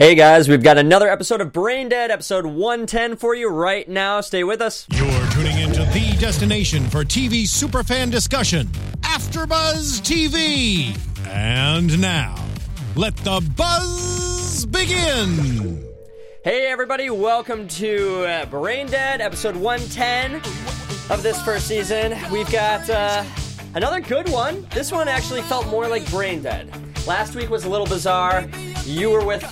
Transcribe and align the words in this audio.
Hey 0.00 0.14
guys, 0.14 0.48
we've 0.48 0.62
got 0.62 0.78
another 0.78 1.10
episode 1.10 1.42
of 1.42 1.52
Brain 1.52 1.90
Dead, 1.90 2.10
episode 2.10 2.46
110 2.46 3.16
for 3.16 3.34
you 3.34 3.50
right 3.50 3.86
now. 3.86 4.22
Stay 4.22 4.42
with 4.42 4.62
us. 4.62 4.86
You're 4.90 5.26
tuning 5.30 5.58
into 5.58 5.84
the 5.92 6.16
destination 6.18 6.88
for 6.88 7.04
TV 7.04 7.42
superfan 7.42 8.10
discussion, 8.10 8.66
AfterBuzz 9.02 10.00
TV. 10.00 10.96
And 11.28 12.00
now, 12.00 12.34
let 12.96 13.14
the 13.18 13.46
buzz 13.54 14.64
begin. 14.64 15.84
Hey 16.44 16.68
everybody, 16.68 17.10
welcome 17.10 17.68
to 17.68 18.24
uh, 18.24 18.46
Brain 18.46 18.86
Dead, 18.86 19.20
episode 19.20 19.54
110 19.54 20.36
of 21.10 21.22
this 21.22 21.42
first 21.42 21.68
season. 21.68 22.16
We've 22.32 22.50
got 22.50 22.88
uh, 22.88 23.22
another 23.74 24.00
good 24.00 24.30
one. 24.30 24.66
This 24.72 24.92
one 24.92 25.08
actually 25.08 25.42
felt 25.42 25.66
more 25.66 25.86
like 25.88 26.10
Brain 26.10 26.40
Dead. 26.40 26.72
Last 27.06 27.34
week 27.34 27.50
was 27.50 27.66
a 27.66 27.68
little 27.68 27.86
bizarre. 27.86 28.48
You 28.86 29.10
were 29.10 29.26
with 29.26 29.44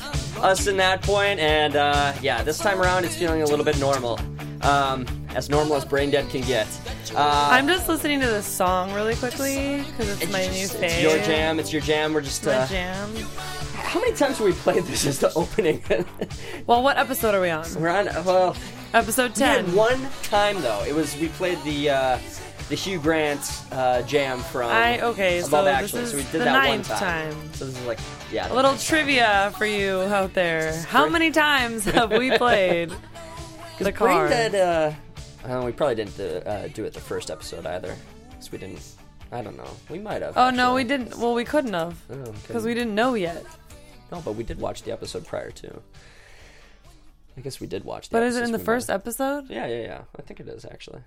us 0.43 0.67
in 0.67 0.77
that 0.79 1.03
point, 1.03 1.41
and 1.41 1.77
uh, 1.77 2.13
yeah, 2.23 2.43
this 2.43 2.59
time 2.59 2.81
around 2.81 3.05
it's 3.05 3.17
feeling 3.17 3.43
a 3.43 3.47
little 3.47 3.65
bit 3.65 3.79
normal. 3.79 4.19
Um, 4.63 5.07
as 5.35 5.49
normal 5.49 5.77
as 5.77 5.85
Brain 5.85 6.11
Dead 6.11 6.29
can 6.31 6.41
get. 6.41 6.67
Uh, 7.15 7.49
I'm 7.53 7.69
just 7.69 7.89
listening 7.89 8.19
to 8.21 8.27
this 8.27 8.47
song 8.47 8.93
really 8.93 9.15
quickly 9.15 9.85
because 9.91 10.21
it's, 10.21 10.33
my 10.33 10.41
new 10.49 10.65
it's 10.65 11.01
your 11.03 11.17
jam, 11.19 11.61
it's 11.61 11.73
your 11.73 11.83
jam. 11.83 12.13
We're 12.13 12.23
just. 12.23 12.47
Uh, 12.47 12.67
jam. 12.67 13.15
how 13.75 14.01
many 14.01 14.17
times 14.17 14.39
have 14.39 14.47
we 14.47 14.53
played 14.53 14.83
this 14.85 15.07
as 15.07 15.19
the 15.21 15.33
opening? 15.35 15.83
Well, 16.67 16.83
what 16.83 16.99
episode 16.99 17.35
are 17.35 17.41
we 17.41 17.49
on? 17.49 17.65
We're 17.81 17.89
on. 17.89 18.07
Well, 18.27 18.55
Episode 18.95 19.35
10. 19.35 19.75
one 19.75 20.01
time 20.23 20.61
though. 20.63 20.83
It 20.87 20.95
was 20.95 21.17
we 21.19 21.29
played 21.29 21.59
the 21.63 21.91
uh, 21.91 22.19
the 22.69 22.75
Hugh 22.75 22.99
Grant 22.99 23.41
uh, 23.71 24.03
jam 24.03 24.41
from. 24.41 24.71
I 24.71 25.01
okay, 25.01 25.39
Above 25.39 25.51
so 25.51 25.65
this 25.65 25.75
Actually. 25.75 26.03
is 26.03 26.11
so 26.11 26.17
we 26.17 26.23
did 26.25 26.33
the 26.33 26.39
that 26.41 26.53
ninth 26.53 26.89
one 26.89 26.99
time. 26.99 27.33
time. 27.33 27.53
So 27.55 27.67
this 27.67 27.79
is 27.79 27.87
like 27.87 27.99
yeah. 28.33 28.53
A 28.53 28.55
little 28.55 28.77
trivia 28.77 29.53
for 29.57 29.67
you 29.67 30.01
out 30.03 30.35
there. 30.35 30.73
How 30.89 31.09
many 31.09 31.31
times 31.31 31.85
have 31.85 32.11
we 32.11 32.37
played 32.37 32.93
the 33.79 33.93
card? 33.93 34.31
Dead. 34.31 34.55
Uh, 34.55 34.93
uh, 35.49 35.63
we 35.65 35.73
probably 35.73 35.95
didn't 35.95 36.19
uh, 36.47 36.69
do 36.69 36.85
it 36.85 36.93
the 36.93 37.01
first 37.01 37.31
episode 37.31 37.65
either, 37.67 37.97
because 38.31 38.53
we 38.53 38.59
didn't. 38.59 38.83
I 39.31 39.43
don't 39.43 39.57
know. 39.57 39.71
We 39.91 39.99
might 39.99 40.23
have. 40.23 40.37
Oh 40.37 40.51
no, 40.51 40.75
we 40.75 40.85
didn't. 40.85 41.17
Well, 41.19 41.35
we 41.35 41.45
couldn't 41.45 41.75
have 41.75 41.97
Oh, 42.11 42.15
okay. 42.15 42.33
because 42.47 42.65
we 42.65 42.75
didn't 42.75 42.95
know 42.95 43.15
yet. 43.15 43.45
No, 44.11 44.21
but 44.23 44.33
we 44.37 44.43
did 44.45 44.59
watch 44.59 44.83
the 44.83 44.93
episode 44.93 45.27
prior 45.27 45.51
to. 45.51 45.81
I 47.37 47.41
guess 47.41 47.61
we 47.61 47.67
did 47.67 47.85
watch. 47.85 48.09
The 48.09 48.15
But 48.17 48.23
is 48.25 48.37
it 48.37 48.45
in 48.45 48.53
the 48.53 48.59
first 48.59 48.89
might- 48.89 48.95
episode? 48.95 49.49
Yeah, 49.51 49.67
yeah, 49.67 49.83
yeah. 49.83 50.01
I 50.19 50.23
think 50.23 50.41
it 50.41 50.49
is 50.49 50.65
actually. 50.65 51.03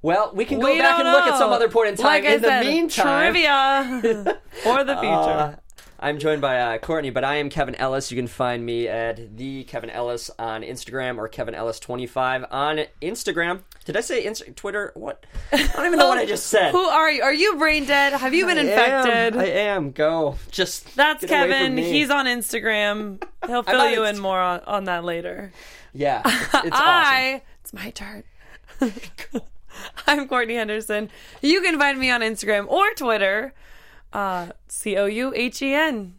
Well, 0.00 0.32
we 0.34 0.44
can 0.44 0.58
go 0.58 0.72
we 0.72 0.78
back 0.78 0.98
and 0.98 1.08
look 1.08 1.26
at 1.26 1.38
some 1.38 1.52
other 1.52 1.68
point 1.68 1.90
in 1.90 1.96
time. 1.96 2.06
Like 2.06 2.24
I 2.24 2.34
in 2.34 2.42
the 2.42 2.48
said, 2.48 2.66
meantime, 2.66 3.32
trivia 3.32 4.38
for 4.64 4.82
the 4.82 4.94
future. 4.96 5.06
uh, 5.06 5.56
I'm 6.04 6.18
joined 6.18 6.40
by 6.42 6.58
uh, 6.58 6.78
Courtney, 6.78 7.10
but 7.10 7.22
I 7.22 7.36
am 7.36 7.48
Kevin 7.48 7.76
Ellis. 7.76 8.10
You 8.10 8.16
can 8.16 8.26
find 8.26 8.66
me 8.66 8.88
at 8.88 9.36
the 9.36 9.62
Kevin 9.62 9.88
Ellis 9.88 10.32
on 10.36 10.62
Instagram 10.62 11.16
or 11.16 11.28
Kevin 11.28 11.54
Ellis 11.54 11.78
25 11.78 12.46
on 12.50 12.80
Instagram. 13.00 13.60
Did 13.84 13.96
I 13.96 14.00
say 14.00 14.26
Insta- 14.26 14.52
Twitter? 14.56 14.90
What? 14.96 15.24
I 15.52 15.58
don't 15.58 15.86
even 15.86 16.00
know 16.00 16.08
what 16.08 16.18
I 16.18 16.26
just 16.26 16.46
said. 16.48 16.72
Who 16.72 16.80
are 16.82 17.08
you? 17.08 17.22
Are 17.22 17.32
you 17.32 17.54
brain 17.56 17.84
dead? 17.84 18.14
Have 18.14 18.34
you 18.34 18.46
been 18.46 18.58
I 18.58 18.62
am. 18.62 18.68
infected? 18.68 19.36
I 19.40 19.44
am. 19.44 19.92
Go. 19.92 20.36
Just 20.50 20.96
That's 20.96 21.24
get 21.24 21.30
away 21.46 21.52
from 21.66 21.76
Kevin. 21.76 21.78
He's 21.78 22.10
on 22.10 22.26
Instagram. 22.26 23.22
He'll 23.46 23.62
fill 23.62 23.88
you 23.88 24.02
in 24.04 24.18
more 24.18 24.40
on, 24.40 24.58
on 24.66 24.84
that 24.84 25.04
later. 25.04 25.52
yeah. 25.94 26.22
It's, 26.26 26.66
it's 26.66 26.76
awesome. 26.76 26.82
I, 26.82 27.42
it's 27.60 27.72
my 27.72 27.90
turn. 27.90 28.24
I'm 30.08 30.26
Courtney 30.26 30.56
Henderson. 30.56 31.10
You 31.40 31.60
can 31.62 31.78
find 31.78 31.98
me 31.98 32.10
on 32.10 32.22
Instagram 32.22 32.66
or 32.68 32.90
Twitter. 32.94 33.54
Uh, 34.12 34.48
C 34.68 34.96
O 34.96 35.06
U 35.06 35.32
H 35.34 35.62
E 35.62 35.74
N. 35.74 36.14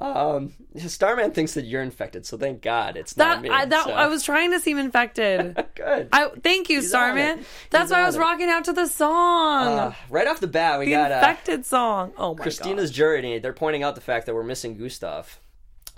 Um, 0.00 0.52
Starman 0.86 1.32
thinks 1.32 1.54
that 1.54 1.64
you're 1.64 1.82
infected, 1.82 2.24
so 2.24 2.36
thank 2.38 2.62
God 2.62 2.96
it's 2.96 3.16
not 3.16 3.36
That 3.36 3.42
me. 3.42 3.48
I 3.50 3.64
that 3.64 3.84
so- 3.86 3.90
I 3.92 4.06
was 4.06 4.22
trying 4.22 4.52
to 4.52 4.60
seem 4.60 4.78
infected. 4.78 5.56
good. 5.74 6.08
I 6.12 6.28
thank 6.40 6.70
you, 6.70 6.76
He's 6.80 6.88
Starman. 6.90 7.44
That's 7.70 7.84
He's 7.86 7.90
why 7.90 8.02
I 8.02 8.06
was 8.06 8.14
it. 8.14 8.20
rocking 8.20 8.48
out 8.48 8.64
to 8.66 8.72
the 8.72 8.86
song, 8.86 9.66
Uh, 9.78 9.94
right 10.08 10.28
off 10.28 10.38
the 10.38 10.46
bat, 10.46 10.78
we 10.78 10.84
the 10.84 10.92
got 10.92 11.10
uh, 11.10 11.16
infected 11.16 11.66
song. 11.66 12.12
Oh 12.16 12.34
my 12.36 12.42
Christina's 12.44 12.92
journey. 12.92 13.40
They're 13.40 13.52
pointing 13.52 13.82
out 13.82 13.96
the 13.96 14.00
fact 14.00 14.26
that 14.26 14.36
we're 14.36 14.44
missing 14.44 14.76
Gustav. 14.78 15.40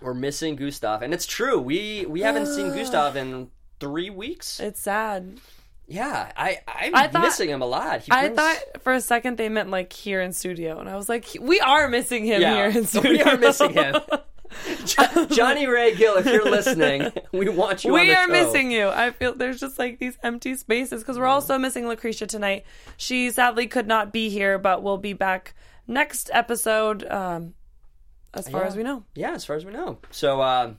We're 0.00 0.14
missing 0.14 0.56
Gustav, 0.56 1.02
and 1.02 1.12
it's 1.12 1.26
true. 1.26 1.58
We 1.60 2.06
we 2.08 2.20
haven't 2.22 2.46
seen 2.46 2.68
Gustav 2.74 3.16
in 3.16 3.50
three 3.80 4.08
weeks. 4.08 4.60
it's 4.60 4.80
sad. 4.80 5.38
Yeah, 5.92 6.30
I 6.36 6.60
I'm 6.68 6.94
I 6.94 7.08
thought- 7.08 7.22
missing 7.22 7.48
him 7.48 7.62
a 7.62 7.66
lot. 7.66 8.02
He 8.02 8.12
I 8.12 8.28
brings- 8.28 8.36
thought 8.36 8.58
for 8.82 8.92
a 8.92 9.00
second 9.00 9.36
they 9.38 9.48
meant 9.48 9.70
like 9.70 9.92
here 9.92 10.20
in 10.20 10.32
studio, 10.32 10.78
and 10.78 10.88
I 10.88 10.94
was 10.96 11.08
like, 11.08 11.26
we 11.40 11.58
are 11.60 11.88
missing 11.88 12.24
him 12.24 12.40
yeah, 12.40 12.54
here 12.54 12.78
in 12.78 12.86
studio. 12.86 13.10
we 13.12 13.22
are 13.22 13.36
missing 13.36 13.72
him. 13.72 13.96
Jo- 14.84 15.26
Johnny 15.26 15.66
Ray 15.66 15.94
Gill, 15.94 16.16
if 16.16 16.26
you're 16.26 16.48
listening, 16.50 17.10
we 17.32 17.48
want 17.48 17.84
you. 17.84 17.90
on 17.94 18.00
we 18.00 18.12
are 18.12 18.26
show. 18.26 18.32
missing 18.32 18.70
you. 18.72 18.88
I 18.88 19.10
feel 19.12 19.34
there's 19.34 19.60
just 19.60 19.78
like 19.78 19.98
these 20.00 20.18
empty 20.24 20.54
spaces 20.56 21.02
because 21.02 21.18
we're 21.18 21.26
also 21.26 21.56
missing 21.58 21.86
Lucretia 21.86 22.26
tonight. 22.26 22.64
She 22.96 23.30
sadly 23.30 23.66
could 23.68 23.86
not 23.86 24.12
be 24.12 24.28
here, 24.28 24.58
but 24.58 24.82
we'll 24.82 24.96
be 24.98 25.12
back 25.12 25.54
next 25.86 26.30
episode. 26.32 27.04
Um, 27.08 27.54
as 28.34 28.48
far 28.48 28.62
Yeah. 28.62 28.66
as 28.68 28.76
we 28.76 28.82
know, 28.82 29.04
Yeah, 29.14 29.32
as 29.34 29.44
far 29.44 29.54
as 29.56 29.64
we 29.64 29.72
know. 29.72 29.98
So, 30.10 30.40
um, 30.42 30.78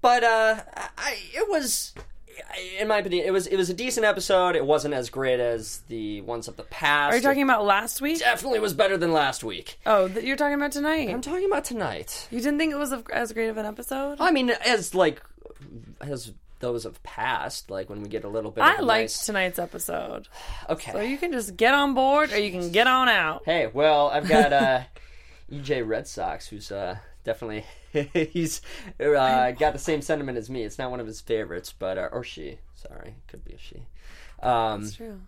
but 0.00 0.22
uh, 0.24 0.60
I 0.98 1.16
it 1.32 1.48
was, 1.48 1.94
in 2.78 2.88
my 2.88 2.98
opinion, 2.98 3.26
it 3.26 3.30
was 3.30 3.46
it 3.46 3.56
was 3.56 3.70
a 3.70 3.74
decent 3.74 4.06
episode. 4.06 4.56
It 4.56 4.64
wasn't 4.64 4.94
as 4.94 5.10
great 5.10 5.40
as 5.40 5.82
the 5.88 6.20
ones 6.22 6.48
of 6.48 6.56
the 6.56 6.62
past. 6.64 7.12
are 7.12 7.16
you 7.16 7.22
talking 7.22 7.42
about 7.42 7.64
last 7.64 8.00
week? 8.00 8.16
It 8.16 8.20
definitely 8.20 8.60
was 8.60 8.74
better 8.74 8.96
than 8.96 9.12
last 9.12 9.44
week. 9.44 9.78
Oh, 9.86 10.08
that 10.08 10.24
you're 10.24 10.36
talking 10.36 10.54
about 10.54 10.72
tonight. 10.72 11.08
I'm 11.10 11.20
talking 11.20 11.46
about 11.46 11.64
tonight. 11.64 12.28
you 12.30 12.40
didn't 12.40 12.58
think 12.58 12.72
it 12.72 12.76
was 12.76 12.92
as 13.12 13.32
great 13.32 13.48
of 13.48 13.56
an 13.56 13.66
episode? 13.66 14.18
I 14.20 14.30
mean, 14.30 14.50
as 14.50 14.94
like 14.94 15.22
as 16.00 16.32
those 16.60 16.84
of 16.86 17.02
past, 17.02 17.70
like 17.70 17.90
when 17.90 18.02
we 18.02 18.08
get 18.08 18.24
a 18.24 18.28
little 18.28 18.50
bit. 18.50 18.64
I 18.64 18.80
liked 18.80 18.88
nice- 19.04 19.26
tonight's 19.26 19.58
episode. 19.58 20.28
Okay. 20.68 20.92
So 20.92 21.00
you 21.00 21.18
can 21.18 21.32
just 21.32 21.56
get 21.56 21.74
on 21.74 21.94
board 21.94 22.32
or 22.32 22.38
you 22.38 22.50
can 22.50 22.72
get 22.72 22.86
on 22.86 23.08
out. 23.08 23.42
Hey, 23.44 23.66
well, 23.66 24.08
I've 24.08 24.28
got 24.28 24.52
uh, 24.52 24.80
EJ 25.52 25.86
Red 25.86 26.08
Sox, 26.08 26.48
who's 26.48 26.72
uh, 26.72 26.96
definitely 27.26 27.64
he's 28.32 28.62
uh, 28.98 29.50
got 29.50 29.72
the 29.74 29.78
same 29.78 30.00
sentiment 30.00 30.38
as 30.38 30.48
me. 30.48 30.62
It's 30.62 30.78
not 30.78 30.90
one 30.90 31.00
of 31.00 31.06
his 31.06 31.20
favorites, 31.20 31.74
but 31.78 31.98
uh, 31.98 32.08
or 32.12 32.24
she. 32.24 32.58
Sorry, 32.74 33.16
could 33.26 33.44
be 33.44 33.52
a 33.52 33.58
she. 33.58 33.82
Um, 34.42 34.90
True. 34.90 35.20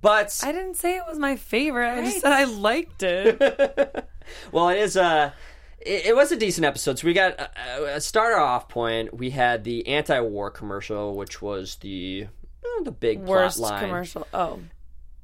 but 0.00 0.38
I 0.44 0.52
didn't 0.52 0.76
say 0.76 0.96
it 0.96 1.04
was 1.08 1.18
my 1.18 1.36
favorite. 1.36 1.90
I 1.90 2.04
just 2.04 2.20
said 2.20 2.32
I 2.32 2.44
liked 2.44 3.02
it. 3.02 3.40
well, 4.52 4.68
it 4.68 4.78
is. 4.78 4.96
Uh, 4.96 5.32
it, 5.80 6.06
it 6.06 6.16
was 6.16 6.30
a 6.30 6.36
decent 6.36 6.64
episode. 6.64 6.98
So 6.98 7.06
we 7.06 7.14
got 7.14 7.40
uh, 7.40 7.84
a 7.84 8.00
starter 8.00 8.38
off 8.38 8.68
point. 8.68 9.14
We 9.16 9.30
had 9.30 9.64
the 9.64 9.86
anti-war 9.88 10.50
commercial, 10.50 11.14
which 11.16 11.40
was 11.40 11.76
the 11.76 12.26
uh, 12.62 12.82
the 12.82 12.92
big 12.92 13.20
Worst 13.20 13.62
commercial. 13.62 14.26
Oh. 14.34 14.60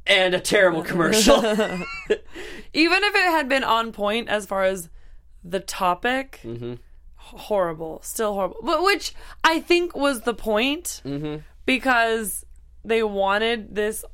and 0.06 0.34
a 0.34 0.40
terrible 0.40 0.82
commercial. 0.82 1.36
Even 1.44 3.04
if 3.04 3.14
it 3.14 3.30
had 3.30 3.48
been 3.48 3.64
on 3.64 3.92
point 3.92 4.28
as 4.28 4.46
far 4.46 4.64
as 4.64 4.88
the 5.44 5.60
topic, 5.60 6.40
Mm-hmm. 6.44 6.74
horrible, 7.16 8.00
still 8.02 8.34
horrible. 8.34 8.58
But 8.62 8.82
which 8.82 9.14
I 9.44 9.60
think 9.60 9.96
was 9.96 10.22
the 10.22 10.34
point 10.34 11.02
Mm-hmm. 11.04 11.38
because 11.66 12.44
they 12.84 13.02
wanted 13.02 13.74
this 13.74 14.04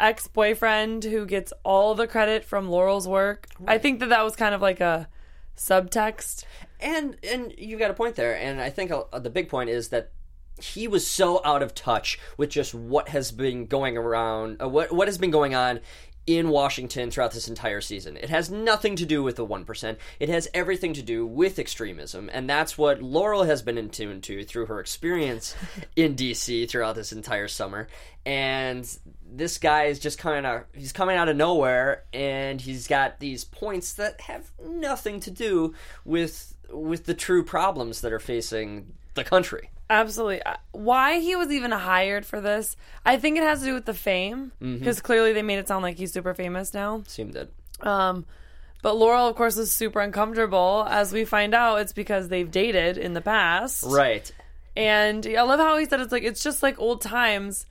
ex-boyfriend 0.00 1.04
who 1.04 1.26
gets 1.26 1.52
all 1.64 1.94
the 1.94 2.06
credit 2.06 2.44
from 2.44 2.68
Laurel's 2.68 3.08
work. 3.08 3.48
I 3.66 3.78
think 3.78 4.00
that 4.00 4.10
that 4.10 4.22
was 4.22 4.36
kind 4.36 4.54
of 4.54 4.62
like 4.62 4.80
a 4.80 5.08
subtext. 5.56 6.44
And 6.80 7.16
and 7.24 7.52
you 7.58 7.76
got 7.78 7.90
a 7.90 7.94
point 7.94 8.14
there, 8.14 8.36
and 8.36 8.60
I 8.60 8.70
think 8.70 8.92
uh, 8.92 9.18
the 9.18 9.30
big 9.30 9.48
point 9.48 9.70
is 9.70 9.88
that 9.88 10.12
he 10.60 10.86
was 10.88 11.06
so 11.06 11.40
out 11.44 11.62
of 11.62 11.74
touch 11.74 12.18
with 12.36 12.50
just 12.50 12.74
what 12.74 13.08
has 13.08 13.32
been 13.32 13.66
going 13.66 13.96
around, 13.96 14.62
uh, 14.62 14.68
what 14.68 14.92
what 14.92 15.08
has 15.08 15.18
been 15.18 15.32
going 15.32 15.54
on 15.56 15.80
in 16.28 16.50
Washington 16.50 17.10
throughout 17.10 17.32
this 17.32 17.48
entire 17.48 17.80
season. 17.80 18.18
It 18.18 18.28
has 18.28 18.50
nothing 18.50 18.96
to 18.96 19.06
do 19.06 19.22
with 19.22 19.36
the 19.36 19.44
one 19.46 19.64
percent. 19.64 19.98
It 20.20 20.28
has 20.28 20.46
everything 20.52 20.92
to 20.92 21.02
do 21.02 21.26
with 21.26 21.58
extremism, 21.58 22.28
and 22.30 22.48
that's 22.48 22.76
what 22.76 23.02
Laurel 23.02 23.44
has 23.44 23.62
been 23.62 23.78
in 23.78 23.88
tune 23.88 24.20
to 24.20 24.44
through 24.44 24.66
her 24.66 24.78
experience 24.78 25.56
in 25.96 26.14
DC 26.16 26.68
throughout 26.68 26.96
this 26.96 27.12
entire 27.12 27.48
summer. 27.48 27.88
And 28.26 28.86
this 29.26 29.56
guy 29.56 29.84
is 29.84 29.98
just 29.98 30.18
kind 30.18 30.44
of 30.44 30.64
he's 30.74 30.92
coming 30.92 31.16
out 31.16 31.30
of 31.30 31.36
nowhere, 31.36 32.04
and 32.12 32.60
he's 32.60 32.86
got 32.86 33.20
these 33.20 33.44
points 33.44 33.94
that 33.94 34.20
have 34.20 34.50
nothing 34.62 35.20
to 35.20 35.30
do 35.30 35.74
with 36.04 36.54
with 36.70 37.06
the 37.06 37.14
true 37.14 37.42
problems 37.42 38.02
that 38.02 38.12
are 38.12 38.20
facing 38.20 38.92
the 39.14 39.24
country. 39.24 39.70
Absolutely. 39.90 40.42
Uh, 40.42 40.56
Why 40.72 41.18
he 41.20 41.34
was 41.36 41.50
even 41.50 41.70
hired 41.70 42.26
for 42.26 42.40
this, 42.40 42.76
I 43.06 43.16
think 43.16 43.36
it 43.38 43.42
has 43.42 43.60
to 43.60 43.64
do 43.66 43.74
with 43.74 43.86
the 43.86 43.94
fame 43.94 44.52
Mm-hmm. 44.60 44.78
because 44.78 45.00
clearly 45.00 45.32
they 45.32 45.42
made 45.42 45.58
it 45.58 45.68
sound 45.68 45.82
like 45.82 45.96
he's 45.96 46.12
super 46.12 46.34
famous 46.34 46.74
now. 46.74 47.02
Seemed 47.06 47.34
that 47.34 47.48
Um, 47.80 48.26
but 48.82 48.94
Laurel, 48.96 49.26
of 49.28 49.34
course, 49.36 49.56
is 49.56 49.72
super 49.72 50.00
uncomfortable. 50.00 50.86
As 50.88 51.12
we 51.12 51.24
find 51.24 51.54
out, 51.54 51.80
it's 51.80 51.92
because 51.92 52.28
they've 52.28 52.50
dated 52.50 52.98
in 52.98 53.14
the 53.14 53.20
past. 53.20 53.84
right. 53.86 54.30
And 54.76 55.26
I 55.26 55.42
love 55.42 55.58
how 55.58 55.76
he 55.78 55.86
said 55.86 56.00
it's 56.00 56.12
like 56.12 56.22
it's 56.22 56.42
just 56.44 56.62
like 56.62 56.78
old 56.78 57.00
times. 57.00 57.66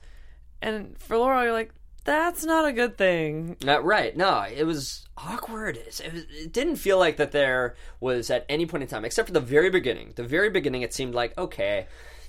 And 0.60 0.98
for 0.98 1.16
Laurel, 1.16 1.44
you're 1.44 1.52
like, 1.52 1.72
that's 2.08 2.42
not 2.42 2.64
a 2.66 2.72
good 2.72 2.96
thing. 2.96 3.56
Uh, 3.66 3.82
right. 3.82 4.16
No, 4.16 4.40
it 4.50 4.64
was 4.64 5.06
awkward. 5.18 5.76
It, 5.76 5.86
was- 5.86 6.00
it 6.00 6.52
didn't 6.52 6.76
feel 6.76 6.98
like 6.98 7.18
that 7.18 7.32
there 7.32 7.76
was 8.00 8.30
at 8.30 8.46
any 8.48 8.64
point 8.64 8.82
in 8.82 8.88
time, 8.88 9.04
except 9.04 9.28
for 9.28 9.34
the 9.34 9.40
very 9.40 9.68
beginning. 9.68 10.14
The 10.16 10.22
very 10.24 10.48
beginning, 10.48 10.80
it 10.80 10.94
seemed 10.94 11.14
like, 11.14 11.36
okay, 11.36 11.86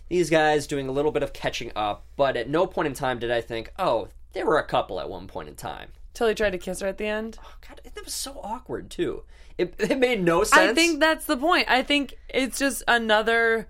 these 0.09 0.29
guys 0.29 0.67
doing 0.67 0.89
a 0.89 0.91
little 0.91 1.11
bit 1.13 1.23
of 1.23 1.31
catching 1.31 1.71
up, 1.77 2.05
but 2.17 2.35
at 2.35 2.49
no 2.49 2.67
point 2.67 2.87
in 2.87 2.93
time 2.93 3.19
did 3.19 3.31
I 3.31 3.39
think, 3.39 3.71
oh, 3.79 4.09
there 4.33 4.45
were 4.45 4.59
a 4.59 4.65
couple 4.67 4.99
at 4.99 5.09
one 5.09 5.27
point 5.27 5.47
in 5.47 5.55
time. 5.55 5.89
Till 6.13 6.27
he 6.27 6.35
tried 6.35 6.49
to 6.51 6.57
kiss 6.57 6.81
her 6.81 6.87
at 6.87 6.97
the 6.97 7.05
end. 7.05 7.37
Oh, 7.41 7.53
God, 7.67 7.79
it 7.85 7.93
was 8.03 8.13
so 8.13 8.41
awkward, 8.43 8.89
too. 8.89 9.23
It, 9.57 9.75
it 9.79 9.97
made 9.97 10.21
no 10.21 10.43
sense. 10.43 10.71
I 10.71 10.73
think 10.73 10.99
that's 10.99 11.23
the 11.25 11.37
point. 11.37 11.67
I 11.69 11.83
think 11.83 12.15
it's 12.27 12.59
just 12.59 12.83
another 12.87 13.67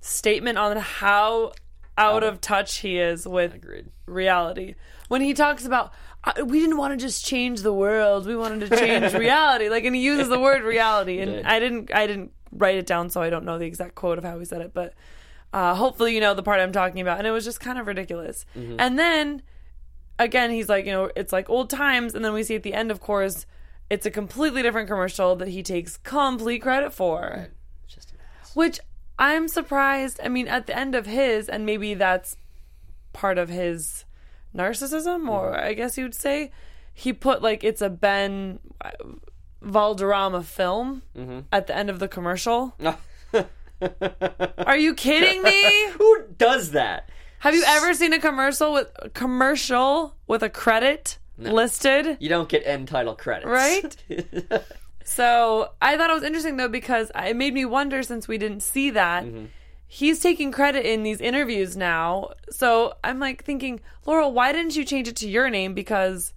statement 0.00 0.58
on 0.58 0.78
how 0.78 1.52
out 1.96 2.22
of 2.24 2.40
touch 2.40 2.76
he 2.78 2.98
is 2.98 3.26
with 3.26 3.54
Agreed. 3.54 3.86
reality. 4.06 4.74
When 5.08 5.20
he 5.20 5.32
talks 5.34 5.64
about 5.64 5.92
"I- 6.24 6.42
we 6.42 6.58
didn't 6.60 6.76
want 6.78 6.98
to 6.98 7.04
just 7.06 7.24
change 7.24 7.60
the 7.62 7.72
world, 7.72 8.26
we 8.26 8.34
wanted 8.36 8.68
to 8.70 8.76
change 8.76 9.12
reality. 9.14 9.68
Like, 9.68 9.84
and 9.84 9.94
he 9.94 10.02
uses 10.02 10.28
the 10.28 10.38
word 10.40 10.62
reality, 10.62 11.20
and. 11.20 11.46
I 11.46 11.58
didn't, 11.60 11.94
I 11.94 12.06
didn't 12.06 12.32
write 12.52 12.76
it 12.76 12.86
down, 12.86 13.10
so 13.10 13.20
I 13.22 13.30
don't 13.30 13.44
know 13.44 13.58
the 13.58 13.66
exact 13.66 13.94
quote 13.94 14.18
of 14.18 14.24
how 14.24 14.38
he 14.38 14.44
said 14.44 14.60
it, 14.60 14.72
but 14.74 14.94
uh, 15.52 15.74
hopefully 15.74 16.14
you 16.14 16.20
know 16.20 16.34
the 16.34 16.42
part 16.42 16.60
I'm 16.60 16.72
talking 16.72 17.00
about. 17.00 17.18
And 17.18 17.26
it 17.26 17.30
was 17.32 17.44
just 17.44 17.60
kind 17.60 17.78
of 17.78 17.86
ridiculous. 17.86 18.44
And 18.54 18.98
then 18.98 19.42
again, 20.18 20.50
he's 20.50 20.68
like, 20.68 20.86
you 20.86 20.92
know, 20.92 21.10
it's 21.14 21.32
like 21.32 21.48
old 21.50 21.70
times, 21.70 22.14
and 22.14 22.24
then 22.24 22.32
we 22.32 22.42
see 22.42 22.54
at 22.56 22.62
the 22.62 22.74
end, 22.74 22.90
of 22.90 23.00
course, 23.00 23.46
it's 23.90 24.06
a 24.06 24.10
completely 24.10 24.62
different 24.62 24.88
commercial 24.88 25.36
that 25.36 25.48
he 25.48 25.62
takes 25.62 25.96
complete 25.98 26.60
credit 26.62 26.92
for 26.92 27.48
Just 27.86 28.12
an 28.12 28.18
ass. 28.40 28.56
which 28.56 28.80
I'm 29.18 29.48
surprised. 29.48 30.20
I 30.22 30.28
mean, 30.28 30.48
at 30.48 30.66
the 30.66 30.76
end 30.76 30.94
of 30.94 31.06
his, 31.06 31.48
and 31.48 31.64
maybe 31.64 31.94
that's 31.94 32.36
part 33.12 33.38
of 33.38 33.48
his 33.48 34.04
narcissism, 34.54 35.28
or 35.28 35.58
I 35.58 35.74
guess 35.74 35.96
you 35.96 36.04
would 36.04 36.14
say, 36.14 36.50
he 36.92 37.12
put 37.12 37.42
like 37.42 37.64
it's 37.64 37.82
a 37.82 37.90
Ben 37.90 38.58
uh, 38.80 38.90
Valderrama 39.62 40.42
film 40.42 41.02
at 41.52 41.66
the 41.66 41.76
end 41.76 41.90
of 41.90 41.98
the 41.98 42.08
commercial. 42.08 42.74
Are 44.58 44.76
you 44.76 44.94
kidding 44.94 45.42
me? 45.42 45.88
Who 45.98 46.24
does 46.38 46.70
that? 46.72 47.08
Have 47.40 47.54
you 47.54 47.64
ever 47.66 47.92
seen 47.94 48.12
a 48.12 48.20
commercial 48.20 48.72
with 48.72 48.88
a 48.96 49.10
commercial 49.10 50.14
with 50.26 50.42
a 50.42 50.48
credit 50.48 51.18
listed? 51.36 52.16
You 52.20 52.28
don't 52.28 52.48
get 52.48 52.66
end 52.66 52.88
title 52.88 53.14
credits. 53.14 53.46
Right? 53.46 53.96
So 55.04 55.70
I 55.80 55.96
thought 55.96 56.10
it 56.10 56.14
was 56.14 56.22
interesting 56.22 56.56
though 56.56 56.68
because 56.68 57.12
it 57.14 57.36
made 57.36 57.54
me 57.54 57.64
wonder 57.64 58.02
since 58.02 58.26
we 58.26 58.38
didn't 58.38 58.60
see 58.60 58.90
that. 58.90 59.24
Mm-hmm. 59.24 59.44
He's 59.86 60.18
taking 60.18 60.50
credit 60.50 60.86
in 60.86 61.02
these 61.04 61.20
interviews 61.20 61.76
now. 61.76 62.30
So 62.50 62.94
I'm 63.04 63.20
like 63.20 63.44
thinking, 63.44 63.80
Laurel, 64.06 64.32
why 64.32 64.52
didn't 64.52 64.74
you 64.74 64.84
change 64.84 65.06
it 65.06 65.16
to 65.16 65.28
your 65.28 65.50
name? 65.50 65.74
Because 65.74 66.32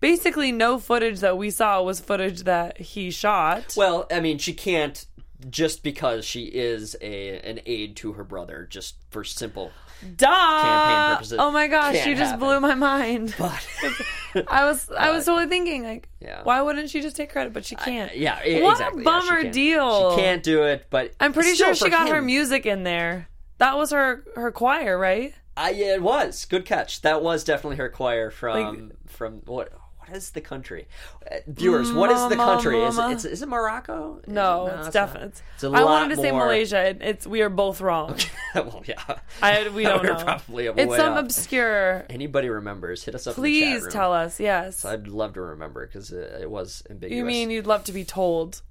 basically 0.00 0.50
no 0.50 0.78
footage 0.78 1.20
that 1.20 1.36
we 1.38 1.50
saw 1.50 1.82
was 1.82 2.00
footage 2.00 2.42
that 2.44 2.78
he 2.80 3.10
shot. 3.10 3.74
well, 3.76 4.06
I 4.10 4.20
mean, 4.20 4.38
she 4.38 4.52
can't 4.52 5.04
just 5.48 5.82
because 5.82 6.24
she 6.24 6.44
is 6.44 6.96
a 7.00 7.38
an 7.48 7.60
aid 7.66 7.94
to 7.96 8.14
her 8.14 8.24
brother, 8.24 8.66
just 8.68 8.96
for 9.10 9.22
simple. 9.22 9.70
Duh! 10.16 11.14
purposes. 11.16 11.38
Oh 11.40 11.50
my 11.50 11.66
gosh, 11.68 11.94
Can't 11.96 12.08
you 12.10 12.14
just 12.16 12.32
happen. 12.32 12.40
blew 12.46 12.60
my 12.60 12.74
mind. 12.74 13.34
But 13.38 13.66
I 14.48 14.64
was 14.64 14.88
I 14.96 15.10
was 15.10 15.24
totally 15.24 15.48
thinking 15.48 15.84
like, 15.84 16.08
Yeah. 16.20 16.42
why 16.44 16.60
wouldn't 16.62 16.90
she 16.90 17.00
just 17.00 17.16
take 17.16 17.30
credit? 17.32 17.52
But 17.52 17.64
she 17.64 17.74
can't. 17.76 18.16
yeah, 18.16 18.40
e- 18.46 18.62
What 18.62 18.72
exactly. 18.72 19.02
a 19.02 19.04
Yeah, 19.04 19.20
she 19.20 19.28
bummer 19.28 19.50
deal. 19.50 20.10
She 20.16 20.22
can't 20.22 20.42
do 20.42 20.62
it, 20.64 20.86
but 20.90 21.12
I'm 21.20 21.32
pretty 21.32 21.54
sure 21.54 21.74
she 21.74 21.84
for 21.86 21.90
got 21.90 22.08
her 22.08 22.22
music 22.22 22.66
in 22.66 22.82
there. 22.84 23.28
That 23.58 23.76
was 23.76 23.90
her 23.90 24.24
her 24.36 24.52
choir, 24.52 24.96
right? 24.98 25.34
I, 25.56 25.70
yeah, 25.70 25.94
it 25.94 26.02
was 26.02 26.44
good 26.44 26.64
catch. 26.64 27.02
That 27.02 27.20
was 27.22 27.42
definitely 27.42 27.78
her 27.78 27.88
choir 27.88 28.30
from 28.30 28.92
from 29.06 29.42
what. 29.46 29.72
What 30.08 30.16
is 30.16 30.30
the 30.30 30.40
country? 30.40 30.88
Uh, 31.30 31.36
viewers, 31.46 31.92
what 31.92 32.10
is 32.10 32.28
the 32.28 32.36
Mama, 32.36 32.52
country? 32.54 32.80
Is 32.82 32.96
it, 32.96 33.00
mama. 33.00 33.14
is, 33.14 33.24
it- 33.24 33.32
is 33.32 33.42
it 33.42 33.48
Morocco? 33.48 34.20
No, 34.26 34.66
it- 34.66 34.74
it's 34.74 34.84
not. 34.86 34.92
definitely. 34.92 35.32
It's 35.54 35.64
a 35.64 35.66
I 35.68 35.70
lot 35.80 35.84
wanted 35.84 36.16
to 36.16 36.22
say 36.22 36.30
more- 36.30 36.44
Malaysia. 36.46 36.88
It, 36.90 36.98
it's 37.02 37.26
we 37.26 37.42
are 37.42 37.48
both 37.50 37.80
wrong. 37.80 38.16
well, 38.54 38.82
yeah. 38.86 39.02
I 39.42 39.68
we 39.68 39.82
don't 39.82 40.02
We're 40.02 40.14
know. 40.14 40.24
probably 40.24 40.66
it's 40.66 40.76
way 40.90 40.96
some 40.96 41.12
off. 41.14 41.18
obscure. 41.24 42.06
Anybody 42.08 42.48
remembers? 42.48 43.04
Hit 43.04 43.14
us 43.14 43.26
up. 43.26 43.36
in 43.36 43.42
the 43.42 43.48
Please 43.48 43.74
chat 43.74 43.82
room. 43.82 43.92
tell 43.92 44.12
us. 44.12 44.40
Yes. 44.40 44.84
I'd 44.84 45.08
love 45.08 45.34
to 45.34 45.40
remember 45.42 45.86
because 45.86 46.10
it, 46.12 46.42
it 46.42 46.50
was 46.50 46.82
ambiguous. 46.88 47.16
you 47.18 47.24
mean 47.24 47.50
you'd 47.50 47.66
love 47.66 47.84
to 47.84 47.92
be 47.92 48.04
told? 48.04 48.62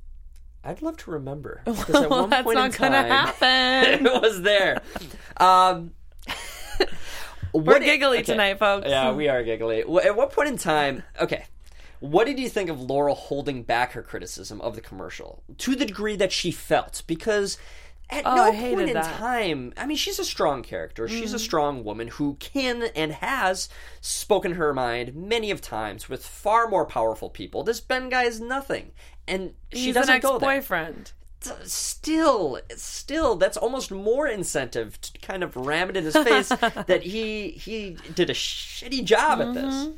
I'd 0.64 0.82
love 0.82 0.98
to 0.98 1.12
remember. 1.12 1.62
'cause 1.66 1.90
at 1.92 2.10
Well, 2.10 2.22
one 2.22 2.30
that's 2.30 2.44
point 2.44 2.56
not 2.58 2.76
gonna 2.78 2.98
time, 3.04 3.10
happen. 3.10 4.06
it 4.06 4.22
was 4.22 4.42
there. 4.42 4.82
Um, 5.38 5.92
We're 7.54 7.80
giggly 7.80 8.18
okay. 8.20 8.24
tonight, 8.24 8.60
folks. 8.60 8.88
Yeah, 8.90 9.12
we 9.14 9.28
are 9.30 9.44
giggly. 9.44 9.80
At 9.82 10.16
what 10.16 10.32
point 10.32 10.50
in 10.50 10.58
time? 10.58 11.04
Okay. 11.20 11.46
What 12.00 12.28
did 12.28 12.40
you 12.40 12.48
think 12.50 12.70
of 12.70 12.80
Laurel 12.80 13.16
holding 13.16 13.64
back 13.64 13.94
her 13.94 14.04
criticism 14.04 14.62
of 14.62 14.76
the 14.76 14.82
commercial 14.82 15.44
to 15.58 15.76
the 15.76 15.86
degree 15.86 16.16
that 16.18 16.32
she 16.32 16.52
felt? 16.52 17.02
Because 17.08 17.58
at 18.10 18.22
Oh, 18.26 18.36
no 18.36 18.52
point 18.52 18.90
in 18.90 18.94
that. 18.94 19.18
time, 19.18 19.74
I 19.76 19.86
mean, 19.88 19.98
she's 19.98 20.20
a 20.20 20.24
strong 20.24 20.62
character. 20.64 21.08
She's 21.08 21.30
Mm-hmm. 21.30 21.36
a 21.36 21.40
strong 21.40 21.84
woman 21.84 22.08
who 22.10 22.36
can 22.40 22.84
and 22.96 23.14
has 23.14 23.68
spoken 24.00 24.54
her 24.54 24.74
mind 24.74 25.16
many 25.16 25.50
of 25.52 25.60
times 25.60 26.08
with 26.08 26.26
far 26.26 26.68
more 26.68 26.86
powerful 26.86 27.30
people. 27.32 27.64
This 27.64 27.80
Ben 27.82 28.10
guy 28.10 28.24
is 28.24 28.40
nothing, 28.40 28.92
and 29.28 29.54
she 29.74 29.86
He's 29.86 29.96
an 29.96 30.02
doesn't 30.04 30.22
go 30.22 30.38
there 30.38 30.52
ex-boyfriend. 30.52 31.12
Still 31.64 32.60
still 32.76 33.36
that's 33.36 33.58
almost 33.58 33.92
more 33.92 34.28
incentive 34.28 35.00
to 35.02 35.18
kind 35.20 35.44
of 35.44 35.56
ram 35.56 35.90
it 35.90 35.98
in 35.98 36.04
his 36.04 36.16
face 36.18 36.50
that 36.88 37.02
he 37.04 37.50
he 37.52 37.98
did 38.16 38.30
a 38.30 38.34
shitty 38.34 39.04
job 39.04 39.40
at 39.42 39.48
Mm-hmm. 39.48 39.54
this 39.54 39.90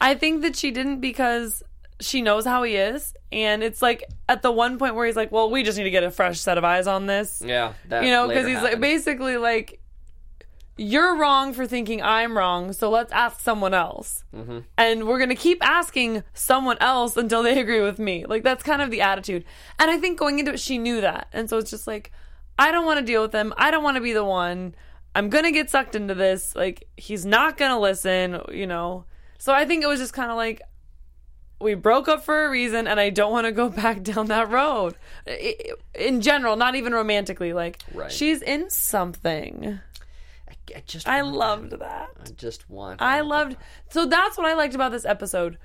I 0.00 0.14
think 0.14 0.42
that 0.42 0.54
she 0.54 0.70
didn't 0.70 1.00
because 1.00 1.62
she 2.00 2.22
knows 2.22 2.44
how 2.44 2.62
he 2.62 2.76
is, 2.76 3.12
and 3.32 3.64
it's 3.64 3.82
like 3.82 4.04
at 4.28 4.42
the 4.42 4.52
one 4.52 4.78
point 4.78 4.94
where 4.94 5.04
he's 5.04 5.16
like, 5.16 5.32
"Well, 5.32 5.50
we 5.50 5.64
just 5.64 5.76
need 5.76 5.82
to 5.84 5.90
get 5.90 6.04
a 6.04 6.12
fresh 6.12 6.38
set 6.38 6.56
of 6.56 6.62
eyes 6.62 6.86
on 6.86 7.06
this." 7.06 7.42
yeah 7.44 7.72
that 7.88 8.04
you 8.04 8.10
know, 8.12 8.28
because 8.28 8.46
he's 8.46 8.62
like 8.62 8.78
basically 8.78 9.36
like, 9.36 9.80
"You're 10.78 11.16
wrong 11.16 11.52
for 11.52 11.66
thinking 11.66 12.00
I'm 12.02 12.38
wrong, 12.38 12.72
so 12.72 12.88
let's 12.88 13.12
ask 13.12 13.40
someone 13.40 13.74
else." 13.74 14.24
Mm-hmm. 14.34 14.60
And 14.78 15.06
we're 15.06 15.18
gonna 15.18 15.34
keep 15.34 15.58
asking 15.62 16.22
someone 16.32 16.78
else 16.80 17.16
until 17.16 17.42
they 17.42 17.58
agree 17.64 17.80
with 17.82 17.98
me. 17.98 18.24
Like 18.24 18.42
that's 18.44 18.62
kind 18.62 18.80
of 18.80 18.90
the 18.90 19.00
attitude. 19.02 19.44
And 19.78 19.90
I 19.90 19.98
think 19.98 20.18
going 20.18 20.38
into 20.38 20.52
it, 20.54 20.60
she 20.60 20.78
knew 20.78 21.00
that, 21.02 21.28
and 21.32 21.50
so 21.50 21.58
it's 21.58 21.70
just 21.70 21.86
like, 21.86 22.12
I 22.58 22.70
don't 22.72 22.86
want 22.86 23.00
to 23.00 23.04
deal 23.04 23.22
with 23.22 23.32
him. 23.34 23.52
I 23.56 23.70
don't 23.70 23.84
want 23.84 23.96
to 23.96 24.00
be 24.00 24.12
the 24.14 24.24
one. 24.24 24.74
I'm 25.14 25.28
gonna 25.30 25.50
get 25.52 25.68
sucked 25.68 25.94
into 25.96 26.14
this. 26.14 26.54
Like 26.56 26.84
he's 26.96 27.26
not 27.26 27.56
gonna 27.56 27.80
listen. 27.80 28.40
You 28.52 28.66
know. 28.66 29.04
So 29.38 29.52
I 29.52 29.64
think 29.66 29.82
it 29.84 29.86
was 29.86 30.00
just 30.00 30.12
kind 30.14 30.30
of 30.30 30.36
like 30.36 30.62
we 31.60 31.74
broke 31.74 32.06
up 32.06 32.24
for 32.24 32.44
a 32.44 32.50
reason, 32.50 32.86
and 32.86 33.00
I 33.00 33.10
don't 33.10 33.32
want 33.32 33.46
to 33.46 33.52
go 33.52 33.68
back 33.82 34.02
down 34.04 34.26
that 34.26 34.48
road. 34.50 34.94
In 35.94 36.20
general, 36.20 36.54
not 36.56 36.76
even 36.76 36.92
romantically. 36.92 37.52
Like 37.52 37.80
Right. 37.92 38.12
she's 38.12 38.42
in 38.42 38.70
something. 38.70 39.80
I 40.74 40.82
just 40.86 41.08
I 41.08 41.20
loved 41.22 41.72
that. 41.72 42.10
I 42.20 42.30
just 42.36 42.68
want 42.68 43.00
I 43.02 43.20
loved. 43.20 43.56
So 43.90 44.06
that's 44.06 44.36
what 44.36 44.46
I 44.46 44.54
liked 44.54 44.74
about 44.74 44.92
this 44.92 45.04
episode. 45.04 45.58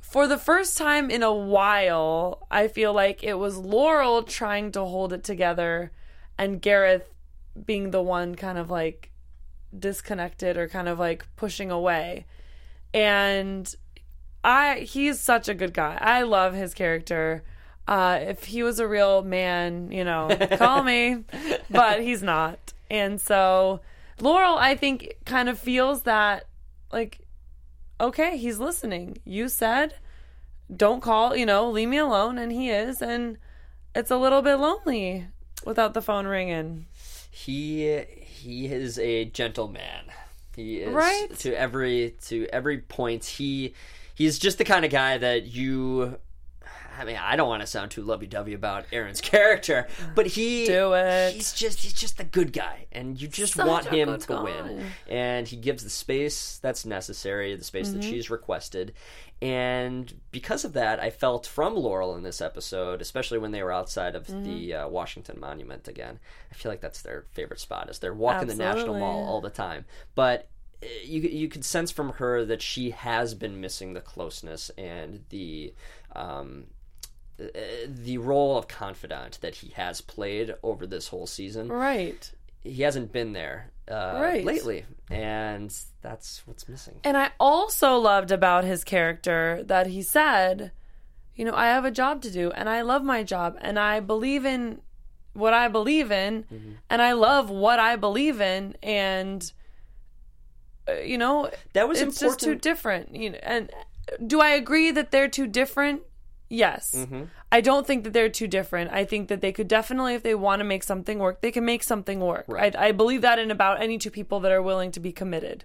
For 0.00 0.26
the 0.26 0.38
first 0.38 0.78
time 0.78 1.10
in 1.10 1.22
a 1.22 1.34
while, 1.34 2.46
I 2.50 2.68
feel 2.68 2.92
like 2.92 3.22
it 3.22 3.34
was 3.34 3.56
Laurel 3.56 4.22
trying 4.22 4.72
to 4.72 4.80
hold 4.84 5.12
it 5.12 5.24
together 5.24 5.92
and 6.38 6.62
Gareth 6.62 7.12
being 7.66 7.90
the 7.90 8.02
one 8.02 8.34
kind 8.34 8.58
of 8.58 8.70
like 8.70 9.10
disconnected 9.76 10.56
or 10.56 10.68
kind 10.68 10.88
of 10.88 10.98
like 10.98 11.26
pushing 11.36 11.70
away. 11.70 12.26
And 12.94 13.74
I 14.44 14.80
he's 14.80 15.20
such 15.20 15.48
a 15.48 15.54
good 15.54 15.74
guy. 15.74 15.98
I 16.00 16.22
love 16.22 16.54
his 16.54 16.74
character. 16.74 17.42
Uh, 17.86 18.18
if 18.20 18.44
he 18.44 18.62
was 18.62 18.78
a 18.78 18.86
real 18.86 19.22
man, 19.22 19.90
you 19.90 20.04
know, 20.04 20.28
call 20.56 20.82
me. 20.82 21.24
But 21.70 22.02
he's 22.02 22.22
not. 22.22 22.72
And 22.90 23.20
so 23.20 23.80
Laurel, 24.20 24.56
I 24.56 24.74
think, 24.74 25.14
kind 25.24 25.48
of 25.48 25.58
feels 25.58 26.02
that 26.02 26.44
like, 26.92 27.20
okay, 28.00 28.36
he's 28.36 28.58
listening. 28.58 29.18
You 29.24 29.48
said 29.48 29.94
don't 30.74 31.00
call, 31.00 31.34
you 31.34 31.46
know, 31.46 31.70
leave 31.70 31.88
me 31.88 31.96
alone, 31.96 32.38
and 32.38 32.52
he 32.52 32.70
is, 32.70 33.00
and 33.00 33.38
it's 33.94 34.10
a 34.10 34.16
little 34.16 34.42
bit 34.42 34.56
lonely 34.56 35.26
without 35.64 35.94
the 35.94 36.02
phone 36.02 36.26
ringing. 36.26 36.86
he 37.30 38.04
he 38.24 38.66
is 38.66 38.98
a 38.98 39.24
gentleman 39.26 40.04
he 40.54 40.78
is 40.78 40.92
Right? 40.92 41.28
to 41.38 41.52
every 41.54 42.14
to 42.26 42.46
every 42.52 42.78
point 42.78 43.24
he 43.24 43.74
he's 44.14 44.38
just 44.38 44.58
the 44.58 44.64
kind 44.64 44.84
of 44.84 44.90
guy 44.90 45.18
that 45.18 45.46
you 45.46 46.18
I 46.98 47.04
mean, 47.04 47.16
I 47.16 47.36
don't 47.36 47.48
want 47.48 47.60
to 47.62 47.66
sound 47.66 47.90
too 47.90 48.02
lovey-dovey 48.02 48.54
about 48.54 48.86
Aaron's 48.92 49.20
character, 49.32 49.86
but 50.14 50.26
he 50.26 50.66
Do 50.66 50.94
it. 50.94 51.32
He's 51.34 51.52
just 51.52 51.80
he's 51.80 51.92
just 51.92 52.16
the 52.18 52.24
good 52.24 52.52
guy, 52.52 52.86
and 52.92 53.20
you 53.20 53.28
just 53.28 53.54
Such 53.54 53.66
want 53.66 53.86
him 53.86 54.18
to 54.18 54.26
guy. 54.26 54.42
win. 54.42 54.86
And 55.08 55.46
he 55.46 55.56
gives 55.56 55.84
the 55.84 55.90
space 55.90 56.58
that's 56.62 56.84
necessary, 56.84 57.54
the 57.56 57.64
space 57.64 57.88
Mm-hmm. 57.88 58.00
that 58.00 58.04
she's 58.06 58.30
requested. 58.30 58.92
And 59.40 60.12
because 60.32 60.64
of 60.64 60.72
that, 60.72 60.98
I 60.98 61.10
felt 61.10 61.46
from 61.46 61.76
Laurel 61.76 62.16
in 62.16 62.24
this 62.24 62.40
episode, 62.40 63.00
especially 63.00 63.38
when 63.38 63.52
they 63.52 63.62
were 63.62 63.72
outside 63.72 64.16
of 64.16 64.26
Mm-hmm. 64.26 64.44
the 64.44 64.74
uh, 64.74 64.88
Washington 64.88 65.38
Monument 65.38 65.86
again. 65.86 66.18
I 66.50 66.54
feel 66.54 66.72
like 66.72 66.80
that's 66.80 67.02
their 67.02 67.24
favorite 67.32 67.60
spot, 67.60 67.88
is 67.88 68.00
they're 68.00 68.12
walking 68.12 68.48
the 68.48 68.56
National 68.56 68.98
Mall 68.98 69.24
all 69.28 69.40
the 69.40 69.50
time. 69.50 69.84
But 70.16 70.48
you 71.04 71.20
you 71.22 71.48
could 71.48 71.64
sense 71.64 71.90
from 71.90 72.10
her 72.14 72.44
that 72.44 72.62
she 72.62 72.90
has 72.90 73.34
been 73.34 73.60
missing 73.60 73.94
the 73.94 74.00
closeness 74.00 74.70
and 74.78 75.24
the 75.30 75.72
um, 76.14 76.64
the 77.38 78.18
role 78.18 78.56
of 78.58 78.66
confidant 78.68 79.38
that 79.40 79.56
he 79.56 79.68
has 79.70 80.00
played 80.00 80.54
over 80.62 80.86
this 80.86 81.08
whole 81.08 81.26
season. 81.26 81.68
Right. 81.68 82.30
He 82.64 82.82
hasn't 82.82 83.12
been 83.12 83.32
there 83.32 83.70
uh, 83.88 84.18
Right. 84.20 84.44
lately, 84.44 84.84
and 85.10 85.72
that's 86.02 86.42
what's 86.46 86.68
missing. 86.68 87.00
And 87.04 87.16
I 87.16 87.30
also 87.38 87.96
loved 87.96 88.30
about 88.32 88.64
his 88.64 88.82
character 88.84 89.62
that 89.66 89.86
he 89.86 90.02
said, 90.02 90.72
you 91.36 91.44
know, 91.44 91.54
I 91.54 91.66
have 91.68 91.84
a 91.84 91.90
job 91.92 92.20
to 92.22 92.30
do 92.30 92.50
and 92.50 92.68
I 92.68 92.82
love 92.82 93.04
my 93.04 93.22
job 93.22 93.56
and 93.60 93.78
I 93.78 94.00
believe 94.00 94.44
in 94.44 94.80
what 95.34 95.54
I 95.54 95.68
believe 95.68 96.10
in 96.10 96.42
Mm-hmm. 96.52 96.72
and 96.90 97.00
I 97.00 97.12
love 97.12 97.48
what 97.48 97.78
I 97.78 97.94
believe 97.94 98.40
in 98.40 98.74
and 98.82 99.50
uh, 100.88 100.94
you 100.94 101.16
know, 101.16 101.48
That 101.74 101.88
was 101.88 102.00
it's 102.00 102.18
just 102.18 102.40
too 102.40 102.56
different, 102.56 103.14
you 103.14 103.30
know. 103.30 103.38
And 103.42 103.70
do 104.26 104.40
I 104.40 104.50
agree 104.50 104.90
that 104.90 105.10
they're 105.12 105.28
too 105.28 105.46
different? 105.46 106.02
Yes. 106.48 106.94
Mm-hmm. 106.96 107.24
I 107.52 107.60
don't 107.60 107.86
think 107.86 108.04
that 108.04 108.12
they're 108.12 108.28
too 108.28 108.46
different. 108.46 108.90
I 108.90 109.04
think 109.04 109.28
that 109.28 109.40
they 109.40 109.52
could 109.52 109.68
definitely, 109.68 110.14
if 110.14 110.22
they 110.22 110.34
want 110.34 110.60
to 110.60 110.64
make 110.64 110.82
something 110.82 111.18
work, 111.18 111.40
they 111.40 111.50
can 111.50 111.64
make 111.64 111.82
something 111.82 112.20
work. 112.20 112.46
Right. 112.48 112.74
I, 112.74 112.88
I 112.88 112.92
believe 112.92 113.22
that 113.22 113.38
in 113.38 113.50
about 113.50 113.82
any 113.82 113.98
two 113.98 114.10
people 114.10 114.40
that 114.40 114.52
are 114.52 114.62
willing 114.62 114.90
to 114.92 115.00
be 115.00 115.12
committed. 115.12 115.64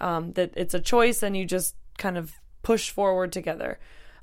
Um, 0.00 0.32
that 0.32 0.52
it's 0.56 0.74
a 0.74 0.80
choice 0.80 1.22
and 1.22 1.36
you 1.36 1.44
just 1.44 1.76
kind 1.98 2.16
of 2.18 2.32
push 2.62 2.90
forward 2.90 3.32
together. 3.32 3.78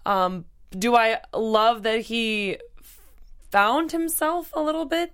Um, 0.05 0.45
do 0.71 0.95
I 0.95 1.21
love 1.33 1.83
that 1.83 2.01
he 2.01 2.57
f- 2.79 2.99
found 3.51 3.91
himself 3.91 4.51
a 4.53 4.61
little 4.61 4.85
bit 4.85 5.13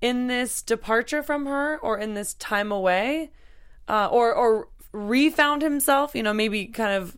in 0.00 0.26
this 0.26 0.62
departure 0.62 1.22
from 1.22 1.46
her 1.46 1.78
or 1.78 1.98
in 1.98 2.14
this 2.14 2.34
time 2.34 2.70
away? 2.70 3.30
Uh, 3.88 4.08
or, 4.10 4.32
or 4.32 4.68
refound 4.92 5.62
himself, 5.62 6.14
you 6.14 6.22
know, 6.22 6.32
maybe 6.32 6.66
kind 6.66 6.92
of 6.92 7.16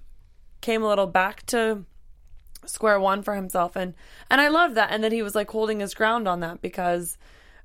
came 0.60 0.82
a 0.82 0.88
little 0.88 1.06
back 1.06 1.44
to 1.46 1.84
square 2.68 3.00
one 3.00 3.22
for 3.22 3.34
himself 3.34 3.76
and 3.76 3.94
and 4.30 4.40
I 4.40 4.48
love 4.48 4.74
that 4.74 4.90
and 4.90 5.02
that 5.04 5.12
he 5.12 5.22
was 5.22 5.34
like 5.34 5.50
holding 5.50 5.80
his 5.80 5.94
ground 5.94 6.26
on 6.26 6.40
that 6.40 6.62
because 6.62 7.16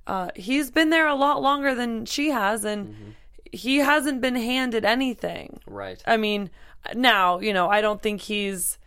uh 0.07 0.29
he's 0.35 0.71
been 0.71 0.89
there 0.89 1.07
a 1.07 1.15
lot 1.15 1.41
longer 1.41 1.75
than 1.75 2.05
she 2.05 2.29
has 2.29 2.65
and 2.65 3.15
he 3.51 3.77
hasn't 3.77 4.21
been 4.21 4.35
handed 4.35 4.85
anything. 4.85 5.59
Right. 5.67 6.01
I 6.07 6.17
mean, 6.17 6.49
now, 6.95 7.39
you 7.39 7.53
know, 7.53 7.69
I 7.69 7.81
don't 7.81 8.01
think 8.01 8.21
he's 8.21 8.77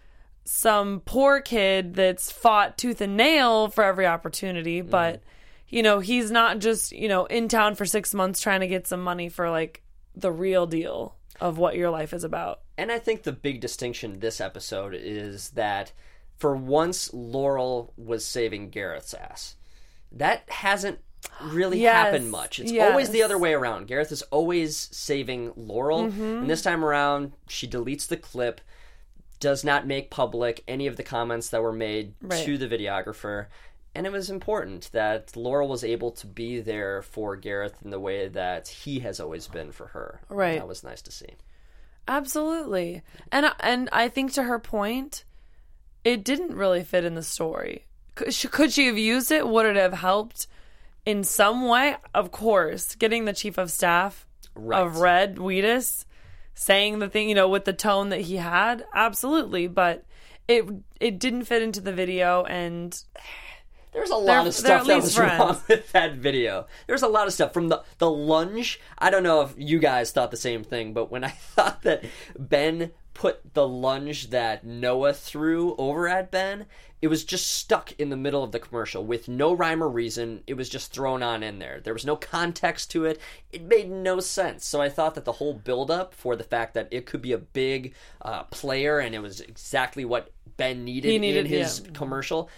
some 0.45 1.01
poor 1.05 1.41
kid 1.41 1.95
that's 1.95 2.31
fought 2.33 2.77
tooth 2.77 3.01
and 3.01 3.17
nail 3.17 3.69
for 3.69 3.85
every 3.85 4.07
opportunity, 4.07 4.81
but 4.81 5.23
you 5.69 5.83
know, 5.83 6.01
he's 6.01 6.31
not 6.31 6.61
just, 6.61 6.93
you 6.93 7.09
know, 7.09 7.27
in 7.27 7.49
town 7.49 7.75
for 7.75 7.85
6 7.85 8.15
months 8.15 8.41
trying 8.41 8.61
to 8.61 8.67
get 8.67 8.87
some 8.87 9.03
money 9.03 9.29
for 9.29 9.51
like 9.51 9.83
the 10.15 10.31
real 10.31 10.67
deal 10.67 11.17
of 11.41 11.59
what 11.59 11.77
your 11.77 11.91
life 11.91 12.13
is 12.13 12.25
about. 12.25 12.61
And 12.77 12.91
I 12.91 12.99
think 12.99 13.23
the 13.23 13.33
big 13.33 13.61
distinction 13.61 14.19
this 14.19 14.41
episode 14.41 14.95
is 14.95 15.51
that 15.51 15.93
for 16.37 16.57
once 16.57 17.13
Laurel 17.13 17.93
was 17.97 18.25
saving 18.25 18.71
Gareth's 18.71 19.15
ass. 19.15 19.57
That 20.11 20.49
hasn't 20.49 20.99
really 21.43 21.81
Yes, 21.81 21.95
happened 21.95 22.31
much. 22.31 22.59
It's 22.61 22.73
always 22.73 23.11
the 23.11 23.23
other 23.23 23.39
way 23.39 23.55
around. 23.55 23.87
Gareth 23.87 24.13
is 24.13 24.23
always 24.23 24.77
saving 24.77 25.53
Laurel. 25.57 26.05
Mm-hmm. 26.07 26.23
And 26.23 26.51
this 26.51 26.63
time 26.63 26.85
around, 26.85 27.33
she 27.49 27.67
deletes 27.69 28.07
the 28.07 28.17
clip, 28.17 28.61
does 29.41 29.65
not 29.65 29.87
make 29.87 30.11
public 30.11 30.63
any 30.69 30.87
of 30.87 30.97
the 30.97 31.03
comments 31.03 31.49
that 31.51 31.63
were 31.63 31.73
made 31.73 32.15
Right. 32.21 32.45
to 32.45 32.59
the 32.59 32.69
videographer. 32.69 33.47
And 33.95 34.07
it 34.07 34.13
was 34.13 34.29
important 34.29 34.91
that 34.93 35.37
Laurel 35.37 35.69
was 35.69 35.85
able 35.85 36.11
to 36.13 36.27
be 36.27 36.61
there 36.61 37.01
for 37.03 37.37
Gareth 37.37 37.77
in 37.85 37.91
the 37.91 38.01
way 38.01 38.27
that 38.29 38.67
he 38.67 38.99
has 39.01 39.21
always 39.21 39.47
been 39.47 39.71
for 39.71 39.89
her. 39.89 40.21
Right. 40.29 40.59
That 40.59 40.67
was 40.67 40.83
nice 40.83 41.01
to 41.03 41.13
see. 41.13 41.29
Absolutely. 42.07 43.03
And 43.33 43.53
and 43.61 43.89
I 43.93 44.09
think 44.09 44.33
to 44.33 44.43
her 44.45 44.59
point, 44.59 45.25
it 46.05 46.25
didn't 46.25 46.55
really 46.55 46.85
fit 46.85 47.05
in 47.05 47.15
the 47.15 47.23
story. 47.23 47.87
Could 48.15 48.35
she, 48.35 48.49
could 48.49 48.73
she 48.73 48.87
have 48.87 48.99
used 48.99 49.33
it? 49.33 49.49
Would 49.49 49.67
it 49.67 49.77
have 49.77 49.95
helped 49.95 50.47
in 51.05 51.25
some 51.25 51.67
way? 51.67 51.97
Of 52.15 52.31
course. 52.31 52.95
Getting 52.95 53.25
the 53.25 53.33
chief 53.33 53.59
of 53.59 53.71
staff 53.71 54.27
Right. 54.55 54.81
of 54.81 54.99
Red 54.99 55.39
Wheatus 55.39 56.05
saying 56.55 57.01
the 57.01 57.09
thing, 57.09 57.29
you 57.29 57.35
know, 57.35 57.49
with 57.49 57.65
the 57.65 57.73
tone 57.73 58.11
that 58.11 58.21
he 58.21 58.37
had, 58.37 58.85
absolutely, 58.95 59.67
but 59.67 60.05
it 60.47 60.65
it 61.01 61.19
didn't 61.19 61.45
fit 61.45 61.63
into 61.63 61.81
the 61.81 61.93
video 61.93 62.45
and 62.45 63.03
There's 63.95 64.11
a 64.11 64.17
lot 64.17 64.25
They're- 64.41 64.49
of 64.49 64.55
stuff 64.55 64.87
that 64.87 65.01
was 65.03 65.15
friends. 65.17 65.39
wrong 65.41 65.63
with 65.69 65.93
that 65.93 66.15
video. 66.15 66.67
There's 66.87 67.03
a 67.03 67.09
lot 67.09 67.27
of 67.27 67.33
stuff 67.33 67.53
from 67.55 67.69
the 67.69 67.83
the 67.99 68.11
lunge. 68.11 68.81
I 68.99 69.09
don't 69.11 69.23
know 69.23 69.41
if 69.43 69.55
you 69.57 69.79
guys 69.79 70.11
thought 70.11 70.31
the 70.31 70.37
same 70.37 70.65
thing, 70.65 70.93
but 70.93 71.11
when 71.11 71.25
I 71.25 71.29
thought 71.55 71.83
that 71.83 72.05
Ben 72.39 72.91
put 73.15 73.55
the 73.55 73.67
lunge 73.69 74.31
that 74.31 74.65
Noah 74.65 75.13
threw 75.15 75.77
over 75.77 76.09
at 76.09 76.33
Ben, 76.33 76.67
it 77.01 77.07
was 77.07 77.25
just 77.25 77.47
stuck 77.53 77.93
in 78.01 78.09
the 78.09 78.17
middle 78.17 78.43
of 78.43 78.51
the 78.51 78.59
commercial 78.59 79.05
with 79.05 79.29
no 79.29 79.53
rhyme 79.53 79.81
or 79.85 79.89
reason. 79.89 80.43
It 80.49 80.55
was 80.55 80.69
just 80.69 80.93
thrown 80.93 81.23
on 81.23 81.45
in 81.45 81.61
there. 81.61 81.81
There 81.81 81.93
was 81.95 82.05
no 82.05 82.17
context 82.17 82.91
to 82.91 83.05
it. 83.05 83.21
It 83.53 83.63
made 83.63 83.89
no 83.89 84.19
sense. 84.19 84.65
So 84.67 84.83
I 84.83 84.89
thought 84.89 85.15
that 85.15 85.25
the 85.25 85.33
whole 85.33 85.55
buildup 85.55 86.13
for 86.13 86.35
the 86.35 86.43
fact 86.43 86.75
that 86.75 86.89
it 86.91 87.07
could 87.07 87.23
be 87.23 87.31
a 87.31 87.39
big 87.39 87.95
uh, 88.21 88.43
player 88.45 88.99
and 88.99 89.15
it 89.15 89.21
was 89.21 89.41
exactly 89.41 90.05
what 90.05 90.33
Ben 90.57 90.85
needed, 90.85 91.09
He 91.13 91.19
needed- 91.21 91.47
in 91.47 91.53
his 91.53 91.83
yeah. 91.85 91.91
commercial 91.93 92.51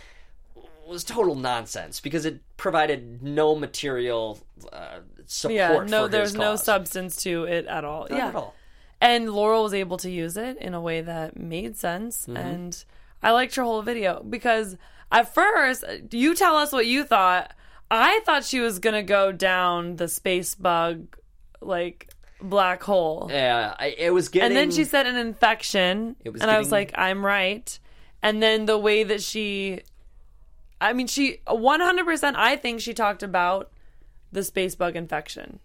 was 0.87 1.05
total 1.05 1.35
nonsense 1.35 2.01
because 2.01 2.25
it 2.25 2.41
provided 2.57 3.23
no 3.23 3.55
material 3.55 4.39
uh, 4.73 5.01
support. 5.27 5.55
yeah, 5.55 5.85
no 5.87 6.09
there's 6.09 6.35
no 6.35 6.57
substance 6.57 7.23
to 7.23 7.45
it 7.45 7.67
at 7.67 7.85
all. 7.85 8.07
Not 8.11 8.17
yeah. 8.17 8.29
at 8.29 8.35
all. 8.35 8.55
And 9.01 9.31
Laurel 9.31 9.63
was 9.63 9.75
able 9.75 9.99
to 9.99 10.11
use 10.11 10.37
it 10.37 10.57
in 10.59 10.75
a 10.75 10.81
way 10.81 11.03
that 11.03 11.37
made 11.37 11.77
sense. 11.77 12.23
Mm-hmm. 12.23 12.37
And 12.37 12.85
I 13.23 13.33
liked 13.33 13.55
her 13.57 13.63
whole 13.63 13.83
video 13.83 14.23
because 14.23 14.77
at 15.13 15.33
first, 15.33 15.85
you 16.11 16.35
tell 16.35 16.57
us 16.57 16.73
what 16.73 16.87
you 16.87 17.05
thought. 17.05 17.53
I 17.91 18.21
thought 18.25 18.45
she 18.45 18.61
was 18.61 18.79
going 18.79 18.95
to 18.95 19.03
go 19.03 19.31
down 19.33 19.97
the 19.97 20.09
space 20.09 20.55
bug, 20.55 21.17
like, 21.61 22.11
black 22.41 22.83
hole. 22.83 23.29
Yeah, 23.31 23.75
I, 23.79 23.95
it 23.97 24.11
was 24.13 24.29
getting. 24.29 24.49
And 24.49 24.57
then 24.57 24.71
she 24.71 24.85
said 24.85 25.07
an 25.07 25.17
infection. 25.17 26.17
It 26.25 26.31
was 26.31 26.43
and 26.43 26.51
I 26.51 26.59
was 26.59 26.73
like, 26.73 26.93
I'm 26.97 27.25
right. 27.25 27.79
And 28.23 28.43
then 28.43 28.67
the 28.67 28.79
way 28.79 29.05
that 29.05 29.23
she, 29.23 29.83
I 30.81 30.93
mean, 30.93 31.07
she 31.07 31.39
100%, 31.47 32.35
I 32.37 32.57
think 32.57 32.81
she 32.81 32.93
talked 32.95 33.23
about 33.23 33.71
the 34.33 34.43
space 34.45 34.75
bug 34.75 34.97
infection. 34.97 35.59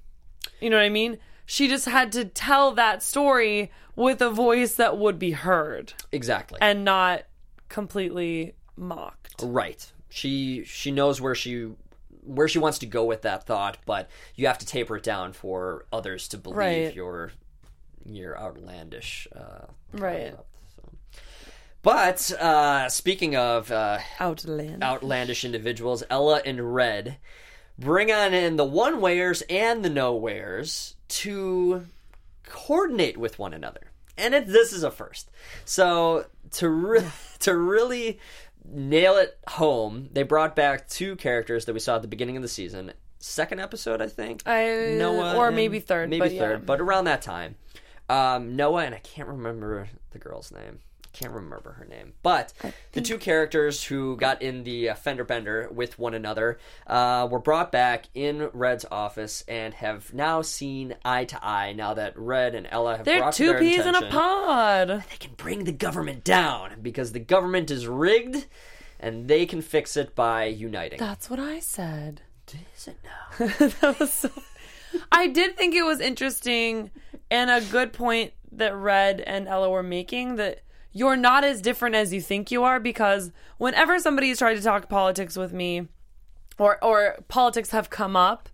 You 0.60 0.70
know 0.70 0.78
what 0.78 0.84
I 0.84 0.90
mean? 0.90 1.18
She 1.46 1.68
just 1.68 1.86
had 1.86 2.12
to 2.14 2.24
tell 2.26 2.72
that 2.74 3.04
story 3.04 3.72
with 3.96 4.22
a 4.22 4.30
voice 4.30 4.76
that 4.76 4.98
would 4.98 5.20
be 5.20 5.32
heard 5.32 5.94
exactly 6.12 6.58
and 6.62 6.86
not 6.86 7.24
completely 7.70 8.54
mocked. 8.78 9.36
right. 9.44 9.92
She 10.10 10.64
she 10.66 10.92
knows 10.92 11.20
where 11.22 11.36
she 11.36 11.72
where 12.24 12.48
she 12.48 12.60
wants 12.60 12.80
to 12.80 12.86
go 12.86 13.04
with 13.06 13.22
that 13.24 13.46
thought, 13.46 13.78
but 13.86 14.10
you 14.36 14.48
have 14.48 14.58
to 14.60 14.66
taper 14.66 14.98
it 14.98 15.04
down 15.04 15.34
for 15.34 15.86
others 15.92 16.28
to 16.30 16.38
believe 16.38 16.58
Right. 16.58 16.96
your 16.96 17.32
your 18.06 18.38
outlandish. 18.38 19.28
Uh, 19.36 19.66
Right. 19.94 20.36
But 21.84 22.32
uh, 22.34 22.90
speaking 22.90 23.36
of 23.36 23.72
uh, 23.72 24.00
Outland. 24.20 24.84
outlandish 24.84 25.44
individuals, 25.44 26.04
Ella 26.10 26.42
and 26.46 26.76
Red 26.76 27.18
bring 27.78 28.12
on 28.12 28.34
in 28.34 28.56
the 28.56 28.66
one 28.66 29.02
wayers 29.02 29.42
and 29.50 29.84
the 29.84 29.90
no 29.90 30.16
wayers 30.16 30.96
to 31.08 31.88
coordinate 32.44 33.18
with 33.18 33.40
one 33.40 33.54
another. 33.54 33.92
And 34.18 34.36
it, 34.36 34.48
this 34.48 34.72
is 34.74 34.84
a 34.84 34.92
first. 34.92 35.32
So 35.66 36.26
to 36.52 36.70
re- 36.70 37.12
to 37.40 37.56
really 37.56 38.20
nail 38.64 39.18
it 39.18 39.38
home, 39.48 40.10
they 40.12 40.24
brought 40.24 40.56
back 40.56 40.88
two 40.88 41.16
characters 41.16 41.66
that 41.66 41.74
we 41.74 41.80
saw 41.80 41.96
at 41.96 42.04
the 42.04 42.08
beginning 42.08 42.36
of 42.36 42.44
the 42.44 42.50
season. 42.50 42.94
Second 43.18 43.60
episode, 43.60 44.02
I 44.02 44.08
think. 44.08 44.44
I, 44.48 44.96
Noah 44.98 45.36
or 45.36 45.52
maybe 45.52 45.80
third. 45.80 46.10
maybe 46.10 46.20
but 46.20 46.32
third, 46.32 46.60
yeah. 46.60 46.66
but 46.66 46.82
around 46.82 47.06
that 47.06 47.22
time, 47.22 47.56
um, 48.10 48.56
Noah 48.56 48.86
and 48.86 48.96
I 48.96 49.00
can't 49.00 49.28
remember 49.28 49.90
the 50.12 50.20
girl's 50.20 50.52
name. 50.52 50.80
Can't 51.14 51.34
remember 51.34 51.74
her 51.74 51.86
name, 51.86 52.14
but 52.24 52.54
the 52.94 53.02
two 53.02 53.18
characters 53.18 53.84
who 53.84 54.16
got 54.16 54.42
in 54.42 54.64
the 54.64 54.90
uh, 54.90 54.96
fender 54.96 55.24
bender 55.24 55.70
with 55.72 56.00
one 56.00 56.14
another 56.14 56.58
uh, 56.88 57.28
were 57.30 57.40
brought 57.40 57.72
back 57.72 58.06
in 58.14 58.50
Red's 58.54 58.86
office 58.90 59.44
and 59.48 59.74
have 59.74 60.14
now 60.14 60.42
seen 60.42 60.96
eye 61.04 61.26
to 61.26 61.46
eye. 61.46 61.74
Now 61.74 61.94
that 61.96 62.18
Red 62.18 62.56
and 62.56 62.68
Ella 62.70 62.98
have 62.98 63.06
They're 63.06 63.20
brought 63.20 63.34
to 63.34 63.38
two 63.38 63.50
their 63.50 63.60
peas 63.60 63.86
in 63.86 63.96
a 63.96 63.98
attention, 63.98 64.12
pod. 64.12 64.88
They 65.10 65.18
can 65.20 65.34
bring 65.36 65.66
the 65.66 65.74
government 65.74 66.24
down 66.24 66.78
because 66.82 67.12
the 67.12 67.20
government 67.20 67.70
is 67.72 67.88
rigged, 67.88 68.46
and 69.00 69.28
they 69.28 69.46
can 69.46 69.62
fix 69.62 69.98
it 69.98 70.16
by 70.16 70.46
uniting. 70.46 71.00
That's 71.00 71.30
what 71.30 71.40
I 71.40 71.60
said. 71.60 72.22
Is 72.76 72.88
it 72.88 72.98
now? 73.04 73.48
that 73.82 74.00
was 74.00 74.14
so. 74.14 74.30
I 75.12 75.28
did 75.28 75.58
think 75.58 75.76
it 75.76 75.84
was 75.84 76.00
interesting 76.00 76.92
and 77.30 77.50
a 77.50 77.62
good 77.62 77.94
point 77.94 78.34
that 78.52 78.76
Red 78.76 79.22
and 79.22 79.48
Ella 79.48 79.70
were 79.70 79.84
making 79.84 80.36
that 80.36 80.62
you're 80.94 81.18
not 81.18 81.44
as 81.44 81.62
different 81.62 81.96
as 81.96 82.14
you 82.14 82.22
think 82.22 82.52
you 82.52 82.64
are 82.64 82.80
because 82.80 83.32
whenever 83.58 84.00
somebody 84.00 84.34
somebody's 84.34 84.40
tried 84.40 84.56
to 84.56 84.62
talk 84.62 84.90
politics 84.90 85.38
with 85.38 85.54
me 85.54 85.88
or 86.58 86.84
or 86.84 87.16
politics 87.28 87.72
have 87.72 87.90
come 87.90 88.16
up, 88.16 88.50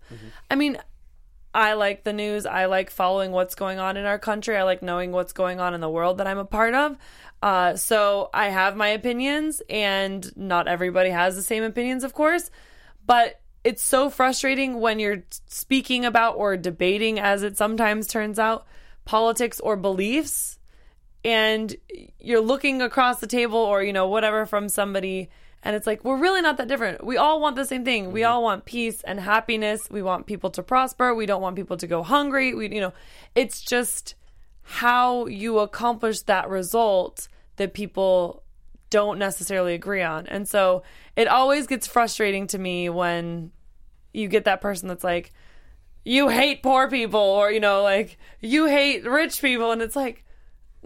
I 0.50 0.54
mean, 0.54 0.78
I 1.54 1.72
like 1.74 2.04
the 2.04 2.12
news. 2.12 2.46
I 2.46 2.66
like 2.66 2.90
following 2.90 3.32
what's 3.32 3.54
going 3.54 3.78
on 3.78 3.96
in 3.96 4.04
our 4.04 4.18
country. 4.18 4.56
I 4.56 4.62
like 4.62 4.82
knowing 4.82 5.12
what's 5.12 5.32
going 5.32 5.60
on 5.60 5.74
in 5.74 5.80
the 5.80 5.90
world 5.90 6.18
that 6.18 6.26
I'm 6.26 6.38
a 6.38 6.44
part 6.44 6.74
of. 6.74 6.96
Uh, 7.42 7.76
so 7.76 8.30
I 8.34 8.48
have 8.50 8.76
my 8.76 8.88
opinions, 8.88 9.62
and 9.68 10.30
not 10.36 10.68
everybody 10.68 11.10
has 11.10 11.36
the 11.36 11.42
same 11.42 11.64
opinions, 11.64 12.04
of 12.04 12.14
course. 12.14 12.50
But 13.06 13.40
it's 13.64 13.82
so 13.82 14.10
frustrating 14.10 14.80
when 14.80 14.98
you're 14.98 15.24
speaking 15.46 16.04
about 16.04 16.36
or 16.36 16.56
debating, 16.56 17.18
as 17.18 17.42
it 17.42 17.56
sometimes 17.56 18.06
turns 18.06 18.38
out, 18.38 18.66
politics 19.04 19.58
or 19.60 19.76
beliefs, 19.76 20.57
and 21.24 21.74
you're 22.18 22.40
looking 22.40 22.82
across 22.82 23.20
the 23.20 23.26
table 23.26 23.58
or, 23.58 23.82
you 23.82 23.92
know, 23.92 24.08
whatever 24.08 24.46
from 24.46 24.68
somebody 24.68 25.28
and 25.62 25.74
it's 25.74 25.86
like, 25.86 26.04
we're 26.04 26.18
really 26.18 26.40
not 26.40 26.56
that 26.58 26.68
different. 26.68 27.04
We 27.04 27.16
all 27.16 27.40
want 27.40 27.56
the 27.56 27.64
same 27.64 27.84
thing. 27.84 28.12
We 28.12 28.20
mm-hmm. 28.20 28.30
all 28.30 28.42
want 28.42 28.64
peace 28.64 29.02
and 29.02 29.18
happiness. 29.18 29.88
We 29.90 30.02
want 30.02 30.26
people 30.26 30.50
to 30.50 30.62
prosper. 30.62 31.14
We 31.14 31.26
don't 31.26 31.42
want 31.42 31.56
people 31.56 31.76
to 31.78 31.86
go 31.86 32.02
hungry. 32.02 32.54
We, 32.54 32.72
you 32.72 32.80
know, 32.80 32.92
it's 33.34 33.60
just 33.60 34.14
how 34.62 35.26
you 35.26 35.58
accomplish 35.58 36.22
that 36.22 36.48
result 36.48 37.28
that 37.56 37.74
people 37.74 38.44
don't 38.90 39.18
necessarily 39.18 39.74
agree 39.74 40.02
on. 40.02 40.26
And 40.28 40.48
so 40.48 40.84
it 41.16 41.26
always 41.26 41.66
gets 41.66 41.86
frustrating 41.86 42.46
to 42.48 42.58
me 42.58 42.88
when 42.88 43.50
you 44.12 44.28
get 44.28 44.44
that 44.44 44.60
person 44.60 44.88
that's 44.88 45.04
like, 45.04 45.32
you 46.04 46.28
hate 46.28 46.62
poor 46.62 46.88
people, 46.88 47.20
or, 47.20 47.50
you 47.50 47.60
know, 47.60 47.82
like, 47.82 48.16
you 48.40 48.66
hate 48.66 49.04
rich 49.04 49.42
people. 49.42 49.72
And 49.72 49.82
it's 49.82 49.96
like, 49.96 50.24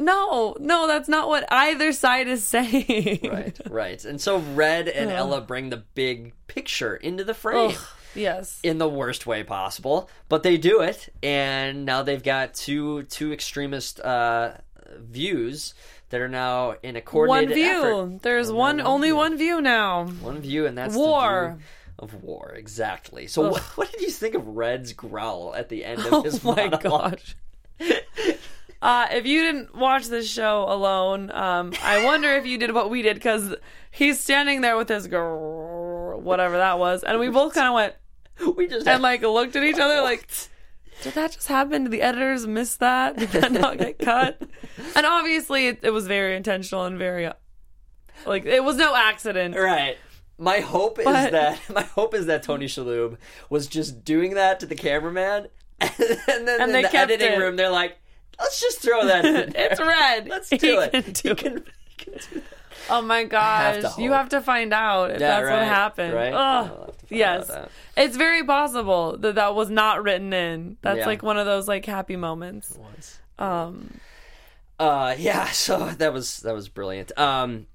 no, 0.04 0.56
no, 0.60 0.86
that's 0.86 1.08
not 1.08 1.28
what 1.28 1.44
either 1.52 1.92
side 1.92 2.28
is 2.28 2.44
saying. 2.44 3.20
Right, 3.30 3.58
right. 3.70 4.04
And 4.04 4.20
so 4.20 4.38
Red 4.38 4.88
and 4.88 5.10
Ella 5.10 5.40
bring 5.40 5.70
the 5.70 5.82
big 5.94 6.34
picture 6.46 6.96
into 6.96 7.24
the 7.24 7.34
frame. 7.34 7.70
Ugh, 7.70 7.86
yes. 8.14 8.60
In 8.62 8.78
the 8.78 8.88
worst 8.88 9.26
way 9.26 9.42
possible, 9.44 10.08
but 10.28 10.42
they 10.42 10.56
do 10.58 10.80
it, 10.80 11.08
and 11.22 11.84
now 11.84 12.02
they've 12.02 12.22
got 12.22 12.54
two 12.54 13.04
two 13.04 13.32
extremist 13.32 14.00
uh, 14.00 14.54
views 14.98 15.74
that 16.10 16.20
are 16.20 16.28
now 16.28 16.74
in 16.82 16.96
a 16.96 17.00
coordinated 17.00 17.48
One 17.50 17.54
view. 17.56 17.70
effort. 18.12 18.22
There's 18.22 18.50
Oh, 18.50 18.54
one, 18.54 18.80
only 18.80 19.08
view. 19.08 19.16
one 19.16 19.36
view 19.38 19.60
now. 19.62 20.04
One 20.06 20.40
view, 20.40 20.66
and 20.66 20.76
that's 20.76 20.94
War. 20.94 21.58
Of 21.98 22.22
war. 22.24 22.52
Exactly. 22.56 23.28
So, 23.28 23.50
what, 23.50 23.60
what 23.76 23.92
did 23.92 24.00
you 24.00 24.10
think 24.10 24.34
of 24.34 24.46
Red's 24.48 24.92
growl 24.92 25.54
at 25.54 25.68
the 25.68 25.84
end 25.84 26.00
of 26.00 26.06
Oh 26.12 26.22
his 26.22 26.42
my 26.42 26.54
monologue? 26.56 26.80
gosh. 27.12 27.36
Uh, 28.82 29.06
if 29.12 29.24
you 29.24 29.42
didn't 29.42 29.76
watch 29.76 30.08
this 30.08 30.28
show 30.28 30.64
alone, 30.68 31.30
um, 31.30 31.72
I 31.84 32.04
wonder 32.04 32.30
if 32.30 32.44
you 32.44 32.58
did 32.58 32.74
what 32.74 32.90
we 32.90 33.00
did 33.02 33.14
because 33.14 33.54
he's 33.92 34.18
standing 34.18 34.60
there 34.60 34.76
with 34.76 34.88
his 34.88 35.06
grrr, 35.06 36.20
whatever 36.20 36.56
that 36.56 36.80
was, 36.80 37.04
and 37.04 37.20
we 37.20 37.28
both 37.28 37.54
kind 37.54 37.68
of 37.68 37.74
went 37.74 37.94
We 38.56 38.66
just 38.66 38.86
and 38.86 39.02
like 39.02 39.22
looked 39.22 39.56
at 39.56 39.62
each 39.62 39.78
other 39.78 40.02
like, 40.02 40.28
did 41.02 41.14
that 41.14 41.32
just 41.32 41.48
happen? 41.48 41.84
Did 41.84 41.92
the 41.92 42.02
editors 42.02 42.46
miss 42.46 42.76
that? 42.76 43.16
Did 43.16 43.30
that 43.30 43.52
not 43.52 43.78
get 43.78 43.98
cut? 43.98 44.42
And 44.96 45.06
obviously, 45.06 45.68
it, 45.68 45.80
it 45.82 45.90
was 45.90 46.06
very 46.06 46.34
intentional 46.34 46.84
and 46.84 46.98
very 46.98 47.30
like 48.26 48.46
it 48.46 48.64
was 48.64 48.76
no 48.76 48.94
accident. 48.96 49.54
Right. 49.54 49.96
My 50.38 50.60
hope 50.60 50.98
is 50.98 51.04
that 51.04 51.60
my 51.70 51.82
hope 51.82 52.14
is 52.14 52.26
that 52.26 52.42
Tony 52.42 52.66
Shalhoub 52.66 53.16
was 53.48 53.66
just 53.66 54.04
doing 54.04 54.34
that 54.34 54.60
to 54.60 54.66
the 54.66 54.74
cameraman, 54.74 55.48
and 56.28 56.46
then 56.48 56.60
And 56.60 56.76
in 56.76 56.82
the 56.82 56.96
editing 56.96 57.32
it. 57.32 57.38
room 57.38 57.56
they're 57.56 57.70
like, 57.70 57.96
"Let's 58.38 58.60
just 58.60 58.80
throw 58.82 59.06
that." 59.06 59.24
In 59.24 59.34
there. 59.34 59.50
It's 59.54 59.80
red. 59.80 60.28
Let's 60.34 60.50
He 60.50 60.58
do 60.58 60.80
it. 60.80 60.92
can 60.92 61.02
He 61.04 61.12
do 61.12 61.34
can- 61.34 61.56
it. 61.58 61.68
he 61.88 62.04
can 62.04 62.12
do 62.14 62.20
that. 62.40 62.42
Oh 62.90 63.00
my 63.00 63.22
gosh. 63.24 63.94
to 63.94 64.02
you 64.02 64.10
have 64.12 64.30
to 64.30 64.40
find 64.40 64.72
out 64.72 65.12
if 65.12 65.20
Yeah, 65.20 65.40
that's 65.40 65.50
what 65.50 65.62
happened. 65.68 66.14
right? 66.14 66.32
Ugh. 66.32 66.70
We'll 66.70 66.78
have 66.86 66.96
to 66.98 67.06
find 67.06 67.18
yes. 67.18 67.50
It's 67.96 68.16
very 68.16 68.42
possible 68.44 69.16
that 69.18 69.36
that 69.36 69.54
was 69.54 69.70
not 69.70 70.02
written 70.02 70.32
in. 70.32 70.78
That's 70.82 70.98
Yeah. 70.98 71.06
like 71.06 71.22
one 71.22 71.38
of 71.38 71.46
those 71.46 71.68
like 71.68 71.84
happy 71.86 72.16
moments. 72.16 72.76
Um 73.38 74.00
Uh, 74.80 75.14
yeah. 75.16 75.44
So 75.50 75.90
that 75.90 76.12
was 76.12 76.38
that 76.40 76.54
was 76.54 76.68
brilliant. 76.68 77.16
Um, 77.16 77.66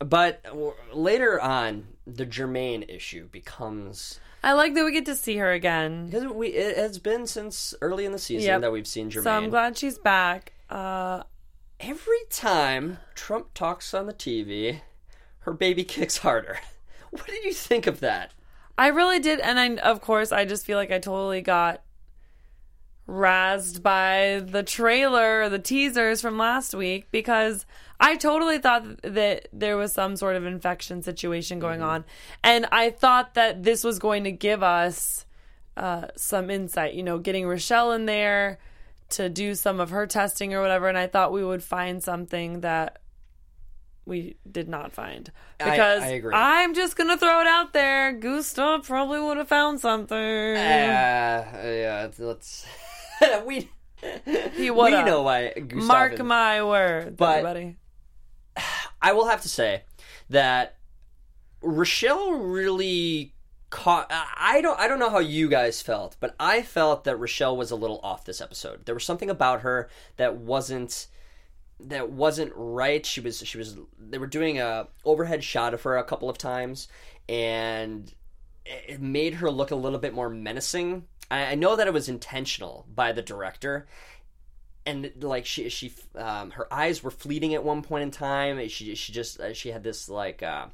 but 0.00 0.42
w- 0.44 0.74
later 0.92 1.40
on, 1.40 1.86
the 2.06 2.26
Germain 2.26 2.82
issue 2.88 3.28
becomes 3.28 4.18
I 4.44 4.52
like 4.52 4.74
that 4.74 4.84
we 4.84 4.92
get 4.92 5.06
to 5.06 5.14
see 5.16 5.36
her 5.38 5.50
again. 5.52 6.06
because 6.06 6.24
we 6.26 6.48
it 6.48 6.76
has 6.76 6.98
been 6.98 7.26
since 7.26 7.74
early 7.80 8.04
in 8.04 8.12
the 8.12 8.18
season 8.18 8.46
Yep. 8.46 8.60
that 8.62 8.72
we've 8.72 8.86
seen 8.86 9.10
Germain. 9.10 9.24
So 9.24 9.30
I'm 9.32 9.50
glad 9.50 9.76
she's 9.76 9.98
back. 9.98 10.52
Uh 10.70 11.22
Every 11.80 12.20
time 12.30 12.98
Trump 13.14 13.52
talks 13.52 13.92
on 13.92 14.06
the 14.06 14.14
TV, 14.14 14.80
her 15.40 15.52
baby 15.52 15.84
kicks 15.94 16.18
harder. 16.18 16.58
What 17.10 17.26
did 17.26 17.44
you 17.44 17.52
think 17.52 17.86
of 17.86 18.00
that? 18.00 18.32
I 18.78 18.88
really 18.88 19.18
did 19.20 19.40
and 19.40 19.58
I 19.58 19.76
of 19.82 20.00
course 20.00 20.32
I 20.32 20.44
just 20.44 20.64
feel 20.66 20.76
like 20.78 20.90
I 20.90 20.98
totally 20.98 21.42
got 21.42 21.82
razzed 23.08 23.82
by 23.82 24.42
the 24.44 24.62
trailer, 24.62 25.48
the 25.48 25.58
teasers 25.58 26.20
from 26.20 26.36
last 26.38 26.74
week 26.74 27.06
because 27.10 27.64
I 27.98 28.16
totally 28.16 28.58
thought 28.58 29.02
that 29.02 29.48
there 29.52 29.76
was 29.76 29.92
some 29.92 30.16
sort 30.16 30.36
of 30.36 30.44
infection 30.44 31.02
situation 31.02 31.58
going 31.58 31.82
on. 31.82 32.04
And 32.44 32.66
I 32.70 32.90
thought 32.90 33.34
that 33.34 33.62
this 33.62 33.82
was 33.84 33.98
going 33.98 34.24
to 34.24 34.32
give 34.32 34.62
us 34.62 35.24
uh, 35.76 36.08
some 36.16 36.50
insight, 36.50 36.94
you 36.94 37.02
know, 37.02 37.18
getting 37.18 37.46
Rochelle 37.46 37.92
in 37.92 38.06
there 38.06 38.58
to 39.10 39.28
do 39.28 39.54
some 39.54 39.80
of 39.80 39.90
her 39.90 40.06
testing 40.06 40.52
or 40.54 40.60
whatever. 40.60 40.88
And 40.88 40.98
I 40.98 41.06
thought 41.06 41.32
we 41.32 41.44
would 41.44 41.62
find 41.62 42.02
something 42.02 42.60
that 42.60 42.98
we 44.04 44.36
did 44.50 44.68
not 44.68 44.92
find. 44.92 45.30
Because 45.58 46.02
I. 46.02 46.22
I'm 46.32 46.74
just 46.74 46.96
going 46.96 47.10
to 47.10 47.16
throw 47.16 47.40
it 47.40 47.46
out 47.46 47.72
there. 47.72 48.12
Gustav 48.12 48.84
probably 48.84 49.20
would 49.20 49.36
have 49.36 49.48
found 49.48 49.80
something. 49.80 50.16
Uh, 50.16 50.54
yeah, 50.56 52.08
let's. 52.18 52.66
we 53.46 53.70
he 54.24 54.50
we 54.58 54.70
would 54.70 54.92
have. 54.92 55.06
know 55.06 55.22
why. 55.22 55.52
Gustav 55.54 55.84
Mark 55.88 56.18
my 56.24 56.62
words, 56.62 57.16
But- 57.16 57.38
everybody. 57.38 57.76
I 59.06 59.12
will 59.12 59.28
have 59.28 59.42
to 59.42 59.48
say 59.48 59.84
that 60.30 60.78
Rochelle 61.62 62.32
really 62.32 63.34
caught. 63.70 64.10
I 64.10 64.60
don't. 64.60 64.80
I 64.80 64.88
don't 64.88 64.98
know 64.98 65.10
how 65.10 65.20
you 65.20 65.48
guys 65.48 65.80
felt, 65.80 66.16
but 66.18 66.34
I 66.40 66.62
felt 66.62 67.04
that 67.04 67.14
Rochelle 67.14 67.56
was 67.56 67.70
a 67.70 67.76
little 67.76 68.00
off 68.02 68.24
this 68.24 68.40
episode. 68.40 68.84
There 68.84 68.96
was 68.96 69.04
something 69.04 69.30
about 69.30 69.60
her 69.60 69.88
that 70.16 70.38
wasn't 70.38 71.06
that 71.78 72.10
wasn't 72.10 72.52
right. 72.56 73.06
She 73.06 73.20
was. 73.20 73.38
She 73.46 73.58
was. 73.58 73.78
They 73.96 74.18
were 74.18 74.26
doing 74.26 74.58
a 74.58 74.88
overhead 75.04 75.44
shot 75.44 75.72
of 75.72 75.82
her 75.82 75.96
a 75.96 76.02
couple 76.02 76.28
of 76.28 76.36
times, 76.36 76.88
and 77.28 78.12
it 78.64 79.00
made 79.00 79.34
her 79.34 79.52
look 79.52 79.70
a 79.70 79.76
little 79.76 80.00
bit 80.00 80.14
more 80.14 80.28
menacing. 80.28 81.04
I, 81.30 81.52
I 81.52 81.54
know 81.54 81.76
that 81.76 81.86
it 81.86 81.94
was 81.94 82.08
intentional 82.08 82.86
by 82.92 83.12
the 83.12 83.22
director, 83.22 83.86
and 84.86 85.10
like 85.20 85.44
she 85.44 85.68
she 85.68 85.92
um, 86.14 86.52
her 86.52 86.72
eyes 86.72 87.02
were 87.02 87.10
fleeting 87.10 87.54
at 87.54 87.64
one 87.64 87.82
point 87.82 88.04
in 88.04 88.10
time. 88.10 88.66
She 88.68 88.94
she 88.94 89.12
just 89.12 89.40
uh, 89.40 89.52
she 89.52 89.70
had 89.70 89.82
this 89.82 90.08
like 90.08 90.42
uh, 90.42 90.66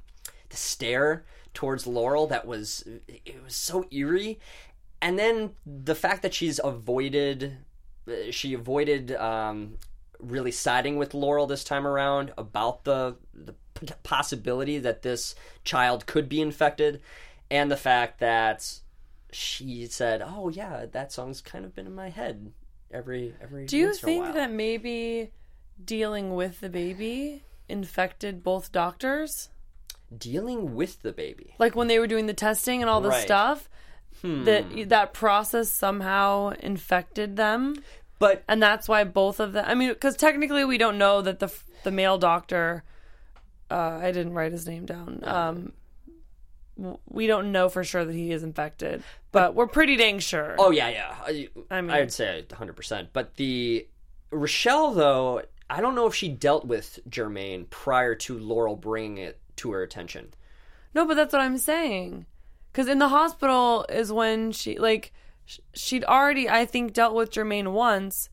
the 0.51 0.57
stare 0.57 1.25
towards 1.55 1.87
Laurel 1.87 2.27
that 2.29 2.46
was 2.46 2.85
it 3.09 3.42
was 3.42 3.57
so 3.57 3.87
eerie, 3.90 4.38
and 5.01 5.18
then 5.18 5.53
the 5.66 5.94
fact 5.94 6.22
that 6.22 6.35
she's 6.35 6.61
avoided 6.62 7.57
uh, 8.07 8.31
she 8.31 8.53
avoided 8.53 9.12
um, 9.12 9.79
really 10.20 10.53
siding 10.53 10.96
with 10.96 11.14
Laurel 11.14 11.46
this 11.46 11.64
time 11.64 11.87
around 11.87 12.33
about 12.37 12.85
the 12.85 13.16
the 13.33 13.55
possibility 14.03 14.79
that 14.79 15.03
this 15.03 15.35
child 15.64 16.07
could 16.07 16.29
be 16.29 16.40
infected, 16.42 17.01
and 17.51 17.70
the 17.70 17.77
fact 17.79 18.20
that 18.20 18.81
she 19.33 19.87
said, 19.87 20.22
"Oh 20.22 20.51
yeah, 20.51 20.85
that 20.92 21.12
song's 21.12 21.40
kind 21.40 21.64
of 21.64 21.75
been 21.75 21.87
in 21.87 21.94
my 21.94 22.11
head 22.11 22.53
every 22.92 23.35
every." 23.42 23.66
Do 23.66 23.76
you 23.76 23.87
once 23.87 24.02
in 24.02 24.09
a 24.09 24.12
think 24.12 24.35
that 24.35 24.50
maybe 24.50 25.31
dealing 25.85 26.35
with 26.35 26.61
the 26.61 26.68
baby 26.68 27.42
infected 27.68 28.42
both 28.42 28.72
doctors? 28.72 29.48
dealing 30.18 30.74
with 30.74 31.00
the 31.00 31.11
baby? 31.12 31.55
Like 31.59 31.74
when 31.74 31.88
they 31.88 31.98
were 31.98 32.07
doing 32.07 32.26
the 32.26 32.35
testing 32.35 32.83
and 32.83 32.90
all 32.90 33.00
the 33.00 33.09
Right. 33.09 33.20
Hmm. 33.20 33.24
stuff, 33.24 33.68
that 34.44 34.88
that 34.90 35.14
process 35.14 35.70
somehow 35.70 36.50
infected 36.61 37.37
them, 37.37 37.76
But 38.18 38.44
and 38.46 38.62
that's 38.62 38.88
why 38.88 39.05
both 39.05 39.40
of 39.40 39.52
them. 39.55 39.64
I 39.66 39.74
mean, 39.74 39.88
because 39.88 40.16
technically 40.16 40.64
we 40.66 40.76
don't 40.76 40.98
know 40.98 41.22
that 41.22 41.38
the 41.40 41.50
the 41.83 41.90
male 41.90 42.18
doctor. 42.18 42.85
Uh, 43.70 43.98
I 44.02 44.12
didn't 44.12 44.35
write 44.35 44.52
his 44.52 44.66
name 44.66 44.85
down. 44.85 45.20
Um, 45.24 45.55
w- 45.57 45.72
we 47.08 47.26
don't 47.26 47.52
know 47.52 47.68
for 47.68 47.84
sure 47.84 48.04
that 48.04 48.14
he 48.14 48.32
is 48.32 48.42
infected, 48.42 49.02
but 49.30 49.54
we're 49.54 49.66
pretty 49.66 49.96
dang 49.96 50.18
sure. 50.18 50.56
oh 50.58 50.70
yeah, 50.70 50.88
yeah, 50.88 51.14
I, 51.24 51.48
I 51.70 51.80
mean- 51.80 51.90
I'd 51.90 52.12
say 52.12 52.44
hundred 52.52 52.74
percent. 52.74 53.10
But 53.12 53.36
the 53.36 53.86
Rochelle 54.30 54.92
though, 54.92 55.42
I 55.68 55.80
don't 55.80 55.94
know 55.94 56.06
if 56.06 56.14
she 56.14 56.28
dealt 56.28 56.64
with 56.66 56.98
Germaine 57.08 57.66
prior 57.66 58.14
to 58.16 58.38
Laurel 58.38 58.76
bringing 58.76 59.18
it 59.18 59.38
to 59.56 59.72
her 59.72 59.82
attention. 59.82 60.34
No, 60.94 61.06
but 61.06 61.14
that's 61.14 61.32
what 61.32 61.42
I'm 61.42 61.58
saying. 61.58 62.26
Because 62.70 62.88
in 62.88 62.98
the 62.98 63.08
hospital 63.08 63.84
is 63.88 64.12
when 64.12 64.52
she 64.52 64.78
like 64.78 65.12
she'd 65.74 66.04
already 66.04 66.48
I 66.48 66.64
think 66.66 66.92
dealt 66.92 67.14
with 67.14 67.30
Jermaine 67.30 67.72
once. 67.72 68.28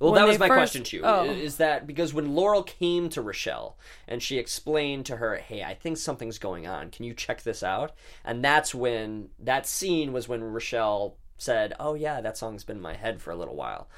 Well, 0.00 0.12
when 0.12 0.20
that 0.20 0.26
was 0.28 0.38
my 0.38 0.48
first- 0.48 0.58
question 0.58 0.82
to 0.84 0.96
you. 0.96 1.02
Oh. 1.04 1.24
Is 1.24 1.56
that 1.58 1.86
because 1.86 2.12
when 2.12 2.34
Laurel 2.34 2.62
came 2.62 3.08
to 3.10 3.22
Rochelle 3.22 3.76
and 4.08 4.22
she 4.22 4.38
explained 4.38 5.06
to 5.06 5.16
her, 5.16 5.36
"Hey, 5.36 5.62
I 5.62 5.74
think 5.74 5.96
something's 5.98 6.38
going 6.38 6.66
on. 6.66 6.90
Can 6.90 7.04
you 7.04 7.14
check 7.14 7.42
this 7.42 7.62
out?" 7.62 7.92
And 8.24 8.44
that's 8.44 8.74
when 8.74 9.30
that 9.38 9.66
scene 9.66 10.12
was 10.12 10.28
when 10.28 10.42
Rochelle 10.42 11.16
said, 11.38 11.74
"Oh 11.78 11.94
yeah, 11.94 12.20
that 12.20 12.36
song's 12.36 12.64
been 12.64 12.76
in 12.76 12.82
my 12.82 12.94
head 12.94 13.22
for 13.22 13.30
a 13.30 13.36
little 13.36 13.56
while." 13.56 13.88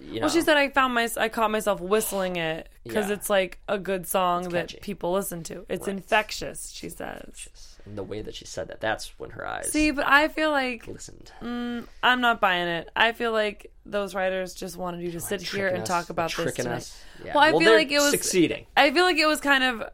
You 0.00 0.14
know, 0.14 0.20
Well, 0.22 0.30
she 0.30 0.40
said 0.42 0.56
I 0.56 0.70
found 0.70 0.92
my 0.92 1.08
I 1.16 1.28
caught 1.28 1.52
myself 1.52 1.80
whistling 1.80 2.34
it 2.36 2.68
because 2.82 3.08
Yeah. 3.08 3.14
it's 3.14 3.30
like 3.30 3.60
a 3.68 3.78
good 3.78 4.08
song 4.08 4.48
that 4.48 4.80
people 4.82 5.12
listen 5.12 5.44
to. 5.44 5.64
It's 5.68 5.86
infectious, 5.86 6.70
she 6.72 6.88
says. 6.88 7.73
And 7.86 7.98
the 7.98 8.02
way 8.02 8.22
that 8.22 8.34
she 8.34 8.44
said 8.46 8.68
that, 8.68 8.80
that's 8.80 9.12
when 9.18 9.30
her 9.30 9.46
eyes 9.46 9.70
See, 9.70 9.90
but 9.90 10.06
I 10.08 10.28
feel 10.28 10.50
like 10.50 10.86
listened. 10.86 11.30
I'm 11.42 12.20
not 12.20 12.40
buying 12.40 12.68
it. 12.68 12.88
I 12.96 13.12
feel 13.12 13.32
like 13.32 13.70
those 13.84 14.14
writers 14.14 14.54
just 14.54 14.76
wanted 14.76 15.02
you 15.02 15.12
to 15.12 15.20
sit 15.20 15.42
here 15.42 15.68
and 15.68 15.82
us, 15.82 15.88
talk 15.88 16.10
about 16.10 16.34
this 16.34 16.54
tonight. 16.54 16.76
us. 16.76 17.04
Yeah. 17.24 17.34
Well, 17.34 17.44
I 17.44 17.50
feel 17.58 17.72
like 17.72 17.90
it 17.92 17.98
was 17.98 18.10
succeeding. 18.10 18.66
I 18.76 18.90
feel 18.90 19.04
like 19.04 19.18
it 19.18 19.26
was 19.26 19.40
kind 19.40 19.62
of 19.64 19.90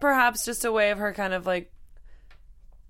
perhaps 0.00 0.44
just 0.44 0.64
a 0.64 0.72
way 0.72 0.90
of 0.90 0.98
her 0.98 1.12
kind 1.14 1.32
of 1.32 1.46
like 1.46 1.72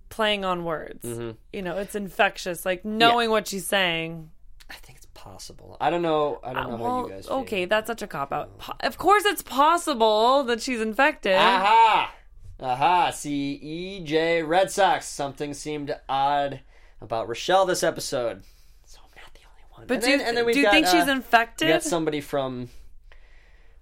playing 0.09 0.45
on 0.45 0.65
words. 0.65 1.05
Mm-hmm. 1.05 1.31
You 1.53 1.63
know, 1.63 1.79
it's 1.79 1.95
infectious. 1.95 2.65
Like 2.67 2.85
knowing 2.85 3.31
what 3.31 3.47
she's 3.49 3.67
saying. 3.67 4.31
I 4.71 4.75
think 4.75 4.97
it's 4.99 5.07
possible. 5.15 5.77
I 5.81 5.91
don't 5.91 6.03
know. 6.03 6.41
I 6.43 6.53
don't 6.55 6.71
know 6.71 6.77
how 6.79 7.05
you 7.07 7.11
guys. 7.13 7.27
Feel. 7.27 7.37
okay, 7.39 7.65
that's 7.67 7.87
such 7.87 8.03
a 8.03 8.07
cop 8.07 8.33
out. 8.33 8.59
Po- 8.59 8.73
Of 8.81 8.97
course, 8.97 9.25
it's 9.27 9.43
possible 9.43 10.43
that 10.45 10.63
she's 10.63 10.81
infected. 10.81 11.35
Aha! 11.37 12.13
Aha! 12.61 13.11
See, 13.11 14.01
EJ 14.05 14.47
Red 14.47 14.71
Sox. 14.71 15.07
Something 15.07 15.55
seemed 15.55 15.95
odd 16.09 16.61
about 17.01 17.29
Rochelle 17.29 17.67
this 17.67 17.83
episode. 17.83 18.43
So 18.87 19.01
I'm 19.03 19.11
not 19.23 19.35
the 19.35 19.41
only 19.51 19.63
one. 19.71 19.87
But 19.87 19.95
and 19.95 20.03
do 20.05 20.11
you, 20.11 20.19
then, 20.19 20.27
and 20.29 20.37
then 20.37 20.47
do 20.47 20.59
you 20.59 20.65
got, 20.65 20.73
think 20.73 20.87
she's 20.87 21.09
uh, 21.09 21.13
infected? 21.13 21.67
We 21.69 21.73
got 21.75 21.83
somebody 21.83 22.21
from. 22.21 22.69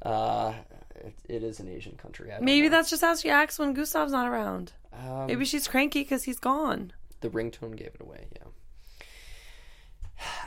Uh, 0.01 0.55
it, 0.97 1.15
it 1.29 1.43
is 1.43 1.61
an 1.61 1.69
Asian 1.69 1.97
country. 1.97 2.31
Maybe 2.41 2.69
know. 2.69 2.77
that's 2.77 2.91
just 2.91 3.03
how 3.03 3.15
she 3.15 3.31
acts 3.31 3.59
when 3.59 3.75
Gustav's 3.75 4.13
not 4.13 4.27
around. 4.29 4.73
Um, 4.93 5.27
Maybe 5.27 5.45
she's 5.45 5.69
cranky 5.69 6.01
because 6.03 6.25
he's 6.25 6.39
gone. 6.39 6.93
the 7.21 7.29
ringtone 7.29 7.77
gave 7.77 7.89
it 7.95 8.01
away. 8.01 8.27
Yeah. 8.35 8.43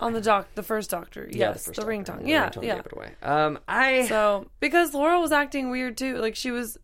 On 0.01 0.13
the 0.13 0.21
doc, 0.21 0.47
the 0.55 0.63
first 0.63 0.89
doctor. 0.89 1.27
Yeah, 1.29 1.49
Yes, 1.49 1.65
the, 1.65 1.73
first 1.73 1.87
ringtone. 1.87 2.05
doctor. 2.05 2.23
The 2.23 2.29
Yeah, 2.29 2.49
ringtone 2.49 2.63
yeah. 2.63 2.75
gave 2.75 2.85
it 2.85 2.93
away. 2.93 3.09
Um, 3.21 3.59
I 3.67 4.07
So 4.07 4.47
because 4.59 4.93
Laurel 4.93 5.21
was 5.21 5.31
acting 5.31 5.69
weird 5.69 5.97
too, 5.97 6.17
like 6.17 6.35
she 6.35 6.51
was. 6.51 6.77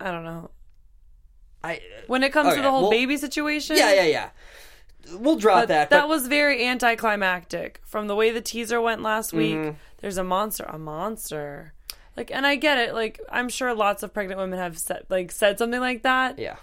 I 0.00 0.10
don't 0.10 0.24
know. 0.24 0.50
I 1.62 1.80
When 2.06 2.22
it 2.22 2.32
comes 2.32 2.54
to 2.54 2.62
the 2.62 2.70
whole 2.70 2.82
well- 2.82 2.90
baby 2.90 3.16
situation, 3.16 3.76
yeah 3.76 3.92
yeah 3.92 4.04
yeah. 4.04 4.30
We'll 5.14 5.36
drop 5.36 5.62
But 5.62 5.68
that. 5.68 5.90
that 5.90 6.08
was 6.08 6.26
very 6.26 6.64
anticlimactic. 6.66 7.80
From 7.84 8.06
the 8.06 8.14
way 8.14 8.30
the 8.30 8.40
teaser 8.42 8.80
went 8.80 9.02
last 9.02 9.32
week, 9.32 9.54
Mm-hmm. 9.56 9.76
there's 9.98 10.18
a 10.18 10.24
monster, 10.24 10.64
a 10.64 10.78
monster. 10.78 11.72
Like, 12.16 12.30
and 12.30 12.46
I 12.46 12.56
get 12.56 12.76
it. 12.78 12.92
Like, 12.94 13.18
I'm 13.30 13.48
sure 13.48 13.72
lots 13.74 14.02
of 14.02 14.12
pregnant 14.12 14.38
women 14.40 14.58
have 14.58 14.78
said, 14.78 15.04
like, 15.08 15.32
said 15.32 15.58
something 15.58 15.80
like 15.80 16.02
that. 16.02 16.38
yeah. 16.38 16.56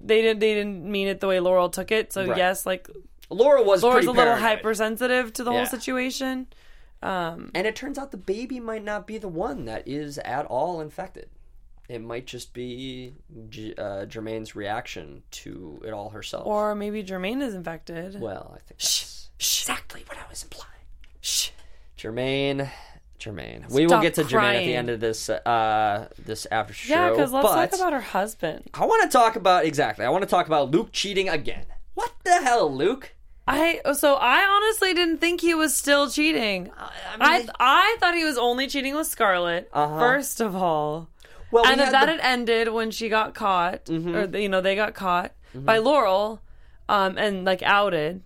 They 0.00 0.20
didn't. 0.22 0.40
They 0.40 0.54
didn't 0.54 0.84
mean 0.84 1.08
it 1.08 1.20
the 1.20 1.26
way 1.28 1.40
Laurel 1.40 1.68
took 1.70 1.90
it. 1.92 2.12
So 2.12 2.26
Right. 2.26 2.36
yes, 2.36 2.66
like 2.66 2.88
Laura 3.30 3.62
was 3.62 3.82
Laura's 3.82 4.04
a 4.06 4.10
little 4.10 4.24
paranoid. 4.24 4.42
hypersensitive 4.42 5.32
to 5.34 5.44
the 5.44 5.50
Yeah. 5.50 5.56
whole 5.58 5.66
situation. 5.66 6.46
Um, 7.02 7.50
And 7.54 7.66
it 7.66 7.74
turns 7.76 7.96
out 7.98 8.10
the 8.10 8.16
baby 8.18 8.60
might 8.60 8.84
not 8.84 9.06
be 9.06 9.16
the 9.18 9.28
one 9.28 9.64
that 9.66 9.86
is 9.86 10.18
at 10.18 10.44
all 10.46 10.80
infected. 10.80 11.28
It 11.88 12.00
might 12.00 12.26
just 12.26 12.54
be 12.54 13.14
J- 13.50 13.74
uh, 13.76 14.06
Jermaine's 14.06 14.56
reaction 14.56 15.22
to 15.32 15.82
it 15.84 15.90
all 15.92 16.10
herself. 16.10 16.46
or 16.46 16.74
maybe 16.74 17.04
Jermaine 17.04 17.42
is 17.42 17.54
infected. 17.54 18.20
well, 18.20 18.52
I 18.54 18.58
think 18.60 18.80
that's 18.80 19.28
exactly 19.38 20.02
what 20.08 20.16
I 20.18 20.28
was 20.30 20.42
implying. 20.42 20.70
Shh. 21.20 21.50
Jermaine, 21.98 22.70
Jermaine. 23.20 23.70
We 23.70 23.82
will 23.82 23.90
Stop 23.90 24.02
get 24.02 24.14
to 24.14 24.22
Jermaine 24.22 24.24
at 24.24 24.28
the 24.30 24.36
crying. 24.36 24.74
end 24.76 24.90
of 24.90 25.00
this 25.00 25.28
uh, 25.30 26.08
this 26.18 26.46
after 26.50 26.72
show. 26.74 26.94
Yeah, 26.94 27.10
because 27.10 27.32
let's 27.32 27.46
but 27.46 27.54
talk 27.70 27.74
about 27.80 27.92
her 27.92 28.00
husband. 28.00 28.64
I 28.74 28.84
want 28.86 29.02
to 29.10 29.16
talk 29.16 29.36
about 29.36 29.64
exactly. 29.64 30.04
I 30.04 30.08
want 30.10 30.22
to 30.22 30.28
talk 30.28 30.46
about 30.46 30.70
Luke 30.70 30.88
cheating 30.92 31.28
again. 31.28 31.66
What 31.94 32.12
the 32.24 32.42
hell, 32.42 32.72
Luke? 32.74 33.14
I 33.46 33.80
so 33.92 34.14
I 34.14 34.40
honestly 34.42 34.94
didn't 34.94 35.18
think 35.18 35.42
he 35.42 35.54
was 35.54 35.74
still 35.76 36.08
cheating. 36.10 36.70
I 36.78 36.90
I 37.18 37.38
mean, 37.38 37.50
I 37.60 37.96
thought 38.00 38.14
he 38.14 38.24
was 38.24 38.38
only 38.38 38.66
cheating 38.68 38.94
with 38.96 39.06
Scarlett. 39.06 39.68
Uh-huh. 39.72 39.98
First 39.98 40.40
of 40.40 40.56
all, 40.56 41.08
well, 41.54 41.66
and 41.66 41.80
had 41.80 41.92
that 41.94 42.06
the- 42.06 42.12
had 42.12 42.20
ended 42.20 42.68
when 42.68 42.90
she 42.90 43.08
got 43.08 43.34
caught, 43.34 43.84
Mm-hmm. 43.86 44.14
or 44.14 44.38
you 44.38 44.48
know 44.48 44.60
they 44.60 44.74
got 44.74 44.94
caught 44.94 45.32
by 45.54 45.78
Laurel, 45.78 46.42
um, 46.88 47.16
and 47.16 47.44
like 47.44 47.62
outed, 47.62 48.22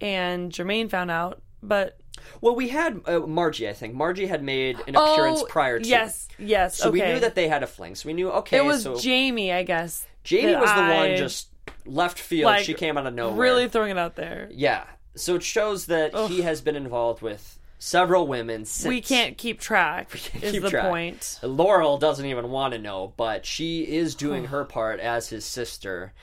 and 0.00 0.50
Jermaine 0.50 0.90
found 0.90 1.10
out. 1.10 1.40
But 1.62 1.98
well, 2.40 2.54
we 2.54 2.68
had 2.68 3.00
uh, 3.06 3.20
Margie. 3.20 3.68
I 3.68 3.72
think 3.72 3.94
Margie 3.94 4.26
had 4.26 4.42
made 4.42 4.76
an 4.86 4.96
appearance 4.96 5.40
oh, 5.42 5.46
prior 5.48 5.78
to. 5.78 5.86
yes, 5.88 6.28
yes. 6.38 6.76
So 6.76 6.88
okay. 6.88 7.00
we 7.06 7.12
knew 7.14 7.20
that 7.20 7.34
they 7.34 7.48
had 7.48 7.62
a 7.62 7.66
fling. 7.66 7.94
So 7.94 8.08
we 8.08 8.12
knew 8.12 8.30
okay. 8.30 8.58
it 8.58 8.64
was 8.64 8.82
so 8.82 8.98
Jamie, 8.98 9.52
I 9.52 9.62
guess. 9.62 10.06
Jamie 10.24 10.56
was 10.56 10.70
the 10.70 10.76
I- 10.76 10.96
one 10.96 11.16
just 11.16 11.48
left 11.86 12.18
field. 12.18 12.46
like, 12.46 12.64
she 12.64 12.74
came 12.74 12.96
out 12.98 13.06
of 13.06 13.14
nowhere. 13.14 13.36
really 13.36 13.68
throwing 13.68 13.90
it 13.90 13.98
out 13.98 14.16
there. 14.16 14.48
Yeah. 14.50 14.84
So 15.16 15.36
it 15.36 15.42
shows 15.42 15.86
that 15.86 16.14
he 16.28 16.42
has 16.42 16.60
been 16.60 16.74
involved 16.76 17.22
with 17.22 17.58
several 17.84 18.26
women 18.26 18.64
since. 18.64 18.88
We 18.88 19.02
can't 19.02 19.36
keep 19.36 19.60
track. 19.60 20.14
is 20.42 20.52
keep 20.52 20.62
the 20.62 20.70
track. 20.70 20.88
point? 20.88 21.38
Laurel 21.42 21.98
doesn't 21.98 22.24
even 22.24 22.50
want 22.50 22.72
to 22.72 22.80
know, 22.80 23.12
but 23.16 23.44
she 23.44 23.82
is 23.82 24.14
doing 24.14 24.46
her 24.46 24.64
part 24.64 25.00
as 25.00 25.28
his 25.28 25.44
sister 25.44 26.14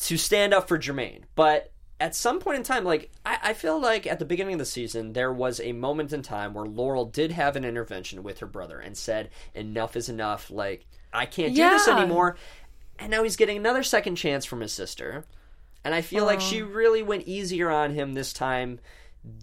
to 0.00 0.16
stand 0.16 0.54
up 0.54 0.68
for 0.68 0.78
Jermaine. 0.78 1.22
But 1.34 1.72
at 1.98 2.14
some 2.14 2.38
point 2.38 2.58
in 2.58 2.62
time, 2.62 2.84
like 2.84 3.10
I, 3.26 3.38
I 3.42 3.52
feel 3.54 3.80
like 3.80 4.06
at 4.06 4.20
the 4.20 4.24
beginning 4.24 4.54
of 4.54 4.58
the 4.60 4.64
season, 4.64 5.12
there 5.12 5.32
was 5.32 5.58
a 5.60 5.72
moment 5.72 6.12
in 6.12 6.22
time 6.22 6.54
where 6.54 6.64
Laurel 6.64 7.06
did 7.06 7.32
have 7.32 7.56
an 7.56 7.64
intervention 7.64 8.22
with 8.22 8.38
her 8.38 8.46
brother 8.46 8.78
and 8.78 8.96
said, 8.96 9.30
"Enough 9.54 9.96
is 9.96 10.08
enough. 10.08 10.48
Like 10.50 10.86
I 11.12 11.26
can't 11.26 11.54
do 11.56 11.68
this 11.70 11.88
Yeah. 11.88 11.98
anymore." 11.98 12.36
And 13.00 13.10
now 13.10 13.24
he's 13.24 13.36
getting 13.36 13.56
another 13.56 13.82
second 13.82 14.14
chance 14.16 14.44
from 14.44 14.60
his 14.60 14.72
sister. 14.72 15.24
And 15.82 15.94
I 15.94 16.02
feel 16.02 16.24
like 16.26 16.40
she 16.42 16.60
really 16.62 17.02
went 17.02 17.26
easier 17.26 17.70
on 17.70 17.94
him 17.94 18.12
this 18.12 18.32
time 18.34 18.78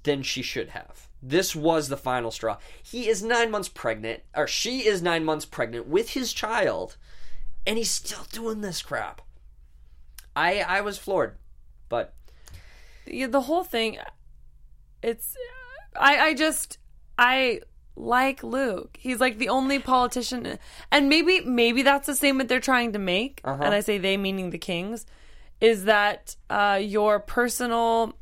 than 0.04 0.22
she 0.22 0.44
should 0.44 0.70
have. 0.70 1.07
This 1.30 1.56
was 1.56 1.90
the 1.90 1.98
final 1.98 2.32
straw. 2.32 2.58
He 2.82 3.08
is 3.10 3.22
nine 3.22 3.52
months 3.52 3.68
pregnant, 3.70 4.22
or 4.36 4.48
she 4.48 4.86
is 4.88 5.02
nine 5.02 5.26
months 5.26 5.46
pregnant 5.46 5.88
with 5.88 6.12
his 6.12 6.32
child, 6.34 6.96
and 7.66 7.78
he's 7.78 7.90
still 7.92 8.26
doing 8.32 8.62
this 8.62 8.82
crap. 8.82 9.22
I 10.36 10.60
I 10.62 10.82
was 10.82 10.98
floored, 10.98 11.36
but 11.90 12.14
yeah, 13.06 13.28
the 13.28 13.42
whole 13.42 13.64
thing 13.64 13.98
it's 15.04 15.36
i 15.96 16.18
i 16.28 16.34
just 16.34 16.78
i 17.18 17.62
like 17.96 18.42
luke 18.44 18.98
he's 19.00 19.20
like 19.20 19.38
the 19.38 19.48
only 19.50 19.78
politician 19.80 20.58
and 20.92 21.08
maybe 21.08 21.42
maybe 21.42 21.84
that's 21.84 22.08
the 22.08 22.16
statement 22.16 22.50
they're 22.50 22.60
trying 22.60 22.92
to 22.94 23.00
make 23.00 23.40
Uh-huh. 23.44 23.64
and 23.64 23.74
i 23.76 23.80
say 23.80 23.98
they 24.00 24.18
meaning 24.18 24.50
the 24.50 24.58
kings 24.58 25.06
is 25.62 25.86
that 25.86 26.36
uh, 26.50 26.80
your 26.82 27.20
personal 27.20 28.14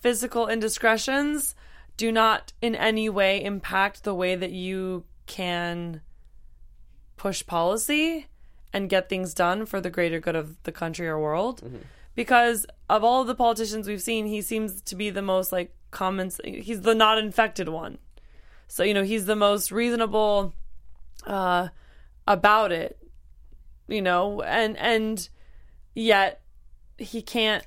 physical 0.00 0.48
indiscretions 0.48 1.54
do 2.00 2.10
not 2.10 2.54
in 2.62 2.74
any 2.74 3.10
way 3.10 3.44
impact 3.44 4.04
the 4.04 4.14
way 4.14 4.34
that 4.34 4.52
you 4.52 5.04
can 5.26 6.00
push 7.18 7.44
policy 7.44 8.26
and 8.72 8.88
get 8.88 9.10
things 9.10 9.34
done 9.34 9.66
for 9.66 9.82
the 9.82 9.90
greater 9.90 10.18
good 10.18 10.34
of 10.34 10.62
the 10.62 10.72
country 10.72 11.06
or 11.06 11.20
world. 11.20 11.62
Because 12.14 12.64
of 12.88 13.04
all 13.04 13.20
of 13.20 13.26
the 13.26 13.34
politicians 13.34 13.86
we've 13.86 14.00
seen, 14.00 14.24
he 14.24 14.40
seems 14.40 14.80
to 14.80 14.96
be 14.96 15.10
the 15.10 15.20
most 15.20 15.52
like 15.52 15.74
common. 15.90 16.30
He's 16.42 16.80
the 16.80 16.94
not 16.94 17.18
infected 17.18 17.68
one. 17.68 17.98
So 18.66 18.82
you 18.82 18.94
know 18.94 19.02
he's 19.02 19.26
the 19.26 19.36
most 19.36 19.70
reasonable 19.70 20.54
uh, 21.26 21.68
about 22.26 22.72
it. 22.72 22.96
You 23.88 24.00
know, 24.00 24.40
and 24.40 24.74
and 24.78 25.28
yet 25.94 26.40
he 26.96 27.20
can't 27.20 27.66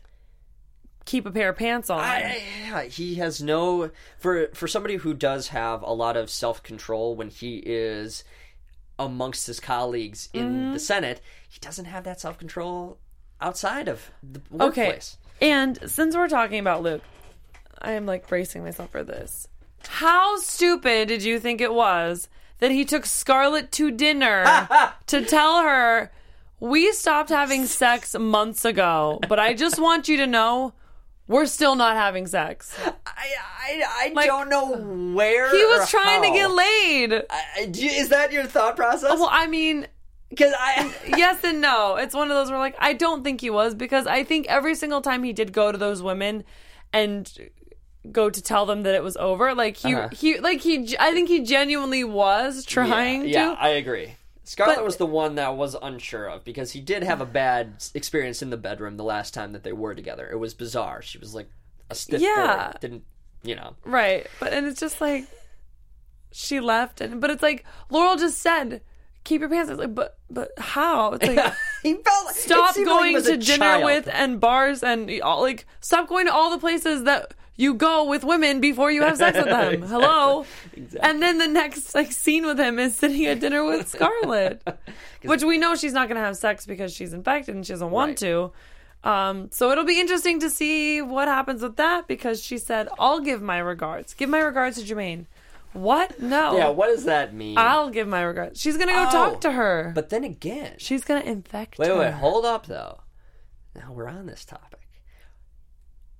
keep 1.05 1.25
a 1.25 1.31
pair 1.31 1.49
of 1.49 1.57
pants 1.57 1.89
on. 1.89 1.99
I, 1.99 2.87
he 2.89 3.15
has 3.15 3.41
no 3.41 3.91
for 4.17 4.47
for 4.53 4.67
somebody 4.67 4.95
who 4.97 5.13
does 5.13 5.49
have 5.49 5.81
a 5.83 5.91
lot 5.93 6.15
of 6.17 6.29
self 6.29 6.61
control 6.63 7.15
when 7.15 7.29
he 7.29 7.57
is 7.57 8.23
amongst 8.99 9.47
his 9.47 9.59
colleagues 9.59 10.29
in 10.33 10.45
Mm-hmm. 10.51 10.73
the 10.73 10.79
Senate. 10.79 11.21
He 11.49 11.59
doesn't 11.59 11.85
have 11.85 12.03
that 12.03 12.19
self 12.21 12.37
control 12.37 12.97
outside 13.41 13.87
of 13.87 14.11
the 14.21 14.41
workplace. 14.51 15.17
Okay. 15.41 15.49
And 15.51 15.77
since 15.91 16.15
we're 16.15 16.29
talking 16.29 16.59
about 16.59 16.83
Luke, 16.83 17.01
I 17.81 17.91
am 17.93 18.05
like 18.05 18.27
bracing 18.27 18.63
myself 18.63 18.91
for 18.91 19.03
this. 19.03 19.47
How 19.87 20.37
stupid 20.37 21.09
did 21.09 21.23
you 21.23 21.39
think 21.39 21.59
it 21.59 21.73
was 21.73 22.29
that 22.59 22.71
he 22.71 22.85
took 22.85 23.05
Scarlett 23.05 23.71
to 23.73 23.91
dinner 23.91 24.45
to 25.07 25.25
tell 25.25 25.61
her 25.63 26.11
we 26.61 26.93
stopped 26.93 27.29
having 27.29 27.65
sex 27.83 28.15
months 28.17 28.63
ago, 28.63 29.19
but 29.27 29.39
I 29.39 29.53
just 29.53 29.79
want 29.81 30.07
you 30.07 30.15
to 30.17 30.27
know 30.27 30.73
we're 31.27 31.45
still 31.45 31.75
not 31.75 31.95
having 31.95 32.27
sex. 32.27 32.77
I 32.85 32.91
I, 33.07 33.83
I 34.09 34.11
Like- 34.13 34.27
don't 34.27 34.49
know 34.49 34.75
where 35.15 35.49
He 35.51 35.63
was 35.65 35.89
trying 35.89 36.21
to 36.23 36.29
get 36.31 36.47
laid. 36.51 37.13
I- 37.29 37.71
is 37.73 38.09
that 38.09 38.31
your 38.31 38.43
thought 38.45 38.75
process? 38.75 39.11
Well, 39.19 39.29
I 39.31 39.47
mean, 39.47 39.87
Because 40.29 40.53
I 40.57 40.93
yes 41.17 41.43
and 41.43 41.61
no. 41.61 41.95
It's 41.95 42.13
one 42.15 42.29
of 42.31 42.35
those 42.35 42.49
where 42.49 42.59
like 42.59 42.75
I 42.79 42.93
don't 42.93 43.23
think 43.23 43.39
he 43.41 43.49
was 43.49 43.73
because 43.75 44.05
I 44.07 44.23
think 44.23 44.47
every 44.47 44.75
single 44.75 45.01
time 45.01 45.23
he 45.23 45.31
did 45.33 45.53
go 45.53 45.71
to 45.71 45.77
those 45.77 46.01
women 46.03 46.43
and 46.91 47.31
go 48.11 48.29
to 48.29 48.41
tell 48.41 48.65
them 48.65 48.81
that 48.83 48.95
it 48.95 49.03
was 49.03 49.15
over, 49.17 49.53
like 49.55 49.77
he 49.77 49.95
Uh-huh. 49.95 50.09
he 50.11 50.39
like 50.39 50.59
he 50.61 50.95
I 50.99 51.11
think 51.13 51.29
he 51.29 51.39
genuinely 51.41 52.03
was 52.03 52.65
trying 52.65 53.21
yeah, 53.27 53.45
to. 53.45 53.51
yeah, 53.51 53.55
I 53.59 53.69
agree. 53.69 54.15
Scarlett 54.45 54.77
But- 54.77 54.85
was 54.85 54.97
the 54.97 55.05
one 55.05 55.35
that 55.35 55.55
was 55.55 55.75
unsure 55.81 56.27
of 56.27 56.43
because 56.43 56.71
he 56.71 56.81
did 56.81 57.03
have 57.03 57.21
a 57.21 57.25
bad 57.25 57.83
experience 57.93 58.41
in 58.41 58.49
the 58.49 58.57
bedroom 58.57 58.97
the 58.97 59.03
last 59.03 59.33
time 59.33 59.53
that 59.53 59.63
they 59.63 59.71
were 59.73 59.95
together. 59.95 60.27
It 60.31 60.35
was 60.37 60.53
bizarre. 60.53 61.01
She 61.01 61.17
was 61.17 61.33
like 61.33 61.49
a 61.89 61.95
stiff 61.95 62.21
Yeah. 62.21 62.73
Didn't 62.81 63.03
you 63.43 63.55
know? 63.55 63.75
Right. 63.85 64.27
But 64.39 64.53
and 64.53 64.67
it's 64.67 64.79
just 64.79 64.99
like 65.01 65.25
she 66.31 66.59
left 66.59 66.99
and 67.01 67.21
but 67.21 67.29
it's 67.29 67.43
like 67.43 67.63
Laurel 67.89 68.15
just 68.17 68.39
said, 68.39 68.81
keep 69.23 69.39
your 69.41 69.49
pants. 69.49 69.69
It's 69.71 69.79
like, 69.79 69.95
but 69.95 70.17
but 70.29 70.51
how? 70.57 71.13
It's 71.13 71.25
like 71.27 71.53
he 71.83 71.93
felt 71.95 72.29
stop 72.35 72.75
like 72.75 72.85
going 72.85 73.15
a 73.17 73.21
to 73.21 73.37
dinner 73.37 73.57
child. 73.57 73.83
with 73.85 74.09
and 74.11 74.39
bars 74.39 74.83
and 74.83 75.09
all 75.21 75.41
like 75.41 75.65
stop 75.79 76.09
going 76.09 76.25
to 76.25 76.33
all 76.33 76.51
the 76.51 76.57
places 76.59 77.03
that 77.03 77.33
you 77.55 77.73
go 77.75 78.05
with 78.05 78.23
women 78.23 78.59
before 78.59 78.91
you 78.91 79.03
have 79.03 79.17
sex 79.17 79.37
with 79.37 79.45
them. 79.45 79.81
Hello. 79.87 80.45
Exactly. 80.73 80.99
And 81.09 81.21
then 81.21 81.37
the 81.37 81.47
next 81.47 81.93
like 81.93 82.11
scene 82.11 82.45
with 82.45 82.59
him 82.59 82.79
is 82.79 82.95
sitting 82.95 83.25
at 83.25 83.39
dinner 83.39 83.63
with 83.63 83.87
Scarlett, 83.87 84.67
which 85.23 85.43
we 85.43 85.57
know 85.57 85.75
she's 85.75 85.93
not 85.93 86.07
going 86.07 86.19
to 86.19 86.25
have 86.25 86.35
sex 86.37 86.65
because 86.65 86.93
she's 86.93 87.13
infected 87.13 87.53
and 87.55 87.65
she 87.65 87.73
doesn't 87.73 87.91
want 87.91 88.09
Right. 88.09 88.17
to. 88.17 88.51
Um, 89.03 89.49
so 89.51 89.69
it'll 89.71 89.83
be 89.83 89.99
interesting 89.99 90.39
to 90.39 90.49
see 90.49 91.01
what 91.01 91.27
happens 91.27 91.61
with 91.61 91.75
that 91.75 92.07
because 92.07 92.41
she 92.41 92.57
said, 92.57 92.87
"I'll 92.97 93.19
give 93.19 93.41
my 93.41 93.57
regards. 93.57 94.13
Give 94.13 94.29
my 94.29 94.39
regards 94.39 94.81
to 94.81 94.95
Jermaine." 94.95 95.25
What? 95.73 96.21
No. 96.21 96.55
Yeah, 96.55 96.69
what 96.69 96.87
does 96.87 97.03
that 97.05 97.33
mean? 97.33 97.57
I'll 97.57 97.89
give 97.89 98.07
my 98.07 98.21
regards. 98.21 98.61
She's 98.61 98.77
gonna 98.77 98.93
go 98.93 99.07
Oh, 99.07 99.11
talk 99.11 99.41
to 99.41 99.51
her. 99.51 99.91
But 99.93 100.09
then 100.09 100.23
again, 100.23 100.75
she's 100.77 101.03
gonna 101.03 101.19
infect 101.25 101.77
wait, 101.79 101.89
her. 101.89 101.97
wait, 101.97 102.13
hold 102.13 102.45
up 102.45 102.67
though. 102.67 103.01
Now 103.75 103.91
we're 103.91 104.07
on 104.07 104.25
this 104.27 104.45
topic. 104.45 104.87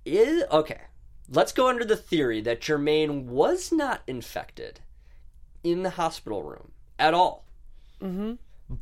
Is 0.05 0.43
okay. 0.51 0.81
Let's 1.29 1.51
go 1.51 1.67
under 1.69 1.85
the 1.85 1.95
theory 1.95 2.41
that 2.41 2.61
Jermaine 2.61 3.25
was 3.25 3.71
not 3.71 4.01
infected 4.07 4.81
in 5.63 5.83
the 5.83 5.91
hospital 5.91 6.43
room 6.43 6.71
at 6.99 7.13
all. 7.13 7.45
Mm-hmm. 8.01 8.33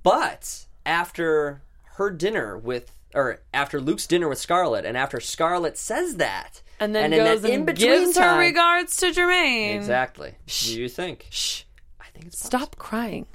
But 0.04 0.66
after 0.86 1.62
her 1.96 2.10
dinner 2.10 2.58
with, 2.58 2.92
or 3.14 3.42
after 3.54 3.80
Luke's 3.80 4.08
dinner 4.08 4.28
with 4.28 4.40
Scarlett, 4.40 4.86
and 4.86 4.98
after 4.98 5.20
Scarlett 5.20 5.78
says 5.78 6.16
that, 6.16 6.62
and 6.80 6.96
then 6.96 7.14
in 7.14 7.20
goes 7.20 7.42
that 7.44 7.52
and 7.52 7.78
gives 7.78 8.18
her 8.18 8.24
time- 8.24 8.40
regards 8.40 8.98
to 8.98 9.12
Jermaine. 9.12 9.76
Exactly. 9.76 10.36
Do 10.48 10.82
you 10.82 10.90
think? 10.90 11.28
Shh. 11.30 11.64
I 12.00 12.06
think 12.14 12.28
it's 12.28 12.44
Stop 12.44 12.76
crying. 12.78 13.28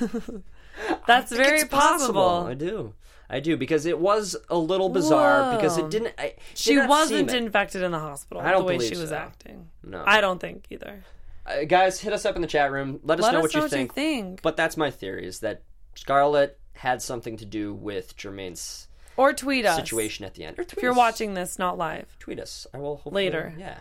That's 1.06 1.32
very 1.32 1.60
it's 1.60 1.68
possible. 1.68 2.46
I 2.48 2.54
do. 2.54 2.94
I 3.28 3.40
do 3.40 3.56
because 3.56 3.86
it 3.86 3.98
was 3.98 4.36
a 4.48 4.56
little 4.56 4.88
bizarre 4.88 5.56
because 5.56 5.78
it 5.78 5.90
didn't. 5.90 6.14
I, 6.18 6.24
it 6.26 6.38
She 6.54 6.74
did 6.74 6.88
wasn't 6.88 7.32
infected 7.32 7.82
in 7.82 7.90
the 7.90 7.98
hospital. 7.98 8.42
I 8.42 8.50
don't 8.52 8.60
the 8.62 8.66
way 8.66 8.76
believe 8.76 8.92
she 8.94 9.00
was 9.00 9.10
so. 9.10 9.16
acting. 9.16 9.68
No. 9.82 10.02
I 10.06 10.20
don't 10.20 10.40
think 10.40 10.66
either. 10.70 11.02
Uh, 11.44 11.64
guys, 11.64 12.00
hit 12.00 12.12
us 12.12 12.24
up 12.24 12.36
in 12.36 12.42
the 12.42 12.48
chat 12.48 12.70
room. 12.72 13.00
Let 13.02 13.18
us 13.18 13.24
Let 13.24 13.32
know 13.32 13.38
us 13.38 13.42
what 13.44 13.54
know 13.54 13.58
you 13.60 13.64
what 13.64 13.70
think. 13.70 13.90
you 13.90 13.94
think. 13.94 14.42
But 14.42 14.56
that's 14.56 14.76
my 14.76 14.90
theory: 14.90 15.26
is 15.26 15.40
that 15.40 15.62
Scarlett 15.94 16.58
had 16.74 17.02
something 17.02 17.36
to 17.38 17.44
do 17.44 17.72
with 17.74 18.16
Jermaine's 18.16 18.86
Or 19.16 19.32
tweet 19.32 19.64
us 19.66 19.76
situation 19.76 20.24
at 20.24 20.34
the 20.34 20.44
end. 20.44 20.58
Or 20.58 20.64
tweet 20.64 20.78
if 20.78 20.82
you're 20.82 20.92
us. 20.92 20.96
watching 20.98 21.34
this, 21.34 21.58
not 21.58 21.78
live. 21.78 22.06
tweet 22.20 22.38
us. 22.38 22.66
I 22.74 22.78
will 22.78 22.96
hopefully, 22.96 23.24
Later. 23.24 23.54
Yeah, 23.58 23.78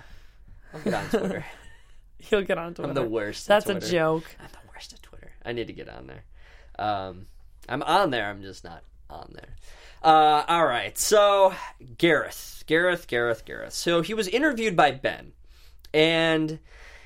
I'll 0.74 0.80
get 0.82 0.94
on 0.94 1.10
Twitter. 1.10 1.46
You'll 2.32 2.44
get 2.44 2.58
on 2.58 2.74
Twitter. 2.74 2.90
I'm 2.90 2.96
the 2.96 3.04
worst. 3.04 3.50
at 3.50 3.66
That's 3.66 3.86
a 3.86 3.92
joke. 3.92 4.24
I'm 4.40 4.48
the 4.52 4.70
worst 4.74 4.94
at 4.94 5.02
Twitter. 5.04 5.32
I 5.46 5.52
need 5.52 5.68
to 5.68 5.74
get 5.74 5.88
on 5.90 6.08
there. 6.08 6.24
Um, 6.80 7.26
I'm 7.70 7.84
on 7.84 8.10
there. 8.12 8.28
I'm 8.30 8.42
just 8.42 8.64
not 8.64 8.82
on 9.16 9.32
there. 9.34 9.56
Uh, 10.04 10.44
all 10.48 10.66
right. 10.66 10.98
So 10.98 11.54
Gareth, 11.98 12.64
Gareth, 12.68 13.08
Gareth, 13.08 13.46
Gareth. 13.46 13.74
So 13.74 14.02
he 14.02 14.14
was 14.14 14.28
interviewed 14.28 14.76
by 14.76 14.92
Ben, 14.92 15.32
and 15.94 16.60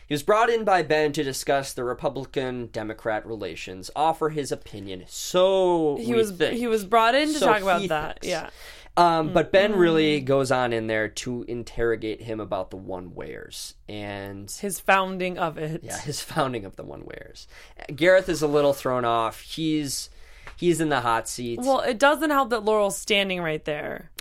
he 0.08 0.14
was 0.14 0.24
brought 0.24 0.50
in 0.50 0.64
by 0.66 0.82
Ben 0.84 1.12
to 1.14 1.24
discuss 1.24 1.72
the 1.74 1.84
Republican-Democrat 1.84 3.26
relations, 3.26 3.90
offer 3.96 4.30
his 4.30 4.52
opinion. 4.52 5.04
So 5.08 5.98
He 6.02 6.14
was 6.14 6.32
think. 6.32 6.58
he 6.58 6.68
was 6.68 6.84
brought 6.86 7.16
in 7.16 7.28
to 7.34 7.40
So 7.40 7.46
talk 7.46 7.62
about 7.62 7.88
that. 7.90 8.20
Yeah. 8.24 8.50
Um, 8.98 9.32
but 9.32 9.52
Ben 9.54 9.76
really 9.76 10.20
goes 10.20 10.52
on 10.52 10.74
in 10.74 10.88
there 10.88 11.08
to 11.08 11.46
interrogate 11.48 12.24
him 12.24 12.42
about 12.42 12.70
the 12.70 12.76
one 12.76 13.16
wayers 13.16 13.76
and 13.88 14.52
His 14.52 14.80
founding 14.82 15.38
of 15.38 15.58
it. 15.58 15.84
yeah, 15.84 16.00
his 16.02 16.20
founding 16.22 16.66
of 16.66 16.76
the 16.76 16.84
one 16.84 17.06
wayers. 17.06 17.48
Gareth 17.96 18.28
is 18.28 18.42
a 18.42 18.48
little 18.48 18.74
thrown 18.74 19.06
off. 19.06 19.40
He's 19.42 20.10
he's 20.60 20.82
in 20.82 20.90
the 20.90 21.00
hot 21.02 21.28
seat. 21.30 21.60
Well, 21.62 21.80
it 21.80 21.98
doesn't 21.98 22.30
help 22.30 22.50
that 22.50 22.66
Laurel's 22.66 22.98
standing 22.98 23.42
right 23.42 23.64
there 23.64 24.12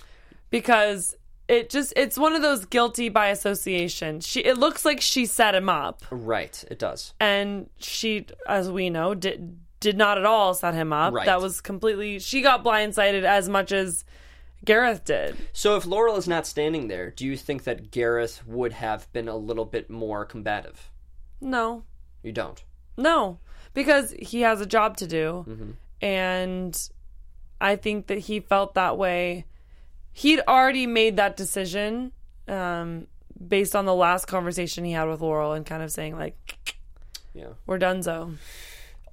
because 0.51 1.16
it 1.48 1.68
just 1.68 1.92
it's 1.96 2.16
one 2.16 2.35
of 2.35 2.42
those 2.42 2.64
guilty 2.64 3.09
by 3.09 3.29
association. 3.29 4.20
She 4.20 4.40
it 4.40 4.57
looks 4.57 4.85
like 4.85 5.01
she 5.01 5.27
set 5.27 5.55
him 5.55 5.68
up 5.68 6.05
right, 6.11 6.64
it 6.70 6.79
does. 6.79 7.14
and 7.18 7.68
she 7.79 8.27
as 8.46 8.70
we 8.70 8.88
know 8.90 9.14
did 9.14 9.59
did 9.81 9.96
not 9.96 10.18
at 10.18 10.24
all 10.24 10.55
set 10.55 10.74
him 10.74 10.92
up. 10.92 11.14
Right. 11.14 11.27
That 11.27 11.40
was 11.40 11.61
completely 11.61 12.18
she 12.18 12.40
got 12.42 12.64
blindsided 12.64 13.24
as 13.24 13.48
much 13.48 13.72
as 13.72 14.05
Gareth 14.64 15.05
did. 15.05 15.37
So 15.53 15.77
if 15.77 15.87
Laurel 15.87 16.16
is 16.16 16.29
not 16.29 16.46
standing 16.46 16.88
there, 16.88 17.11
do 17.11 17.24
you 17.24 17.37
think 17.37 17.64
that 17.64 17.90
Gareth 17.90 18.46
would 18.46 18.72
have 18.74 19.11
been 19.12 19.29
a 19.29 19.37
little 19.37 19.64
bit 19.64 19.88
more 19.88 20.24
combative? 20.24 20.90
No. 21.40 21.85
You 22.22 22.33
don't. 22.33 22.62
No, 22.96 23.38
because 23.72 24.12
he 24.18 24.40
has 24.40 24.61
a 24.61 24.66
job 24.66 24.96
to 24.96 25.07
do. 25.07 25.44
Mm-hmm. 25.48 25.70
And 26.00 26.78
I 27.61 27.76
think 27.76 28.06
that 28.06 28.18
he 28.18 28.40
felt 28.40 28.74
that 28.74 28.96
way. 28.98 29.44
He'd 30.12 30.40
already 30.48 30.87
made 30.87 31.16
that 31.16 31.37
decision 31.37 32.12
um, 32.48 33.06
based 33.46 33.76
on 33.76 33.84
the 33.84 33.94
last 33.94 34.26
conversation 34.26 34.84
he 34.84 34.92
had 34.92 35.04
with 35.08 35.20
Laurel 35.20 35.52
and 35.52 35.64
kind 35.66 35.82
of 35.82 35.90
saying, 35.92 36.16
like, 36.16 36.37
Yeah. 37.34 37.48
we're 37.66 37.78
done, 37.78 38.02
so. 38.02 38.32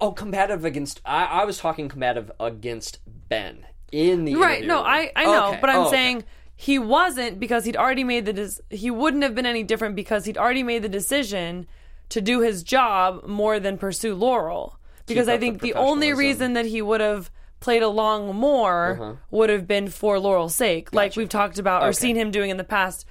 Oh, 0.00 0.12
combative 0.12 0.64
against. 0.64 1.00
I, 1.04 1.24
I 1.24 1.44
was 1.44 1.58
talking 1.58 1.88
combative 1.88 2.30
against 2.40 2.98
Ben 3.28 3.66
in 3.92 4.24
the 4.24 4.34
Right. 4.36 4.58
interview. 4.58 4.68
No, 4.68 4.82
I, 4.82 5.10
I 5.16 5.24
know. 5.24 5.48
Okay. 5.50 5.58
But 5.60 5.70
I'm 5.70 5.76
Oh, 5.78 5.86
okay. 5.86 5.96
saying 5.96 6.24
he 6.54 6.78
wasn't 6.78 7.38
because 7.40 7.64
he'd 7.64 7.76
already 7.76 8.04
made 8.04 8.26
the. 8.26 8.32
Des- 8.32 8.60
he 8.76 8.90
wouldn't 8.90 9.22
have 9.22 9.34
been 9.34 9.46
any 9.46 9.62
different 9.62 9.96
because 9.96 10.24
he'd 10.24 10.36
already 10.38 10.62
made 10.62 10.82
the 10.82 10.88
decision 10.88 11.66
to 12.10 12.20
do 12.20 12.40
his 12.40 12.62
job 12.62 13.24
more 13.26 13.58
than 13.58 13.78
pursue 13.78 14.14
Laurel. 14.14 14.78
Because 15.06 15.28
I 15.28 15.38
think 15.38 15.60
the 15.62 15.74
only 15.74 16.12
reason 16.12 16.52
that 16.54 16.66
he 16.66 16.82
would 16.82 17.00
have 17.00 17.30
played 17.60 17.82
along 17.82 18.34
more 18.36 18.92
Uh-huh. 19.00 19.14
would 19.30 19.50
have 19.50 19.66
been 19.66 19.88
for 19.88 20.18
Laurel's 20.18 20.54
sake, 20.54 20.92
like 20.92 21.16
we've 21.16 21.28
talked 21.28 21.58
about 21.58 21.82
or 21.82 21.86
Okay. 21.88 21.94
seen 21.96 22.16
him 22.16 22.30
doing 22.30 22.50
in 22.50 22.56
the 22.56 22.64
past 22.64 23.06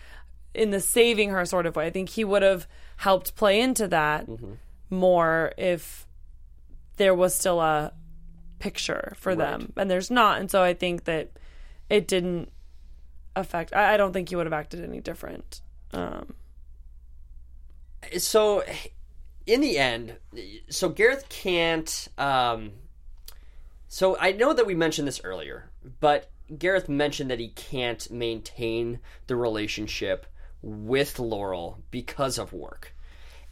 in 0.54 0.72
the 0.72 0.80
saving 0.80 1.32
her 1.32 1.46
sort 1.46 1.66
of 1.66 1.76
way. 1.76 1.86
I 1.88 1.90
think 1.90 2.10
he 2.10 2.24
would 2.24 2.42
have 2.44 2.68
helped 2.98 3.36
play 3.36 3.60
into 3.60 3.88
that 3.90 4.28
Mm-hmm. 4.28 4.54
more 4.90 5.52
if 5.58 6.08
there 6.98 7.14
was 7.14 7.36
still 7.36 7.60
a 7.60 7.92
picture 8.60 9.14
for 9.18 9.36
them 9.36 9.74
and 9.76 9.92
there's 9.92 10.10
not 10.10 10.40
and 10.40 10.50
so 10.50 10.64
i 10.64 10.74
think 10.74 11.04
that 11.04 11.30
it 11.90 12.08
didn't 12.08 12.50
affect 13.36 13.76
i, 13.76 13.94
I 13.94 13.98
don't 13.98 14.14
think 14.14 14.30
he 14.30 14.36
would 14.38 14.46
have 14.46 14.54
acted 14.54 14.82
any 14.82 15.02
different 15.02 15.60
um 15.94 16.34
so 18.18 18.64
in 19.46 19.62
the 19.62 19.78
end 19.78 20.18
so 20.70 20.90
gareth 20.90 21.28
can't 21.30 22.08
um 22.18 22.72
so 23.88 24.18
i 24.20 24.32
know 24.32 24.54
that 24.54 24.66
we 24.66 24.76
mentioned 24.76 25.08
this 25.08 25.22
earlier 25.24 25.70
but 26.00 26.30
gareth 26.58 26.90
mentioned 26.90 27.30
that 27.30 27.40
he 27.40 27.50
can't 27.50 28.10
maintain 28.12 29.00
the 29.28 29.36
relationship 29.36 30.26
with 30.66 31.20
laurel 31.20 31.78
because 31.92 32.40
of 32.40 32.52
work. 32.52 32.94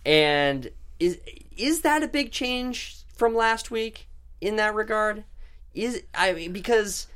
And 0.06 0.70
is 1.00 1.20
is 1.56 1.82
that 1.82 2.04
a 2.04 2.08
big 2.08 2.32
change 2.32 3.04
from 3.14 3.36
last 3.36 3.70
week 3.72 4.08
in 4.42 4.58
that 4.58 4.74
regard? 4.74 5.24
Is 5.74 6.04
i 6.14 6.34
mean 6.34 6.52
because 6.52 7.08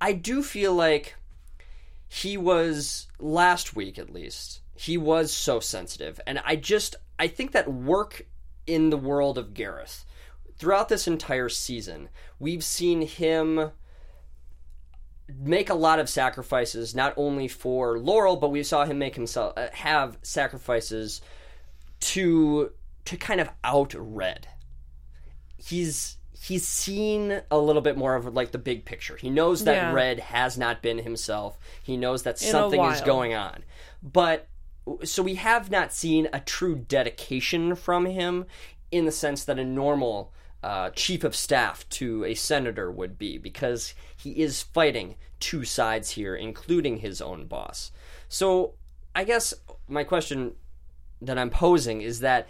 i 0.00 0.12
do 0.12 0.42
feel 0.42 0.74
like 0.74 1.16
he 2.08 2.36
was 2.36 3.06
last 3.18 3.76
week 3.76 3.98
at 3.98 4.12
least 4.12 4.60
he 4.74 4.96
was 4.96 5.32
so 5.32 5.60
sensitive. 5.60 6.20
And 6.26 6.40
i 6.44 6.56
just 6.56 6.96
i 7.20 7.28
think 7.28 7.52
that 7.52 7.72
work 7.72 8.26
in 8.66 8.90
the 8.90 8.96
world 8.96 9.38
of 9.38 9.54
gareth 9.54 10.04
throughout 10.56 10.88
this 10.88 11.06
entire 11.06 11.48
season 11.48 12.08
we've 12.38 12.64
seen 12.64 13.02
him 13.02 13.70
make 15.38 15.70
a 15.70 15.74
lot 15.74 16.00
of 16.00 16.08
sacrifices 16.08 16.94
not 16.94 17.14
only 17.16 17.46
for 17.46 17.98
laurel 17.98 18.36
but 18.36 18.50
we 18.50 18.62
saw 18.62 18.84
him 18.84 18.98
make 18.98 19.14
himself 19.14 19.52
uh, 19.56 19.68
have 19.72 20.18
sacrifices 20.22 21.20
to 22.00 22.72
to 23.04 23.16
kind 23.16 23.40
of 23.40 23.48
out 23.62 23.94
red 23.96 24.48
he's 25.56 26.16
he's 26.42 26.66
seen 26.66 27.42
a 27.50 27.58
little 27.58 27.82
bit 27.82 27.96
more 27.96 28.14
of 28.14 28.32
like 28.34 28.50
the 28.50 28.58
big 28.58 28.84
picture. 28.84 29.16
He 29.16 29.28
knows 29.28 29.64
that 29.64 29.74
Yeah. 29.74 29.92
Red 29.92 30.20
has 30.20 30.56
not 30.56 30.80
been 30.82 30.98
himself. 30.98 31.58
He 31.82 31.96
knows 31.96 32.22
that 32.22 32.40
In 32.42 32.50
something 32.50 32.82
is 32.82 33.02
going 33.02 33.34
on. 33.34 33.62
But 34.02 34.48
so 35.04 35.22
we 35.22 35.34
have 35.36 35.70
not 35.70 35.92
seen 35.92 36.28
a 36.32 36.40
true 36.40 36.76
dedication 36.76 37.74
from 37.74 38.06
him 38.06 38.46
in 38.90 39.04
the 39.04 39.12
sense 39.12 39.44
that 39.44 39.58
a 39.58 39.64
normal 39.64 40.32
uh, 40.62 40.90
chief 40.90 41.24
of 41.24 41.34
staff 41.34 41.88
to 41.88 42.24
a 42.24 42.34
senator 42.34 42.90
would 42.90 43.18
be, 43.18 43.38
because 43.38 43.94
he 44.16 44.32
is 44.32 44.62
fighting 44.62 45.16
two 45.38 45.64
sides 45.64 46.10
here, 46.10 46.36
including 46.36 46.98
his 46.98 47.20
own 47.20 47.46
boss. 47.46 47.92
So 48.28 48.74
I 49.14 49.24
guess 49.24 49.54
my 49.88 50.04
question 50.04 50.52
that 51.22 51.38
I'm 51.38 51.50
posing 51.50 52.02
is 52.02 52.20
that 52.20 52.48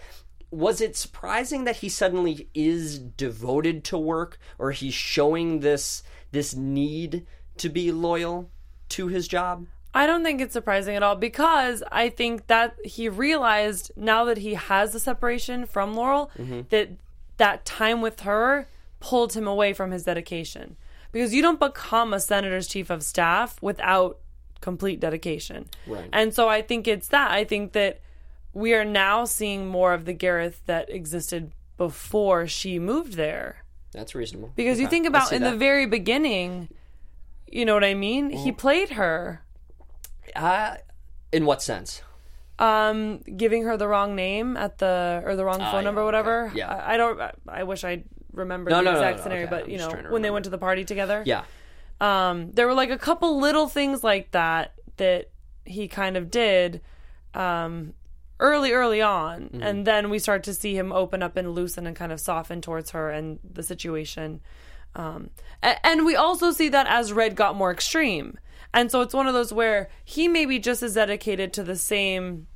was 0.51 0.81
it 0.81 0.97
surprising 0.97 1.65
that 1.65 1.77
he 1.77 1.89
suddenly 1.89 2.49
is 2.55 2.99
devoted 2.99 3.85
to 3.85 3.99
work 3.99 4.39
or 4.59 4.73
he's 4.73 4.95
showing 4.95 5.61
this 5.61 6.03
this 6.33 6.55
need 6.55 7.27
to 7.59 7.69
be 7.69 7.93
loyal 7.93 8.51
to 8.91 9.07
his 9.07 9.29
job? 9.29 9.67
I 9.95 10.07
don't 10.07 10.23
think 10.23 10.41
it's 10.41 10.53
surprising 10.53 10.95
at 10.97 11.03
all 11.03 11.17
because 11.17 11.83
I 11.91 12.09
think 12.11 12.47
that 12.47 12.77
he 12.85 13.09
realized 13.09 13.91
now 13.97 14.25
that 14.27 14.39
he 14.39 14.55
has 14.55 14.93
the 14.93 15.01
separation 15.01 15.67
from 15.67 15.95
Laurel 15.95 16.31
Mm-hmm. 16.39 16.61
that 16.71 16.91
that 17.39 17.65
time 17.65 18.01
with 18.01 18.21
her 18.21 18.69
pulled 19.01 19.33
him 19.33 19.47
away 19.49 19.73
from 19.73 19.91
his 19.91 20.05
dedication. 20.05 20.77
Because 21.11 21.35
you 21.35 21.43
don't 21.43 21.59
become 21.59 22.13
a 22.13 22.21
senator's 22.21 22.69
chief 22.69 22.89
of 22.91 23.03
staff 23.03 23.61
without 23.61 24.19
complete 24.61 25.01
dedication. 25.01 25.69
Right. 25.87 26.09
And 26.13 26.33
so 26.35 26.49
I 26.49 26.63
think 26.63 26.87
it's 26.87 27.09
that. 27.09 27.31
I 27.31 27.45
think 27.45 27.73
that 27.73 28.01
we 28.53 28.75
are 28.75 28.85
now 28.85 29.25
seeing 29.25 29.67
more 29.67 29.93
of 29.95 30.05
the 30.05 30.13
Gareth 30.13 30.61
that 30.67 30.89
existed 30.91 31.51
before 31.79 32.47
she 32.47 32.79
moved 32.79 33.15
there. 33.15 33.65
That's 33.93 34.15
reasonable. 34.15 34.53
Because 34.55 34.79
you 34.79 34.87
think 34.87 35.07
about 35.07 35.33
in 35.33 35.43
that. 35.43 35.53
the 35.53 35.57
very 35.57 35.87
beginning, 35.87 36.69
you 37.51 37.65
know 37.65 37.75
what 37.75 37.85
I 37.85 37.95
mean? 37.95 38.31
He 38.31 38.53
played 38.53 38.91
her, 38.91 39.43
Uh, 40.37 40.77
in 41.33 41.45
what 41.47 41.63
sense? 41.63 42.03
um, 42.59 43.19
giving 43.37 43.63
her 43.65 43.77
the 43.79 43.89
wrong 43.89 44.15
name 44.15 44.55
at 44.57 44.77
the 44.79 45.23
or 45.25 45.35
the 45.35 45.45
wrong 45.45 45.61
Ah, 45.63 45.71
phone 45.73 45.81
yeah, 45.81 45.85
number, 45.85 46.01
okay. 46.03 46.05
whatever. 46.07 46.53
Yeah. 46.55 46.69
I, 46.69 46.95
I 46.95 46.97
don't. 46.99 47.19
I, 47.21 47.33
I 47.49 47.63
wish 47.63 47.85
I 47.85 48.05
remembered 48.33 48.71
No, 48.71 48.79
the 48.79 48.83
no, 48.85 48.91
no, 48.93 48.97
exact 48.99 49.17
no, 49.19 49.23
scenario, 49.23 49.45
okay, 49.47 49.51
but 49.51 49.65
I'm 49.65 49.71
you 49.71 49.79
just 49.79 49.89
know 49.89 49.93
trying 49.95 50.05
to 50.05 50.11
when 50.13 50.23
they 50.23 50.29
remember. 50.29 50.35
went 50.35 50.45
to 50.45 50.51
the 50.51 50.59
party 50.59 50.85
together. 50.85 51.23
Yeah. 51.25 51.45
um, 52.01 52.53
there 52.53 52.67
were 52.67 52.75
like 52.75 52.91
a 52.91 52.99
couple 52.99 53.41
little 53.41 53.67
things 53.69 54.05
like 54.05 54.31
that 54.33 54.75
that 54.99 55.31
he 55.65 55.89
kind 55.89 56.17
of 56.19 56.31
did 56.31 56.81
um, 57.35 57.95
early, 58.39 58.73
early 58.73 59.01
on, 59.01 59.43
Mm-hmm. 59.45 59.63
and 59.63 59.87
then 59.87 60.11
we 60.11 60.19
start 60.19 60.43
to 60.45 60.53
see 60.55 60.77
him 60.77 60.93
open 60.93 61.23
up 61.23 61.37
and 61.37 61.55
loosen 61.55 61.87
and 61.87 61.97
kind 61.97 62.13
of 62.13 62.21
soften 62.21 62.61
towards 62.61 62.91
her 62.91 63.11
and 63.11 63.39
the 63.43 63.63
situation. 63.63 64.41
Um, 64.95 65.31
a- 65.63 65.85
and 65.87 66.05
we 66.05 66.15
also 66.17 66.51
see 66.51 66.69
that 66.71 66.87
as 66.89 67.13
Red 67.13 67.37
got 67.37 67.55
more 67.57 67.71
extreme, 67.73 68.39
and 68.75 68.91
so 68.91 69.01
it's 69.01 69.15
one 69.15 69.27
of 69.27 69.35
those 69.35 69.53
where 69.53 69.89
he 70.05 70.29
may 70.29 70.47
be 70.47 70.59
just 70.59 70.83
as 70.83 70.95
dedicated 70.95 71.53
to 71.55 71.63
the 71.63 71.77
same 71.77 72.47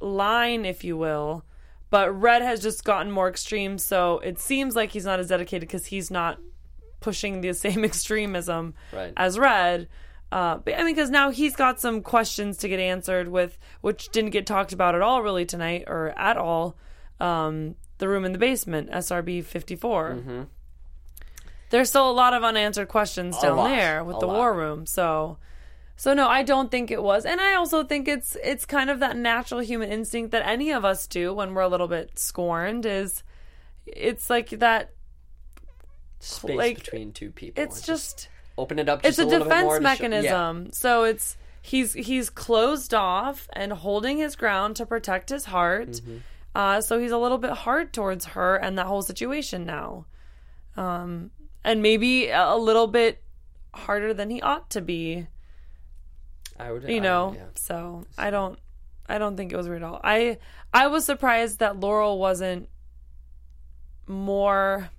line, 0.00 0.64
if 0.64 0.82
you 0.84 0.96
will. 0.96 1.44
But 1.90 2.10
Red 2.12 2.42
has 2.42 2.60
just 2.62 2.84
gotten 2.84 3.10
more 3.12 3.28
extreme, 3.28 3.76
so 3.78 4.18
it 4.20 4.38
seems 4.38 4.74
like 4.74 4.92
he's 4.92 5.04
not 5.04 5.20
as 5.20 5.28
dedicated 5.28 5.68
because 5.68 5.86
he's 5.86 6.10
not 6.10 6.38
pushing 7.00 7.40
the 7.42 7.52
same 7.54 7.84
extremism 7.84 8.74
Right. 8.92 9.12
as 9.16 9.38
Red. 9.38 9.88
Uh, 10.32 10.56
but, 10.56 10.74
I 10.74 10.78
mean, 10.84 10.94
because 10.94 11.10
now 11.10 11.28
he's 11.30 11.54
got 11.54 11.78
some 11.78 12.00
questions 12.00 12.56
to 12.58 12.68
get 12.68 12.80
answered 12.80 13.28
with, 13.28 13.58
which 13.82 14.08
didn't 14.08 14.30
get 14.30 14.46
talked 14.46 14.72
about 14.72 14.94
at 14.94 15.02
all 15.02 15.20
really 15.22 15.44
tonight 15.44 15.84
or 15.86 16.14
at 16.18 16.38
all. 16.38 16.74
Um, 17.20 17.74
the 17.98 18.08
room 18.08 18.24
in 18.24 18.32
the 18.32 18.38
basement, 18.38 18.90
SRB 18.90 19.44
54. 19.44 20.46
There's 21.70 21.88
still 21.88 22.10
a 22.10 22.12
lot 22.12 22.34
of 22.34 22.42
unanswered 22.44 22.88
questions 22.88 23.38
down 23.38 23.56
lot. 23.56 23.68
there 23.68 24.02
with 24.04 24.16
A 24.16 24.20
the 24.20 24.26
lot. 24.26 24.36
war 24.36 24.54
room. 24.54 24.86
So, 24.86 25.38
so 26.02 26.14
no, 26.14 26.26
I 26.26 26.42
don't 26.42 26.68
think 26.68 26.90
it 26.90 27.00
was, 27.00 27.24
and 27.24 27.40
I 27.40 27.54
also 27.54 27.84
think 27.84 28.08
it's 28.08 28.36
it's 28.42 28.66
kind 28.66 28.90
of 28.90 28.98
that 28.98 29.16
natural 29.16 29.60
human 29.60 29.88
instinct 29.88 30.32
that 30.32 30.44
any 30.44 30.72
of 30.72 30.84
us 30.84 31.06
do 31.06 31.32
when 31.32 31.54
we're 31.54 31.62
a 31.62 31.68
little 31.68 31.86
bit 31.86 32.18
scorned. 32.18 32.86
Is 32.86 33.22
it's 33.86 34.28
like 34.28 34.50
that 34.50 34.94
Space 36.18 36.56
like, 36.56 36.78
between 36.78 37.12
two 37.12 37.30
people. 37.30 37.62
it's 37.62 37.82
just 37.82 38.28
open 38.58 38.80
it 38.80 38.88
up. 38.88 39.04
it's 39.04 39.20
a, 39.20 39.28
a, 39.28 39.30
defense 39.30 39.68
to 39.68 39.76
show- 39.76 39.80
mechanism. 39.80 40.72
So 40.72 41.04
it's 41.04 41.36
he's 41.62 41.92
he's 41.92 42.30
closed 42.30 42.92
off 42.92 43.48
and 43.52 43.72
holding 43.72 44.18
his 44.18 44.34
ground 44.34 44.74
to 44.78 44.86
protect 44.86 45.30
his 45.30 45.44
heart. 45.44 45.90
Mm-hmm. 45.90 46.16
Uh, 46.52 46.80
so 46.80 46.98
he's 46.98 47.12
a 47.12 47.18
little 47.18 47.38
bit 47.38 47.52
hard 47.52 47.92
towards 47.92 48.24
her 48.24 48.56
and 48.56 48.76
that 48.76 48.86
whole 48.86 49.02
situation 49.02 49.64
now, 49.64 50.06
um, 50.76 51.30
and 51.62 51.80
maybe 51.80 52.28
a 52.28 52.56
little 52.56 52.88
bit 52.88 53.22
harder 53.72 54.12
than 54.12 54.30
he 54.30 54.42
ought 54.42 54.68
to 54.70 54.80
be. 54.80 55.28
I 56.62 56.72
would. 56.72 56.82
You 56.88 56.96
I- 56.96 57.00
know, 57.00 57.34
yeah. 57.36 57.44
so 57.54 58.06
I 58.16 58.30
don't 58.30 58.58
I 59.08 59.18
don't 59.18 59.36
think 59.36 59.52
it 59.52 59.56
was 59.56 59.68
weird 59.68 59.82
at 59.82 59.88
all. 59.88 60.00
I 60.02 60.38
I 60.72 60.86
was 60.86 61.04
surprised 61.04 61.58
that 61.58 61.78
Laurel 61.80 62.18
wasn't 62.18 62.68
more. 64.06 64.90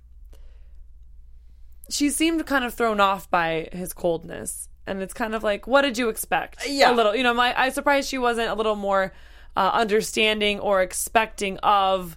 She 1.90 2.10
seemed 2.10 2.44
kind 2.46 2.64
of 2.64 2.72
thrown 2.74 3.00
off 3.00 3.30
by 3.30 3.68
his 3.72 3.92
coldness, 3.92 4.68
and 4.86 5.02
it's 5.02 5.12
kind 5.14 5.34
of 5.34 5.42
like, 5.42 5.66
what 5.66 5.82
did 5.82 5.98
you 5.98 6.08
expect? 6.08 6.66
Yeah. 6.66 6.90
a 6.90 6.94
little. 6.94 7.14
You 7.14 7.22
know, 7.22 7.34
my 7.34 7.58
I 7.58 7.68
surprised 7.70 8.08
she 8.08 8.18
wasn't 8.18 8.48
a 8.50 8.54
little 8.54 8.76
more 8.76 9.12
uh, 9.56 9.70
understanding 9.72 10.60
or 10.60 10.82
expecting 10.82 11.58
of 11.58 12.16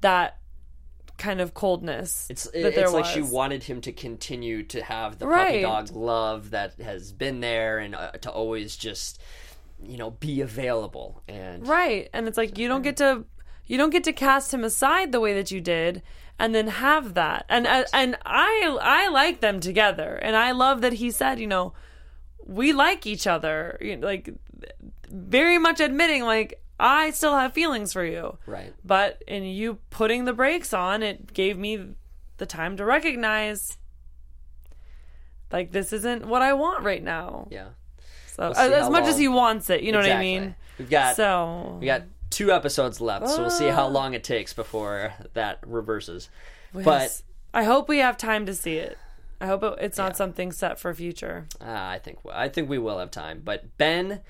that 0.00 0.38
kind 1.18 1.40
of 1.40 1.52
coldness. 1.52 2.26
It's 2.30 2.44
that 2.44 2.74
there 2.74 2.84
it's 2.84 2.92
like 2.92 3.04
she 3.04 3.20
wanted 3.22 3.64
him 3.64 3.80
to 3.82 3.92
continue 3.92 4.62
to 4.64 4.82
have 4.82 5.18
the 5.18 5.26
Right. 5.26 5.46
puppy 5.46 5.62
dog 5.62 5.90
love 5.94 6.50
that 6.50 6.74
has 6.80 7.12
been 7.12 7.40
there 7.40 7.78
and 7.78 7.94
uh, 7.94 8.12
to 8.12 8.30
always 8.30 8.76
just 8.76 9.20
you 9.84 9.96
know 9.98 10.10
be 10.12 10.40
available 10.40 11.22
and 11.28 11.66
Right. 11.66 12.08
And 12.12 12.26
it's 12.28 12.38
like 12.38 12.56
you 12.58 12.68
don't 12.68 12.82
get 12.82 12.96
to 12.98 13.24
you 13.66 13.76
don't 13.76 13.90
get 13.90 14.04
to 14.04 14.12
cast 14.12 14.54
him 14.54 14.64
aside 14.64 15.12
the 15.12 15.20
way 15.20 15.34
that 15.34 15.50
you 15.50 15.60
did 15.60 16.02
and 16.38 16.54
then 16.54 16.68
have 16.68 17.14
that. 17.14 17.44
And 17.48 17.66
and, 17.66 17.84
and 17.92 18.16
I 18.24 18.78
I 18.80 19.08
like 19.08 19.40
them 19.40 19.60
together. 19.60 20.14
And 20.22 20.36
I 20.36 20.52
love 20.52 20.80
that 20.82 20.94
he 20.94 21.10
said, 21.10 21.38
you 21.40 21.46
know, 21.48 21.74
we 22.46 22.72
like 22.72 23.06
each 23.06 23.26
other. 23.26 23.76
You 23.80 23.96
know, 23.96 24.06
like 24.06 24.30
very 25.10 25.58
much 25.58 25.80
admitting 25.80 26.24
like 26.24 26.62
I 26.80 27.10
still 27.10 27.36
have 27.36 27.52
feelings 27.52 27.92
for 27.92 28.04
you. 28.04 28.38
right 28.46 28.72
But 28.84 29.22
in 29.26 29.42
you 29.44 29.78
putting 29.90 30.24
the 30.24 30.32
brakes 30.32 30.72
on, 30.72 31.02
it 31.02 31.32
gave 31.34 31.58
me 31.58 31.94
the 32.36 32.46
time 32.46 32.76
to 32.76 32.84
recognize 32.84 33.76
like 35.50 35.72
this 35.72 35.92
isn't 35.92 36.26
what 36.26 36.42
I 36.42 36.52
want 36.52 36.84
right 36.84 37.02
now. 37.02 37.48
yeah 37.50 37.68
So 38.26 38.52
see 38.52 38.60
as, 38.60 38.90
much 38.90 39.04
as 39.04 39.18
he 39.18 39.28
wants 39.28 39.70
it, 39.70 39.82
you 39.82 39.92
know 39.92 39.98
Exactly. 40.00 40.30
what 40.32 40.36
I 40.38 40.40
mean? 40.44 40.54
we've 40.78 40.90
got 40.90 41.16
So 41.16 41.78
we 41.80 41.86
got 41.86 42.02
two 42.30 42.52
episodes 42.52 43.00
left 43.00 43.28
so 43.28 43.40
we'll 43.40 43.50
see 43.50 43.68
Ah. 43.70 43.74
how 43.74 43.86
long 43.88 44.14
it 44.14 44.22
takes 44.22 44.52
before 44.52 45.14
that 45.34 45.58
reverses 45.66 46.28
Yes. 46.74 46.84
but 46.84 47.22
I 47.54 47.64
hope 47.64 47.88
we 47.88 47.98
have 47.98 48.16
time 48.18 48.44
to 48.46 48.54
see 48.54 48.76
it. 48.76 48.98
I 49.40 49.46
hope 49.46 49.62
it, 49.62 49.74
it's 49.80 49.96
not 49.96 50.16
something 50.16 50.52
set 50.52 50.78
for 50.78 50.92
future. 50.92 51.46
uh, 51.60 51.64
I 51.70 51.98
think 52.02 52.18
I 52.30 52.48
think 52.48 52.68
we 52.68 52.78
will 52.78 52.98
have 52.98 53.10
time 53.10 53.40
but 53.44 53.76
Ben 53.78 54.20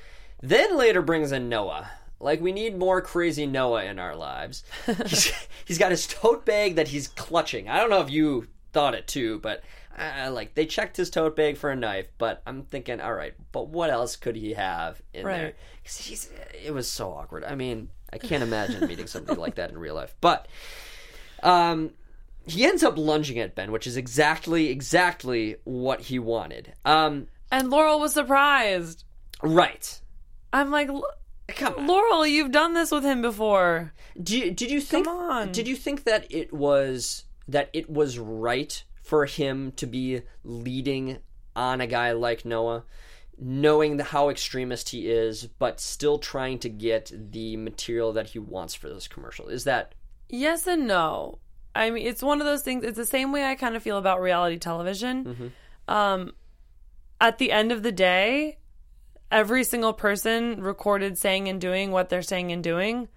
then 0.41 0.77
later 0.77 1.03
brings 1.03 1.33
in 1.33 1.49
Noah 1.49 1.91
like 2.21 2.41
we 2.41 2.53
need 2.53 2.77
more 2.79 3.01
crazy 3.01 3.47
Noah 3.47 3.85
in 3.85 3.99
our 3.99 4.17
lives. 4.17 4.65
He's, 5.07 5.33
he's 5.65 5.79
got 5.79 5.91
his 5.91 6.07
tote 6.07 6.45
bag 6.45 6.77
that 6.77 6.89
he's 6.89 7.09
clutching. 7.09 7.69
I 7.69 7.79
don't 7.79 7.91
know 7.91 8.01
if 8.01 8.11
you 8.11 8.49
thought 8.73 8.95
it 8.95 9.07
too 9.07 9.39
but 9.41 9.63
uh, 9.99 10.31
like 10.31 10.55
they 10.55 10.67
checked 10.67 10.97
his 10.97 11.09
tote 11.11 11.35
bag 11.35 11.57
for 11.57 11.71
a 11.71 11.75
knife 11.75 12.07
but 12.19 12.43
i'm 12.47 12.63
thinking 12.63 13.01
all 13.01 13.15
right 13.15 13.33
but 13.51 13.69
what 13.69 13.89
else 13.89 14.15
could 14.15 14.37
he 14.37 14.53
have 14.53 15.01
in 15.15 15.25
there? 15.25 15.45
Right. 15.47 15.55
'Cause 15.85 15.97
he's, 15.97 16.31
it 16.63 16.73
was 16.73 16.87
so 16.89 17.11
awkward. 17.13 17.45
I 17.45 17.55
mean 17.55 17.89
i 18.13 18.19
can't 18.19 18.43
imagine 18.43 18.87
meeting 18.87 19.07
somebody 19.07 19.41
like 19.41 19.55
that 19.57 19.71
in 19.71 19.79
real 19.79 19.95
life. 19.95 20.15
But 20.21 20.47
um 21.43 21.93
he 22.47 22.65
ends 22.65 22.83
up 22.83 22.97
lunging 22.99 23.39
at 23.39 23.55
ben 23.55 23.73
which 23.73 23.87
is 23.87 23.97
exactly 23.97 24.69
exactly 24.69 25.57
what 25.65 26.03
he 26.03 26.19
wanted. 26.19 26.75
Um 26.85 27.29
And 27.51 27.71
Laurel 27.71 28.01
was 28.01 28.13
surprised. 28.13 29.05
right. 29.43 30.01
I'm 30.53 30.71
like, 30.71 30.89
"L- 30.89 31.05
come 31.49 31.75
on 31.75 31.87
Laurel, 31.87 32.27
you've 32.27 32.53
done 32.53 32.75
this 32.75 32.91
with 32.91 33.05
him 33.05 33.23
before. 33.23 33.93
Did 34.17 34.31
you, 34.31 34.51
did 34.51 34.71
you 34.71 34.81
think 34.81 35.07
Come 35.07 35.17
on. 35.17 35.53
did 35.53 35.69
you 35.69 35.77
think 35.77 36.05
that 36.05 36.27
it 36.31 36.53
was 36.53 37.25
that 37.47 37.71
it 37.73 37.89
was 37.89 38.19
right 38.19 38.83
for 39.03 39.27
him 39.27 39.73
to 39.73 39.87
be 39.87 40.23
leading 40.45 41.19
on 41.57 41.81
a 41.81 41.87
guy 41.87 42.13
like 42.13 42.45
Noah 42.45 42.85
knowing 43.41 43.97
the, 43.97 44.05
how 44.05 44.29
extremist 44.31 44.89
he 44.89 45.09
is 45.09 45.47
but 45.47 45.81
still 45.81 46.19
trying 46.19 46.59
to 46.59 46.69
get 46.69 47.13
the 47.15 47.57
material 47.57 48.13
that 48.13 48.27
he 48.29 48.39
wants 48.39 48.75
for 48.75 48.89
this 48.89 49.07
commercial 49.09 49.49
is 49.49 49.65
that 49.65 49.95
Yes 50.29 50.67
and 50.67 50.87
no. 50.87 51.39
I 51.75 51.91
mean, 51.91 52.07
it's 52.07 52.23
one 52.23 52.41
of 52.41 52.47
those 52.47 52.63
things. 52.63 52.85
It's 52.85 52.97
the 52.97 53.07
same 53.07 53.33
way 53.33 53.45
I 53.45 53.55
kind 53.55 53.77
of 53.77 53.83
feel 53.83 53.97
about 53.99 54.21
reality 54.21 54.59
television. 54.59 55.53
Um, 55.87 56.33
at 57.21 57.39
the 57.39 57.53
end 57.53 57.73
of 57.73 57.83
the 57.83 57.93
day, 57.93 58.59
every 59.31 59.65
single 59.65 59.93
person 59.93 60.61
recorded 60.63 61.19
saying 61.19 61.49
and 61.49 61.61
doing 61.61 61.91
what 61.91 62.09
they're 62.09 62.23
saying 62.23 62.53
and 62.53 62.63
doing 62.65 63.09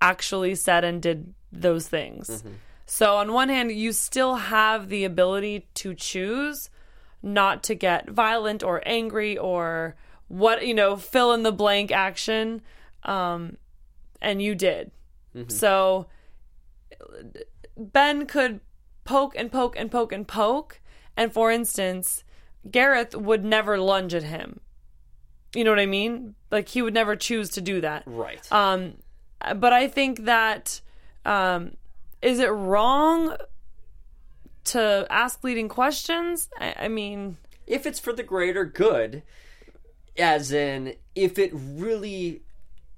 actually 0.00 0.54
said 0.54 0.84
and 0.84 1.00
did 1.02 1.32
those 1.52 1.88
things. 1.88 2.42
So, 2.86 3.16
on 3.16 3.32
one 3.32 3.48
hand, 3.48 3.72
you 3.72 3.92
still 3.92 4.36
have 4.36 4.88
the 4.88 5.04
ability 5.04 5.66
to 5.74 5.94
choose 5.94 6.70
not 7.22 7.64
to 7.64 7.74
get 7.74 8.08
violent 8.08 8.62
or 8.62 8.80
angry 8.86 9.36
or 9.36 9.96
what, 10.28 10.64
you 10.66 10.74
know, 10.74 10.96
fill 10.96 11.32
in 11.32 11.42
the 11.42 11.52
blank 11.52 11.90
action. 11.90 12.62
Um, 13.02 13.56
and 14.20 14.40
you 14.40 14.54
did. 14.54 14.92
So, 15.48 16.06
Ben 17.76 18.26
could 18.26 18.60
poke 19.04 19.34
and 19.36 19.50
poke 19.50 19.76
and 19.76 19.90
poke 19.90 20.12
and 20.12 20.26
poke. 20.26 20.80
And 21.16 21.32
for 21.32 21.50
instance, 21.50 22.22
Gareth 22.70 23.14
would 23.16 23.44
never 23.44 23.78
lunge 23.78 24.14
at 24.14 24.22
him. 24.24 24.60
You 25.56 25.64
know 25.64 25.70
what 25.70 25.80
I 25.80 25.86
mean? 25.86 26.34
Like 26.50 26.68
he 26.68 26.82
would 26.82 26.94
never 26.94 27.16
choose 27.16 27.50
to 27.50 27.60
do 27.60 27.80
that. 27.80 28.02
right 28.06 28.46
Um, 28.52 28.94
but 29.56 29.72
I 29.72 29.88
think 29.88 30.24
that 30.24 30.80
um, 31.24 31.76
is 32.22 32.38
it 32.38 32.48
wrong 32.48 33.36
to 34.64 35.06
ask 35.10 35.42
leading 35.44 35.68
questions? 35.68 36.48
I, 36.58 36.74
I 36.80 36.88
mean, 36.88 37.36
if 37.66 37.86
it's 37.86 37.98
for 38.00 38.12
the 38.12 38.22
greater 38.22 38.64
good 38.64 39.22
as 40.18 40.52
in 40.52 40.94
if 41.14 41.38
it 41.38 41.50
really 41.54 42.42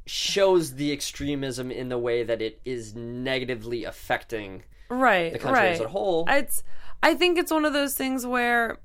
shows 0.06 0.74
the 0.74 0.92
extremism 0.92 1.70
in 1.70 1.88
the 1.88 1.98
way 1.98 2.22
that 2.22 2.40
it 2.40 2.60
is 2.64 2.94
negatively 2.94 3.84
affecting 3.84 4.62
right 4.88 5.32
the 5.32 5.38
country 5.38 5.60
right. 5.64 5.72
as 5.72 5.80
a 5.80 5.88
whole. 5.88 6.24
it's 6.28 6.62
i 7.02 7.14
think 7.14 7.36
it's 7.38 7.50
one 7.52 7.66
of 7.66 7.74
those 7.74 7.94
things 7.94 8.24
where 8.24 8.78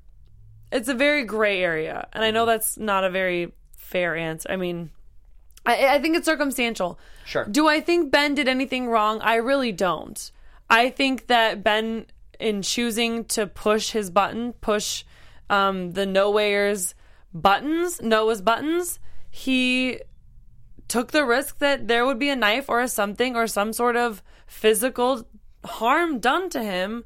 it's 0.70 0.88
a 0.88 0.94
very 0.94 1.24
gray 1.24 1.62
area 1.62 2.06
and 2.12 2.22
i 2.22 2.26
Mm-hmm. 2.28 2.34
know 2.34 2.46
that's 2.46 2.76
not 2.76 3.04
a 3.04 3.10
very 3.10 3.52
fair 3.84 4.16
answer 4.16 4.50
i 4.50 4.56
mean 4.56 4.90
i, 5.66 5.94
I 5.96 5.98
think 6.00 6.16
it's 6.16 6.26
circumstantial 6.26 6.98
Sure. 7.24 7.44
do 7.44 7.68
i 7.68 7.80
think 7.80 8.10
ben 8.10 8.34
did 8.34 8.48
anything 8.48 8.88
wrong 8.88 9.20
i 9.20 9.36
really 9.36 9.72
don't 9.72 10.30
i 10.68 10.90
think 10.90 11.28
that 11.28 11.62
ben 11.62 12.06
in 12.40 12.62
choosing 12.62 13.24
to 13.26 13.46
push 13.46 13.90
his 13.90 14.10
button 14.10 14.52
push 14.54 15.04
um, 15.50 15.92
the 15.92 16.06
no 16.06 16.30
wayers 16.30 16.94
buttons 17.32 18.00
noah's 18.02 18.40
buttons 18.40 18.98
he 19.30 20.00
took 20.88 21.12
the 21.12 21.24
risk 21.24 21.58
that 21.58 21.88
there 21.88 22.04
would 22.06 22.18
be 22.18 22.28
a 22.28 22.36
knife 22.36 22.68
or 22.68 22.80
a 22.80 22.88
something 22.88 23.36
or 23.36 23.46
some 23.46 23.72
sort 23.72 23.96
of 23.96 24.22
physical 24.46 25.26
harm 25.64 26.18
done 26.18 26.48
to 26.50 26.62
him 26.62 27.04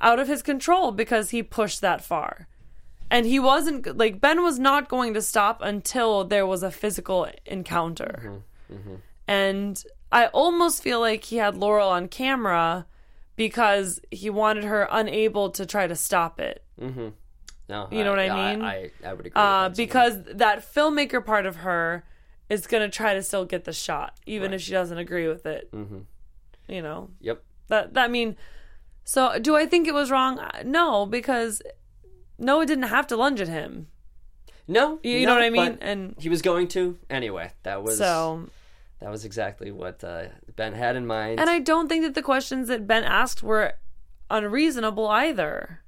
out 0.00 0.18
of 0.18 0.28
his 0.28 0.42
control 0.42 0.90
because 0.92 1.30
he 1.30 1.42
pushed 1.42 1.80
that 1.80 2.04
far. 2.04 2.48
And 3.10 3.26
he 3.26 3.38
wasn't 3.38 3.96
like 3.96 4.20
Ben 4.20 4.42
was 4.42 4.58
not 4.58 4.88
going 4.88 5.14
to 5.14 5.22
stop 5.22 5.60
until 5.62 6.24
there 6.24 6.46
was 6.46 6.62
a 6.62 6.70
physical 6.70 7.28
encounter. 7.44 8.42
And 9.28 9.82
I 10.12 10.26
almost 10.26 10.82
feel 10.82 11.00
like 11.00 11.24
he 11.24 11.36
had 11.36 11.56
Laurel 11.56 11.88
on 11.88 12.08
camera 12.08 12.86
because 13.36 14.00
he 14.10 14.30
wanted 14.30 14.64
her 14.64 14.88
unable 14.90 15.50
to 15.50 15.66
try 15.66 15.86
to 15.86 15.94
stop 15.96 16.40
it. 16.40 16.64
No, 17.68 17.88
You 17.90 18.04
know 18.04 18.10
what 18.10 18.20
I 18.20 18.54
mean? 18.54 18.62
I, 18.62 18.90
I, 19.04 19.12
would 19.12 19.26
agree. 19.26 19.32
Uh, 19.34 19.68
that. 19.68 19.76
because 19.76 20.22
that 20.24 20.60
filmmaker 20.60 21.24
part 21.24 21.46
of 21.46 21.56
her 21.56 22.04
is 22.48 22.66
going 22.66 22.82
to 22.82 22.88
try 22.88 23.14
to 23.14 23.22
still 23.22 23.44
get 23.44 23.64
the 23.64 23.72
shot, 23.72 24.16
even 24.24 24.52
if 24.52 24.60
she 24.60 24.70
doesn't 24.70 24.98
agree 24.98 25.26
with 25.26 25.46
it. 25.46 25.70
Mm-hmm. 25.72 25.98
You 26.68 26.82
know, 26.82 27.10
yep. 27.20 27.42
that 27.68 27.94
that 27.94 28.04
I 28.04 28.08
mean, 28.08 28.36
so 29.04 29.38
do 29.40 29.56
I 29.56 29.66
think 29.66 29.88
it 29.88 29.94
was 29.94 30.10
wrong? 30.10 30.38
Uh, 30.38 30.62
No, 30.64 31.06
because 31.06 31.60
Noah 32.38 32.66
didn't 32.66 32.84
have 32.84 33.06
to 33.08 33.16
lunge 33.16 33.40
at 33.40 33.48
him. 33.48 33.88
No, 34.68 34.98
You, 35.02 35.18
you 35.18 35.26
no, 35.26 35.34
know 35.34 35.40
what 35.40 35.44
I 35.44 35.50
mean? 35.50 35.78
And 35.80 36.14
he 36.18 36.28
was 36.28 36.42
going 36.42 36.68
to 36.68 36.98
anyway. 37.08 37.52
That 37.62 37.82
was 37.84 37.98
so, 37.98 38.48
that 39.00 39.10
was 39.10 39.24
exactly 39.24 39.70
what 39.70 40.02
uh, 40.02 40.24
Ben 40.56 40.72
had 40.74 40.96
in 40.96 41.06
mind. 41.06 41.38
and 41.40 41.48
I 41.48 41.60
don't 41.60 41.88
think 41.88 42.02
that 42.04 42.14
the 42.14 42.22
questions 42.22 42.66
that 42.68 42.86
Ben 42.86 43.04
asked 43.04 43.42
were 43.44 43.74
unreasonable 44.28 45.06
either. 45.06 45.80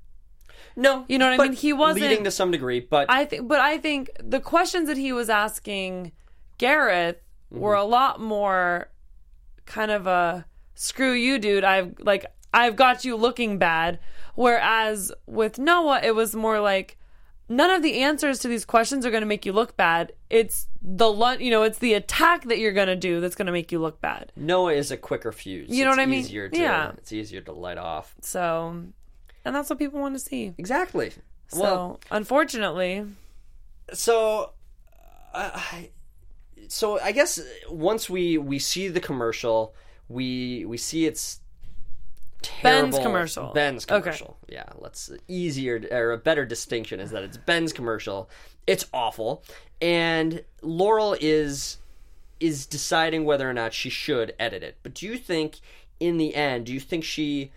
no, 0.76 1.04
You 1.08 1.18
know 1.18 1.28
what 1.30 1.40
I 1.40 1.42
mean? 1.44 1.52
He 1.54 1.72
wasn't- 1.72 2.02
leading 2.02 2.24
to 2.24 2.30
some 2.30 2.50
degree, 2.52 2.78
but 2.80 3.10
I 3.10 3.24
think, 3.24 3.48
but 3.48 3.60
I 3.60 3.78
think 3.78 4.10
the 4.22 4.40
questions 4.40 4.86
that 4.88 4.96
he 4.96 5.12
was 5.12 5.28
asking 5.28 6.12
Gareth 6.58 7.16
were 7.50 7.74
Mm-hmm. 7.74 7.82
a 7.82 7.84
lot 7.84 8.20
more 8.20 8.90
kind 9.66 9.90
of 9.90 10.06
a 10.06 10.46
screw 10.76 11.12
you, 11.12 11.38
dude. 11.40 11.64
I've 11.64 11.94
like 11.98 12.26
I've 12.52 12.76
got 12.76 13.04
you 13.04 13.16
looking 13.16 13.58
bad. 13.58 13.98
Whereas 14.34 15.12
with 15.26 15.58
Noah, 15.58 16.00
it 16.02 16.14
was 16.14 16.34
more 16.34 16.60
like 16.60 16.96
none 17.48 17.70
of 17.70 17.82
the 17.82 18.00
answers 18.00 18.38
to 18.40 18.48
these 18.48 18.64
questions 18.64 19.04
are 19.04 19.10
going 19.10 19.22
to 19.22 19.26
make 19.26 19.44
you 19.46 19.52
look 19.52 19.76
bad. 19.76 20.12
It's 20.30 20.66
the 20.80 21.10
you 21.40 21.50
know, 21.50 21.62
it's 21.64 21.78
the 21.78 21.94
attack 21.94 22.44
that 22.44 22.58
you're 22.58 22.72
going 22.72 22.86
to 22.88 22.96
do 22.96 23.20
that's 23.20 23.34
going 23.34 23.46
to 23.46 23.52
make 23.52 23.72
you 23.72 23.78
look 23.80 24.00
bad. 24.00 24.32
Noah 24.36 24.72
is 24.74 24.90
a 24.90 24.96
quicker 24.96 25.32
fuse. 25.32 25.68
You 25.70 25.84
know 25.84 25.90
It's 25.90 25.96
what 25.98 26.02
I 26.02 26.06
mean? 26.06 26.20
Easier 26.20 26.48
to, 26.48 26.56
Yeah. 26.58 26.92
it's 26.98 27.12
easier 27.12 27.40
to 27.42 27.52
light 27.52 27.78
off. 27.78 28.14
So, 28.20 28.84
and 29.44 29.54
that's 29.56 29.68
what 29.70 29.78
people 29.78 30.00
want 30.00 30.14
to 30.14 30.20
see. 30.20 30.54
Exactly. 30.58 31.12
So, 31.48 31.60
well, 31.60 32.00
unfortunately, 32.10 33.06
so 33.92 34.52
uh, 35.34 35.50
I- 35.54 35.90
so 36.70 37.00
I 37.00 37.12
guess 37.12 37.40
once 37.70 38.10
we 38.10 38.36
we 38.36 38.58
see 38.58 38.88
the 38.88 39.00
commercial, 39.00 39.74
we 40.08 40.64
we 40.66 40.76
see 40.76 41.06
it's 41.06 41.40
terrible. 42.42 42.90
Ben's 42.90 42.98
commercial. 43.04 43.52
Ben's 43.52 43.84
Okay. 43.84 44.00
commercial. 44.00 44.38
Yeah, 44.48 44.64
let's 44.76 45.10
easier 45.28 45.82
or 45.90 46.12
a 46.12 46.18
better 46.18 46.44
distinction 46.44 47.00
is 47.00 47.10
that 47.10 47.22
it's 47.22 47.36
Ben's 47.36 47.72
commercial. 47.72 48.30
It's 48.66 48.86
awful, 48.92 49.42
and 49.80 50.44
Laurel 50.62 51.16
is 51.20 51.78
is 52.40 52.66
deciding 52.66 53.24
whether 53.24 53.48
or 53.48 53.52
not 53.52 53.72
she 53.72 53.90
should 53.90 54.34
edit 54.38 54.62
it. 54.62 54.78
But 54.82 54.94
do 54.94 55.06
you 55.06 55.18
think, 55.18 55.56
in 55.98 56.18
the 56.18 56.34
end, 56.36 56.66
do 56.66 56.72
you 56.72 56.80
think 56.80 57.04
she 57.04 57.50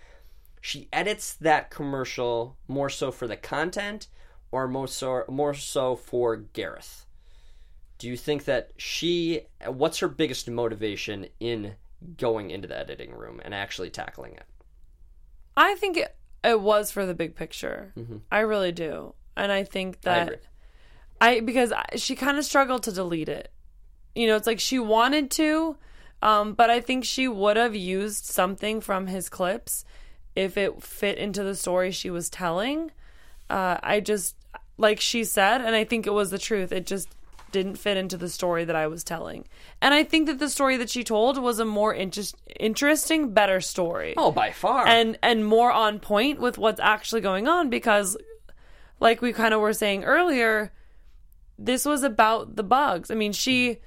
she 0.60 0.88
edits 0.92 1.34
that 1.34 1.70
commercial 1.70 2.56
more 2.68 2.88
so 2.88 3.10
for 3.10 3.26
the 3.26 3.36
content 3.36 4.08
or 4.50 4.68
more 4.68 4.88
so 4.88 5.24
more 5.28 5.54
so 5.54 5.96
for 5.96 6.36
Gareth? 6.36 7.06
Do 7.98 8.08
you 8.08 8.16
think 8.16 8.44
that 8.46 8.72
she 8.76 9.42
what's 9.66 9.98
her 9.98 10.08
biggest 10.08 10.48
motivation 10.50 11.26
in 11.38 11.74
going 12.16 12.50
into 12.50 12.66
the 12.66 12.76
editing 12.76 13.12
room 13.12 13.40
and 13.44 13.54
actually 13.54 13.90
tackling 13.90 14.32
it? 14.34 14.44
I 15.56 15.74
think 15.76 15.96
it, 15.96 16.14
it 16.42 16.60
was 16.60 16.90
for 16.90 17.06
the 17.06 17.14
big 17.14 17.34
picture. 17.34 17.92
I 18.30 18.40
really 18.40 18.72
do. 18.72 19.14
And 19.36 19.52
I 19.52 19.64
think 19.64 20.00
Mm-hmm. 20.00 20.08
I 20.08 20.24
that. 20.24 20.40
I, 21.20 21.40
because 21.40 21.72
I, 21.72 21.84
she 21.96 22.16
kind 22.16 22.36
of 22.38 22.44
struggled 22.44 22.82
to 22.84 22.92
delete 22.92 23.28
it. 23.28 23.52
You 24.14 24.26
know, 24.26 24.36
it's 24.36 24.46
like 24.46 24.60
she 24.60 24.78
wanted 24.78 25.30
to, 25.32 25.76
um, 26.20 26.54
but 26.54 26.68
I 26.68 26.80
think 26.80 27.04
she 27.04 27.28
would 27.28 27.56
have 27.56 27.74
used 27.74 28.24
something 28.24 28.80
from 28.80 29.06
his 29.06 29.28
clips 29.28 29.84
if 30.34 30.56
it 30.56 30.82
fit 30.82 31.16
into 31.18 31.42
the 31.44 31.54
story 31.54 31.90
she 31.92 32.10
was 32.10 32.28
telling. 32.28 32.90
Uh, 33.48 33.78
I 33.82 34.00
just, 34.00 34.36
like 34.78 35.00
she 35.00 35.24
said, 35.24 35.60
and 35.60 35.74
I 35.76 35.84
think 35.84 36.06
it 36.06 36.12
was 36.12 36.30
the 36.30 36.38
truth, 36.38 36.72
it 36.72 36.86
just 36.86 37.08
didn't 37.52 37.76
fit 37.76 37.96
into 37.96 38.16
the 38.16 38.28
story 38.28 38.64
that 38.64 38.74
I 38.74 38.86
was 38.86 39.04
telling. 39.04 39.46
And 39.80 39.94
I 39.94 40.02
think 40.02 40.26
that 40.26 40.38
the 40.38 40.48
story 40.48 40.76
that 40.78 40.90
she 40.90 41.04
told 41.04 41.38
was 41.38 41.58
a 41.58 41.64
more 41.64 41.94
interest, 41.94 42.36
interesting, 42.58 43.32
better 43.32 43.60
story. 43.60 44.14
Oh, 44.16 44.32
by 44.32 44.50
far. 44.50 44.86
and 44.86 45.18
and 45.22 45.46
more 45.46 45.70
on 45.70 46.00
point 46.00 46.40
with 46.40 46.58
what's 46.58 46.80
actually 46.80 47.20
going 47.20 47.46
on 47.46 47.70
because 47.70 48.16
like 48.98 49.22
we 49.22 49.32
kind 49.32 49.54
of 49.54 49.60
were 49.60 49.72
saying 49.72 50.04
earlier 50.04 50.72
this 51.58 51.84
was 51.84 52.02
about 52.02 52.56
the 52.56 52.64
bugs. 52.64 53.10
I 53.10 53.14
mean 53.14 53.32
she 53.32 53.78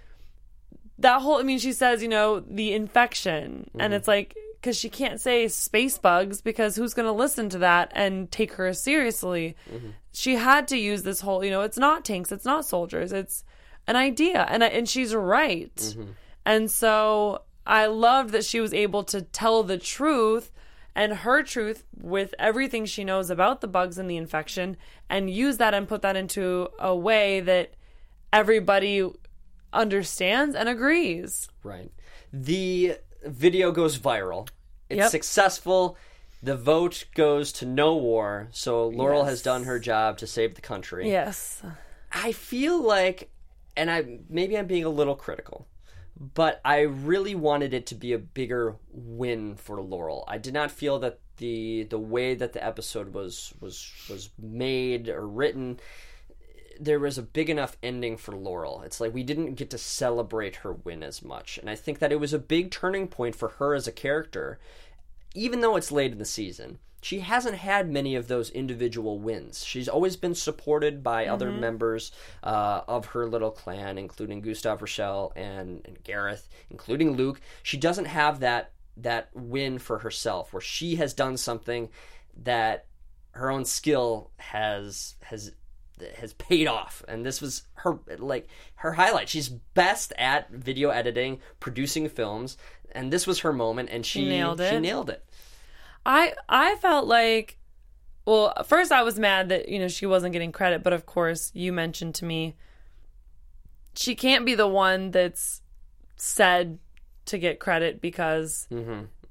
that 0.97 1.21
whole 1.21 1.39
i 1.39 1.43
mean 1.43 1.59
she 1.59 1.73
says 1.73 2.01
you 2.01 2.07
know 2.07 2.39
the 2.39 2.73
infection. 2.73 3.69
And 3.73 3.81
mm-hmm. 3.81 3.93
it's 3.93 4.07
like 4.07 4.35
because 4.61 4.77
she 4.77 4.89
can't 4.89 5.21
say 5.21 5.47
space 5.47 5.97
bugs 5.97 6.41
because 6.41 6.75
who's 6.75 6.93
going 6.93 7.05
to 7.05 7.11
listen 7.11 7.49
to 7.49 7.59
that 7.59 7.91
and 7.93 8.31
take 8.31 8.53
her 8.53 8.73
seriously? 8.73 9.55
Mm-hmm. 9.71 9.89
She 10.11 10.35
had 10.35 10.67
to 10.69 10.77
use 10.77 11.03
this 11.03 11.21
whole 11.21 11.43
you 11.43 11.51
know 11.51 11.61
it's 11.61 11.77
not 11.77 12.05
tanks 12.05 12.31
it's 12.31 12.45
not 12.45 12.65
soldiers 12.65 13.11
it's 13.11 13.43
an 13.87 13.95
idea 13.95 14.45
and 14.49 14.63
I- 14.63 14.67
and 14.67 14.87
she's 14.89 15.13
right 15.15 15.75
mm-hmm. 15.75 16.11
and 16.45 16.69
so 16.71 17.41
i 17.65 17.85
loved 17.85 18.31
that 18.31 18.45
she 18.45 18.59
was 18.59 18.73
able 18.73 19.03
to 19.05 19.21
tell 19.21 19.63
the 19.63 19.77
truth 19.77 20.51
and 20.95 21.11
her 21.13 21.43
truth 21.43 21.83
with 21.99 22.33
everything 22.39 22.85
she 22.85 23.03
knows 23.03 23.29
about 23.29 23.61
the 23.61 23.67
bugs 23.67 23.97
and 23.97 24.09
the 24.09 24.17
infection 24.17 24.77
and 25.09 25.29
use 25.29 25.57
that 25.57 25.73
and 25.73 25.87
put 25.87 26.01
that 26.01 26.15
into 26.15 26.69
a 26.79 26.95
way 26.95 27.41
that 27.41 27.73
everybody 28.31 29.09
understands 29.73 30.55
and 30.55 30.69
agrees 30.69 31.47
Right. 31.63 31.91
The 32.31 32.97
video 33.25 33.71
goes 33.71 33.97
viral. 33.97 34.47
It's 34.89 34.97
Yep. 34.99 35.09
successful. 35.11 35.97
The 36.43 36.55
vote 36.55 37.05
goes 37.15 37.51
to 37.53 37.65
no 37.65 37.95
war. 37.95 38.49
So 38.51 38.87
Laurel 38.89 39.23
has 39.25 39.41
done 39.41 39.63
her 39.63 39.79
job 39.79 40.17
to 40.19 40.27
save 40.27 40.55
the 40.55 40.61
country. 40.61 41.09
yes 41.09 41.61
I 42.11 42.31
feel 42.31 42.81
like, 42.81 43.29
and 43.75 43.91
I 43.91 44.19
maybe 44.29 44.57
I'm 44.57 44.67
being 44.67 44.85
a 44.85 44.89
little 44.89 45.15
critical, 45.15 45.67
but 46.17 46.61
I 46.63 46.81
really 46.81 47.35
wanted 47.35 47.73
it 47.73 47.85
to 47.87 47.95
be 47.95 48.13
a 48.13 48.17
bigger 48.19 48.75
win 48.91 49.55
for 49.55 49.81
Laurel. 49.81 50.23
I 50.27 50.37
did 50.37 50.53
not 50.53 50.71
feel 50.71 50.99
that 50.99 51.19
the 51.37 51.83
the 51.83 51.99
way 51.99 52.35
that 52.35 52.53
the 52.53 52.65
episode 52.65 53.13
was 53.13 53.53
was 53.59 53.91
was 54.09 54.29
made 54.39 55.09
or 55.09 55.27
written 55.27 55.79
there 56.79 56.99
was 56.99 57.17
a 57.17 57.23
big 57.23 57.49
enough 57.49 57.77
ending 57.81 58.17
for 58.17 58.35
Laurel. 58.35 58.81
It's 58.81 58.99
like 58.99 59.13
we 59.13 59.23
didn't 59.23 59.55
get 59.55 59.69
to 59.71 59.77
celebrate 59.77 60.57
her 60.57 60.73
win 60.73 61.03
as 61.03 61.23
much. 61.23 61.57
And 61.57 61.69
I 61.69 61.75
think 61.75 61.99
that 61.99 62.11
it 62.11 62.19
was 62.19 62.33
a 62.33 62.39
big 62.39 62.71
turning 62.71 63.07
point 63.07 63.35
for 63.35 63.49
her 63.49 63.73
as 63.73 63.87
a 63.87 63.91
character, 63.91 64.59
even 65.33 65.61
though 65.61 65.75
it's 65.75 65.91
late 65.91 66.11
in 66.11 66.17
the 66.17 66.25
season. 66.25 66.79
She 67.05 67.19
hasn't 67.19 67.57
had 67.57 67.87
many 67.87 68.15
of 68.15 68.27
those 68.27 68.49
individual 68.49 69.19
wins. 69.19 69.63
She's 69.63 69.87
always 69.87 70.15
been 70.15 70.33
supported 70.33 71.03
by 71.03 71.27
other 71.27 71.51
members 71.51 72.11
uh, 72.41 72.81
of 72.87 73.05
her 73.05 73.27
little 73.27 73.51
clan, 73.51 73.99
including 73.99 74.41
Gustav 74.41 74.81
Rochelle 74.81 75.31
and, 75.35 75.83
and 75.85 76.03
Gareth, 76.03 76.47
including 76.71 77.15
Luke. 77.15 77.41
She 77.61 77.77
doesn't 77.77 78.05
have 78.05 78.39
that 78.39 78.71
that 78.97 79.29
win 79.35 79.77
for 79.77 79.99
herself, 79.99 80.51
where 80.51 80.61
she 80.61 80.95
has 80.95 81.13
done 81.13 81.37
something 81.37 81.89
that 82.41 82.87
her 83.33 83.51
own 83.51 83.65
skill 83.65 84.31
has 84.37 85.13
has 85.25 85.51
has 86.17 86.33
paid 86.33 86.65
off 86.67 87.03
and 87.07 87.23
this 87.23 87.39
was 87.39 87.63
her 87.75 87.99
like 88.17 88.49
her 88.75 88.93
highlight 88.93 89.29
she's 89.29 89.47
best 89.47 90.11
at 90.17 90.49
video 90.49 90.89
editing 90.89 91.39
producing 91.59 92.09
films 92.09 92.57
and 92.93 93.13
this 93.13 93.25
was 93.25 93.39
her 93.39 93.53
moment 93.53 93.89
and 93.91 94.05
she 94.05 94.27
nailed 94.27 94.59
it. 94.59 94.71
she 94.71 94.79
nailed 94.79 95.09
it 95.09 95.23
I 96.05 96.33
I 96.47 96.75
felt 96.75 97.07
like 97.07 97.57
well, 98.25 98.53
first 98.65 98.91
I 98.91 99.03
was 99.03 99.19
mad 99.19 99.49
that, 99.49 99.69
you 99.69 99.77
know, 99.77 99.87
she 99.87 100.05
wasn't 100.07 100.33
getting 100.33 100.51
credit, 100.51 100.81
but 100.83 100.93
of 100.93 101.05
course 101.05 101.51
you 101.53 101.71
mentioned 101.71 102.15
to 102.15 102.25
me 102.25 102.55
she 103.95 104.15
can't 104.15 104.45
be 104.45 104.55
the 104.55 104.67
one 104.67 105.11
that's 105.11 105.61
said 106.17 106.79
to 107.25 107.37
get 107.37 107.59
credit 107.59 108.01
because 108.01 108.67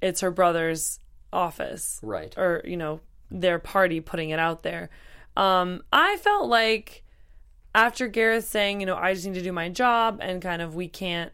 it's 0.01 0.21
her 0.21 0.31
brother's 0.31 0.99
office 1.31 1.99
Right. 2.03 2.33
or 2.37 2.61
you 2.65 2.77
know 2.77 2.99
their 3.31 3.59
party 3.59 3.99
putting 4.01 4.29
it 4.29 4.39
out 4.39 4.63
there. 4.63 4.89
Um, 5.35 5.81
I 5.91 6.17
felt 6.17 6.47
like 6.47 7.03
after 7.73 8.07
Gareth 8.07 8.45
saying, 8.45 8.79
you 8.79 8.85
know, 8.85 8.95
I 8.95 9.13
just 9.13 9.25
need 9.25 9.33
to 9.33 9.41
do 9.41 9.51
my 9.51 9.67
job 9.69 10.19
and 10.21 10.41
kind 10.41 10.61
of 10.61 10.75
we 10.75 10.87
can't, 10.87 11.31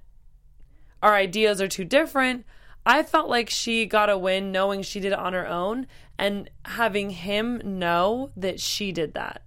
our 1.03 1.13
ideas 1.13 1.61
are 1.61 1.67
too 1.67 1.85
different. 1.85 2.45
I 2.85 3.03
felt 3.03 3.29
like 3.29 3.49
she 3.49 3.85
got 3.85 4.09
a 4.09 4.17
win 4.17 4.51
knowing 4.51 4.81
she 4.81 4.99
did 4.99 5.13
it 5.13 5.19
on 5.19 5.33
her 5.33 5.47
own 5.47 5.87
and 6.17 6.49
having 6.65 7.09
him 7.11 7.61
know 7.63 8.31
that 8.35 8.59
she 8.59 8.91
did 8.91 9.13
that. 9.13 9.43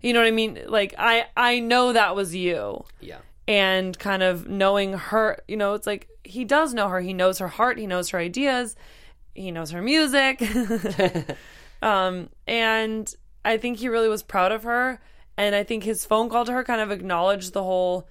You 0.00 0.12
know 0.12 0.20
what 0.20 0.28
I 0.28 0.32
mean? 0.32 0.60
Like 0.66 0.94
I 0.98 1.26
I 1.36 1.58
know 1.60 1.92
that 1.92 2.14
was 2.14 2.34
you 2.34 2.84
Yeah. 3.00 3.18
and 3.48 3.98
kind 3.98 4.22
of 4.22 4.48
knowing 4.48 4.92
her, 4.92 5.42
you 5.48 5.56
know, 5.56 5.74
it's 5.74 5.86
like 5.86 6.08
he 6.22 6.44
does 6.44 6.72
know 6.74 6.88
her. 6.88 7.00
He 7.00 7.12
knows 7.12 7.38
her 7.38 7.48
heart, 7.48 7.78
he 7.78 7.86
knows 7.88 8.10
her 8.10 8.18
ideas, 8.20 8.76
he 9.34 9.50
knows 9.50 9.70
her 9.72 9.82
music. 9.82 10.40
um 11.82 12.28
and 12.46 13.12
I 13.44 13.56
think 13.56 13.78
he 13.78 13.88
really 13.88 14.08
was 14.08 14.22
proud 14.22 14.52
of 14.52 14.62
her 14.64 15.00
and 15.36 15.54
I 15.54 15.62
think 15.64 15.84
his 15.84 16.04
phone 16.04 16.28
call 16.28 16.44
to 16.44 16.52
her 16.52 16.64
kind 16.64 16.80
of 16.80 16.90
acknowledged 16.90 17.52
the 17.52 17.62
whole 17.62 18.08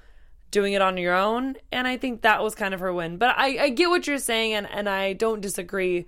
doing 0.52 0.74
it 0.74 0.82
on 0.82 0.98
your 0.98 1.14
own 1.14 1.56
and 1.72 1.88
I 1.88 1.98
think 1.98 2.22
that 2.22 2.42
was 2.42 2.56
kind 2.56 2.74
of 2.74 2.80
her 2.80 2.94
win. 2.94 3.18
But 3.18 3.36
I 3.38 3.58
I 3.66 3.70
get 3.70 3.90
what 3.90 4.08
you're 4.08 4.18
saying 4.18 4.54
and 4.54 4.68
and 4.70 4.88
I 4.90 5.14
don't 5.14 5.42
disagree. 5.42 6.06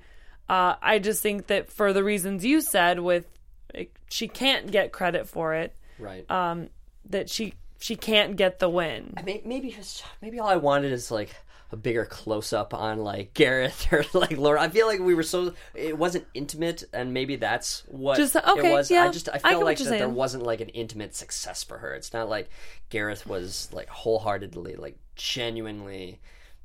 Uh 0.48 0.76
I 0.82 1.00
just 1.00 1.22
think 1.22 1.48
that 1.48 1.70
for 1.72 1.94
the 1.94 2.04
reasons 2.04 2.46
you 2.46 2.62
said 2.62 3.00
with 3.00 3.26
like, 3.74 3.94
she 4.10 4.28
can't 4.28 4.72
get 4.72 4.92
credit 4.92 5.28
for 5.28 5.54
it 5.54 5.76
Right. 6.00 6.30
um, 6.32 6.70
that 7.10 7.30
she 7.30 7.54
she 7.80 7.96
can't 7.96 8.36
get 8.36 8.60
the 8.60 8.70
win. 8.70 9.14
I 9.18 9.22
mean, 9.22 9.42
maybe 9.46 9.70
just 9.72 10.04
maybe 10.22 10.40
all 10.40 10.50
I 10.50 10.56
wanted 10.58 10.92
is 10.92 11.12
like 11.12 11.36
a 11.72 11.78
bigger 11.78 12.04
close 12.06 12.52
up 12.52 12.74
on 12.74 13.00
like 13.00 13.34
Gareth 13.34 13.88
or 13.94 14.04
like 14.14 14.38
Laura. 14.38 14.62
I 14.62 14.70
feel 14.70 14.88
like 14.88 15.00
we 15.00 15.14
were 15.14 15.24
so 15.24 15.54
it 15.76 15.98
wasn't 15.98 16.26
intimate, 16.34 16.84
and 16.94 17.14
maybe 17.14 17.36
that's 17.36 17.84
what 17.88 18.18
Just- 18.18 18.36
okay, 18.36 18.72
it 18.72 18.74
was. 18.74 18.90
yeah, 18.90 19.04
I 19.04 19.12
just 19.12 19.30
I 19.30 19.34
I 19.36 19.40
felt 19.40 19.58
what 19.58 19.66
like 19.66 19.78
that 19.78 19.90
there 19.90 20.10
wasn't 20.10 20.44
like 20.44 20.62
an 20.62 20.70
intimate 20.70 21.16
success 21.16 21.64
for 21.64 21.78
her. 21.78 21.94
It's 21.94 22.12
not 22.14 22.28
like 22.30 22.50
Gareth 22.90 23.28
was 23.28 23.70
like 23.72 23.88
wholeheartedly 23.90 24.76
like 24.78 24.98
genuinely. 25.16 26.20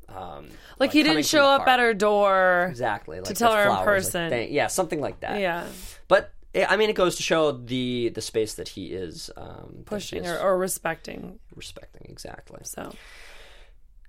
Um, 0.08 0.48
Like, 0.78 0.92
he 0.92 1.02
didn't 1.02 1.24
show 1.24 1.46
up 1.46 1.66
at 1.66 1.80
her 1.80 1.94
door. 1.94 2.66
exactly 2.70 3.16
like 3.20 3.24
to 3.28 3.34
tell 3.34 3.52
her 3.54 3.62
in 3.62 3.68
flowers, 3.68 3.78
like, 3.78 4.12
person. 4.12 4.30
thank- 4.30 4.50
yeah, 4.52 4.66
something 4.66 5.00
like 5.00 5.20
that. 5.20 5.40
Yeah, 5.40 5.66
but 6.08 6.30
eh, 6.54 6.66
I 6.68 6.76
mean, 6.76 6.90
it 6.90 6.94
goes 6.94 7.16
to 7.16 7.22
show 7.22 7.52
the 7.52 8.10
the 8.10 8.20
space 8.20 8.54
that 8.54 8.68
he 8.68 8.88
is 8.92 9.30
um, 9.36 9.82
pushing 9.86 10.22
is 10.24 10.30
her 10.30 10.38
or 10.40 10.58
respecting. 10.58 11.38
respecting 11.54 12.06
exactly. 12.10 12.60
So 12.64 12.92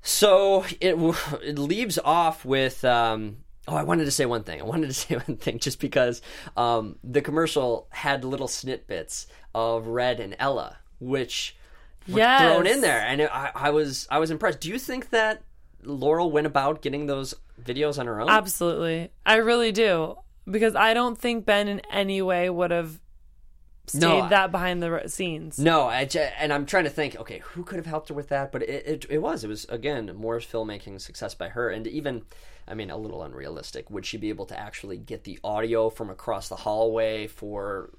So 0.07 0.63
it 0.79 0.95
it 1.43 1.57
leaves 1.59 1.97
off 1.97 2.45
with. 2.45 2.85
Um, 2.85 3.37
oh, 3.67 3.75
I 3.75 3.83
wanted 3.83 4.05
to 4.05 4.11
say 4.11 4.25
one 4.27 4.43
thing. 4.43 4.61
I 4.61 4.63
wanted 4.63 4.87
to 4.87 4.93
say 5.03 5.15
one 5.15 5.37
thing 5.37 5.57
just 5.59 5.79
because 5.79 6.21
um, 6.55 6.97
the 7.03 7.21
commercial 7.21 7.87
had 7.89 8.23
little 8.23 8.47
snippets 8.47 9.25
of 9.55 9.87
Red 9.87 10.19
and 10.19 10.35
Ella, 10.39 10.77
which 10.99 11.55
were 12.07 12.19
Yes. 12.19 12.39
thrown 12.41 12.67
in 12.67 12.81
there, 12.81 12.99
and 13.01 13.21
it, 13.21 13.29
I, 13.33 13.51
I 13.55 13.69
was 13.71 14.07
I 14.11 14.19
was 14.19 14.29
impressed. 14.29 14.59
Do 14.59 14.69
you 14.69 14.77
think 14.77 15.09
that 15.09 15.41
Laurel 15.83 16.29
went 16.31 16.45
about 16.45 16.83
getting 16.83 17.07
those 17.07 17.33
videos 17.63 17.97
on 17.97 18.05
her 18.05 18.21
own? 18.21 18.29
absolutely, 18.29 19.09
I 19.25 19.37
really 19.37 19.71
do 19.71 20.17
because 20.49 20.75
I 20.75 20.93
don't 20.93 21.17
think 21.17 21.45
Ben 21.45 21.67
in 21.67 21.81
any 21.91 22.21
way 22.21 22.47
would 22.51 22.69
have 22.69 22.99
stayed 23.87 24.01
No, 24.01 24.29
that 24.29 24.51
behind 24.51 24.81
the 24.81 25.03
scenes. 25.07 25.59
No, 25.59 25.83
I 25.87 26.07
and 26.39 26.51
I'm 26.53 26.65
trying 26.65 26.83
to 26.85 26.89
think. 26.89 27.15
Okay, 27.17 27.39
who 27.39 27.63
could 27.63 27.77
have 27.77 27.85
helped 27.85 28.09
her 28.09 28.15
with 28.15 28.29
that? 28.29 28.51
But 28.51 28.63
it, 28.63 28.87
it 28.87 29.05
it 29.09 29.17
was 29.19 29.43
it 29.43 29.47
was 29.47 29.65
again 29.65 30.11
more 30.15 30.39
filmmaking 30.39 30.99
success 31.01 31.33
by 31.35 31.49
her, 31.49 31.69
and 31.69 31.85
even 31.87 32.23
I 32.67 32.73
mean 32.73 32.89
a 32.89 32.97
little 32.97 33.23
unrealistic. 33.23 33.89
Would 33.89 34.05
she 34.05 34.17
be 34.17 34.29
able 34.29 34.45
to 34.47 34.59
actually 34.59 34.97
get 34.97 35.23
the 35.23 35.39
audio 35.43 35.89
from 35.89 36.09
across 36.09 36.49
the 36.49 36.55
hallway 36.55 37.27
for 37.27 37.91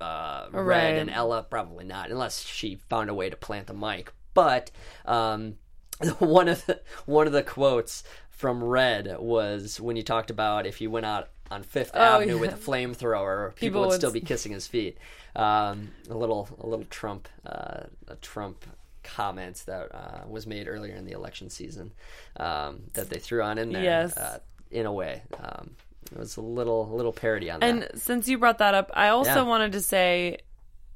uh, 0.00 0.46
Red 0.52 0.64
Right. 0.64 0.96
and 0.96 1.10
Ella? 1.10 1.42
Probably 1.48 1.84
not, 1.84 2.10
unless 2.10 2.42
she 2.42 2.80
found 2.88 3.10
a 3.10 3.14
way 3.14 3.30
to 3.30 3.36
plant 3.36 3.66
the 3.66 3.74
mic. 3.74 4.12
But 4.34 4.70
um, 5.06 5.54
one 6.18 6.48
of 6.48 6.64
the 6.66 6.80
one 7.06 7.26
of 7.26 7.32
the 7.32 7.42
quotes 7.42 8.04
from 8.30 8.62
Red 8.64 9.16
was 9.18 9.80
when 9.80 9.96
you 9.96 10.02
talked 10.02 10.30
about 10.30 10.66
if 10.66 10.80
you 10.80 10.90
went 10.90 11.04
out 11.06 11.28
on 11.50 11.62
Fifth 11.62 11.94
Avenue 11.96 12.32
Oh, 12.32 12.34
yeah. 12.36 12.40
with 12.40 12.52
a 12.52 12.56
flamethrower, 12.56 13.48
people, 13.54 13.66
People 13.68 13.80
would 13.82 13.88
would 13.88 13.96
still 13.96 14.12
be 14.12 14.20
kissing 14.20 14.52
his 14.52 14.66
feet. 14.66 14.98
Um, 15.36 15.90
a 16.08 16.14
little, 16.16 16.48
a 16.60 16.66
little 16.66 16.84
Trump, 16.90 17.28
uh, 17.46 17.84
a 18.08 18.16
Trump 18.20 18.64
comment 19.02 19.62
that 19.66 19.94
uh, 19.94 20.20
was 20.28 20.46
made 20.46 20.68
earlier 20.68 20.94
in 20.94 21.04
the 21.04 21.12
election 21.12 21.48
season 21.50 21.92
um, 22.36 22.82
that 22.94 23.08
they 23.10 23.18
threw 23.18 23.42
on 23.42 23.58
in 23.58 23.72
there. 23.72 23.82
Yes. 23.82 24.16
uh, 24.16 24.38
in 24.70 24.86
a 24.86 24.92
way, 24.92 25.22
um, 25.42 25.70
it 26.12 26.18
was 26.18 26.36
a 26.36 26.40
little, 26.40 26.92
a 26.92 26.94
little 26.94 27.12
parody 27.12 27.50
on 27.50 27.60
that. 27.60 27.68
And 27.68 27.88
since 28.00 28.28
you 28.28 28.38
brought 28.38 28.58
that 28.58 28.74
up, 28.74 28.90
I 28.94 29.08
also 29.08 29.30
Yeah. 29.30 29.42
wanted 29.42 29.72
to 29.72 29.80
say 29.80 30.38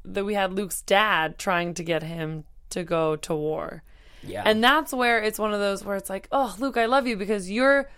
that 0.05 0.25
we 0.25 0.35
had 0.35 0.53
Luke's 0.53 0.83
dad 0.83 1.39
trying 1.39 1.75
to 1.75 1.83
get 1.83 2.03
him 2.03 2.45
to 2.71 2.85
go 2.85 3.17
to 3.17 3.35
war. 3.35 3.83
yeah, 4.23 4.43
And 4.45 4.63
that's 4.63 4.93
where 4.93 5.23
it's 5.23 5.39
one 5.39 5.53
of 5.55 5.61
those 5.61 5.85
where 5.85 5.97
it's 5.97 6.11
like, 6.11 6.29
oh, 6.33 6.55
Luke, 6.59 6.77
I 6.77 6.87
love 6.87 7.07
you 7.07 7.17
because 7.17 7.51
you're 7.51 7.89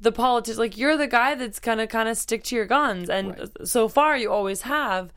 the 0.00 0.12
politician. 0.12 0.58
Like, 0.58 0.76
you're 0.76 0.96
the 0.96 1.06
guy 1.06 1.34
that's 1.34 1.58
to 1.60 1.86
kind 1.86 2.08
of 2.08 2.16
stick 2.16 2.44
to 2.44 2.56
your 2.56 2.66
guns. 2.66 3.10
And 3.10 3.50
so 3.64 3.88
far, 3.88 4.16
you 4.16 4.30
always 4.30 4.62
have. 4.62 5.12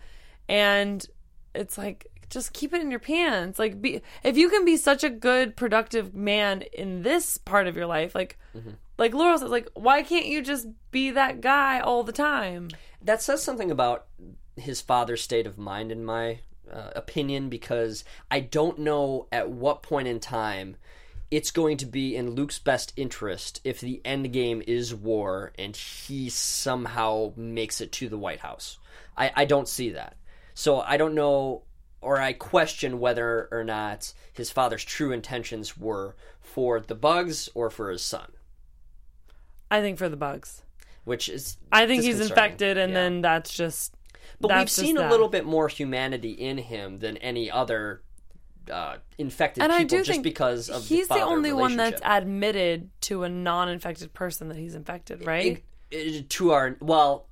And 0.47 1.05
it's 1.53 1.77
like, 1.77 2.07
just 2.29 2.53
keep 2.53 2.73
it 2.73 2.81
in 2.81 2.91
your 2.91 2.99
pants. 2.99 3.59
Like, 3.59 3.81
be 3.81 4.01
if 4.23 4.37
you 4.37 4.49
can 4.49 4.65
be 4.65 4.77
such 4.77 5.03
a 5.03 5.09
good, 5.09 5.55
productive 5.55 6.13
man 6.13 6.63
in 6.73 7.03
this 7.03 7.37
part 7.37 7.67
of 7.67 7.75
your 7.75 7.87
life, 7.87 8.15
like, 8.15 8.37
like 8.97 9.13
Laurel 9.13 9.37
says, 9.37 9.49
like, 9.49 9.69
why 9.73 10.03
can't 10.03 10.25
you 10.27 10.41
just 10.41 10.67
be 10.91 11.11
that 11.11 11.41
guy 11.41 11.79
all 11.79 12.03
the 12.03 12.11
time? 12.11 12.69
that 13.01 13.21
says 13.21 13.43
something 13.43 13.71
about 13.71 14.05
his 14.55 14.81
father's 14.81 15.21
state 15.21 15.47
of 15.47 15.57
mind, 15.57 15.91
in 15.91 16.05
my 16.05 16.39
uh, 16.71 16.91
opinion, 16.95 17.49
because 17.49 18.03
I 18.29 18.41
don't 18.41 18.79
know 18.79 19.27
at 19.31 19.49
what 19.49 19.81
point 19.81 20.07
in 20.07 20.19
time 20.19 20.77
it's 21.31 21.51
going 21.51 21.77
to 21.77 21.85
be 21.85 22.15
in 22.15 22.31
Luke's 22.31 22.59
best 22.59 22.93
interest 22.97 23.61
if 23.63 23.79
the 23.79 24.01
end 24.03 24.31
game 24.33 24.61
is 24.67 24.93
war 24.93 25.53
and 25.57 25.75
he 25.75 26.29
somehow 26.29 27.31
makes 27.37 27.79
it 27.81 27.91
to 27.93 28.09
the 28.09 28.17
White 28.17 28.41
House. 28.41 28.77
I, 29.17 29.31
I 29.35 29.45
don't 29.45 29.67
see 29.67 29.91
that. 29.91 30.17
So 30.53 30.81
I 30.81 30.97
don't 30.97 31.15
know, 31.15 31.63
or 32.01 32.19
I 32.19 32.33
question 32.33 32.99
whether 32.99 33.47
or 33.51 33.63
not 33.63 34.13
his 34.33 34.51
father's 34.51 34.83
true 34.83 35.11
intentions 35.13 35.77
were 35.77 36.15
for 36.41 36.81
the 36.81 36.95
bugs 36.95 37.47
or 37.53 37.69
for 37.69 37.89
his 37.89 38.01
son, 38.01 38.33
I 39.69 39.79
think 39.81 39.97
for 39.97 40.09
the 40.09 40.17
bugs. 40.17 40.63
which 41.05 41.29
is 41.29 41.57
I 41.71 41.87
think 41.87 42.03
he's 42.03 42.19
infected, 42.19 42.77
and 42.77 42.91
Yeah. 42.91 42.99
then 42.99 43.21
that's 43.21 43.53
just. 43.53 43.93
But 44.39 44.49
we've 44.49 44.57
that's 44.57 44.75
just 44.75 44.85
seen 44.85 44.97
a 44.97 45.09
little 45.09 45.29
bit 45.29 45.45
more 45.45 45.67
humanity 45.67 46.31
in 46.31 46.57
him 46.57 46.99
than 46.99 47.17
any 47.17 47.49
other 47.49 48.01
uh, 48.69 48.97
infected 49.17 49.63
and 49.63 49.71
people, 49.71 49.81
I 49.81 49.99
do 49.99 50.03
just 50.03 50.21
because 50.23 50.69
of 50.69 50.85
he's 50.85 51.07
the, 51.07 51.15
the, 51.15 51.21
only 51.21 51.53
one 51.53 51.77
that's 51.77 52.01
admitted 52.03 52.89
to 53.01 53.23
a 53.23 53.29
non-infected 53.29 54.13
person 54.13 54.49
that 54.49 54.57
he's 54.57 54.75
infected, 54.75 55.25
right? 55.25 55.45
It- 55.45 55.63
it- 55.91 56.29
to 56.31 56.51
our 56.51 56.77
well. 56.79 57.27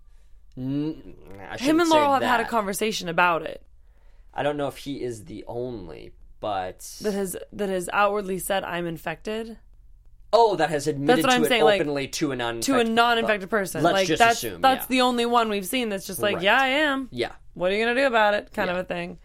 n- 0.57 1.15
Him 1.59 1.80
and 1.80 1.89
Laurel 1.89 2.13
have 2.13 2.23
had 2.23 2.39
a 2.41 2.45
conversation 2.45 3.07
about 3.07 3.43
it 3.43 3.63
I 4.34 4.43
don't 4.43 4.57
know 4.57 4.67
if 4.67 4.77
he 4.77 5.01
is 5.01 5.25
the 5.25 5.43
only, 5.47 6.11
but 6.39 6.80
that 7.01 7.13
has 7.13 7.36
that 7.51 7.69
has 7.69 7.89
outwardly 7.91 8.39
said 8.39 8.63
I'm 8.63 8.86
infected 8.86 9.57
oh, 10.32 10.55
that 10.57 10.69
has 10.69 10.88
admitted 10.88 11.23
what 11.25 11.30
to 11.32 11.36
I'm 11.36 11.43
it 11.43 11.47
saying, 11.47 11.63
like, 11.63 11.82
openly 11.82 12.07
to 12.07 12.32
a 12.32 12.36
non 12.36 12.61
to 12.61 12.80
a 12.80 12.84
non-infected 12.84 13.49
person. 13.49 13.84
Let's 13.84 13.93
like 13.93 14.07
just 14.07 14.19
that's 14.19 14.38
assume, 14.43 14.61
that's 14.61 14.84
yeah. 14.84 14.88
the 14.89 15.01
only 15.01 15.25
one 15.25 15.49
we've 15.49 15.65
seen 15.65 15.89
that's 15.89 16.05
just 16.05 16.21
like, 16.21 16.36
Right. 16.36 16.43
yeah, 16.43 16.61
I 16.61 16.67
am. 16.67 17.09
Yeah, 17.11 17.32
What 17.53 17.71
are 17.71 17.75
you 17.75 17.84
gonna 17.84 17.99
do 17.99 18.05
about 18.05 18.34
it? 18.36 18.53
Kind 18.53 18.69
of 18.69 18.77
a 18.77 18.84
thing. 18.84 19.17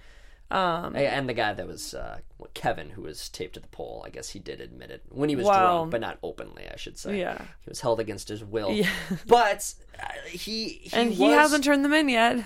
Um, 0.54 0.94
and 0.94 1.28
the 1.28 1.34
guy 1.34 1.52
that 1.52 1.66
was 1.66 1.94
uh, 1.94 2.18
Kevin, 2.54 2.90
who 2.90 3.02
was 3.02 3.28
taped 3.28 3.54
to 3.54 3.60
the 3.60 3.66
pole, 3.68 4.04
I 4.06 4.10
guess 4.10 4.28
he 4.30 4.38
did 4.38 4.60
admit 4.60 4.90
it 4.90 5.02
when 5.08 5.28
he 5.28 5.34
was 5.34 5.46
Wow. 5.46 5.78
drunk, 5.78 5.90
but 5.90 6.00
not 6.00 6.18
openly, 6.22 6.68
I 6.72 6.76
should 6.76 6.96
say. 6.96 7.18
Yeah. 7.18 7.38
he 7.38 7.68
was 7.68 7.80
held 7.80 7.98
against 7.98 8.28
his 8.28 8.44
will. 8.44 8.70
Yeah. 8.70 8.88
but 9.26 9.74
uh, 10.00 10.06
he, 10.28 10.68
he 10.68 10.90
and 10.92 11.12
he 11.12 11.24
hasn't 11.30 11.64
turned 11.64 11.84
them 11.84 11.92
in 11.92 12.08
yet. 12.08 12.44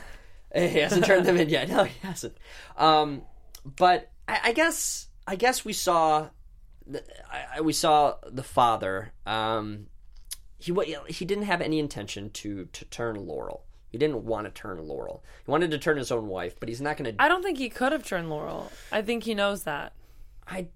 He 0.55 0.79
hasn't 0.79 1.05
turned 1.05 1.27
them 1.27 1.37
in 1.37 1.51
yet. 1.51 1.69
No, 1.79 1.85
he 1.85 1.99
hasn't. 2.07 2.37
Um, 2.79 3.23
but 3.65 4.11
I, 4.27 4.41
I 4.45 4.53
guess 4.53 5.09
I 5.27 5.37
guess 5.37 5.65
we 5.67 5.75
saw 5.75 6.31
the, 6.87 7.05
I, 7.31 7.61
we 7.61 7.75
saw 7.75 8.15
the 8.27 8.43
father. 8.43 9.13
Um, 9.27 9.89
he 10.59 10.73
he 11.09 11.25
didn't 11.27 11.45
have 11.45 11.61
any 11.61 11.79
intention 11.79 12.31
to 12.31 12.65
to 12.73 12.85
turn 12.87 13.17
Laurel. 13.17 13.65
He 13.91 13.99
didn't 13.99 14.25
want 14.25 14.47
to 14.47 14.51
turn 14.51 14.87
Laurel. 14.87 15.23
He 15.45 15.51
wanted 15.51 15.71
to 15.71 15.79
turn 15.79 15.97
his 15.97 16.13
own 16.13 16.29
wife, 16.29 16.57
but 16.61 16.69
he's 16.69 16.81
not 16.81 16.97
going 16.97 17.17
to. 17.17 17.23
I 17.23 17.29
don't 17.29 17.43
think 17.43 17.59
he 17.59 17.69
could 17.69 17.93
have 17.93 18.05
turned 18.05 18.29
Laurel. 18.31 18.71
I 18.93 19.03
think 19.03 19.25
he 19.25 19.35
knows 19.35 19.63
that. 19.65 19.93
I 20.47 20.67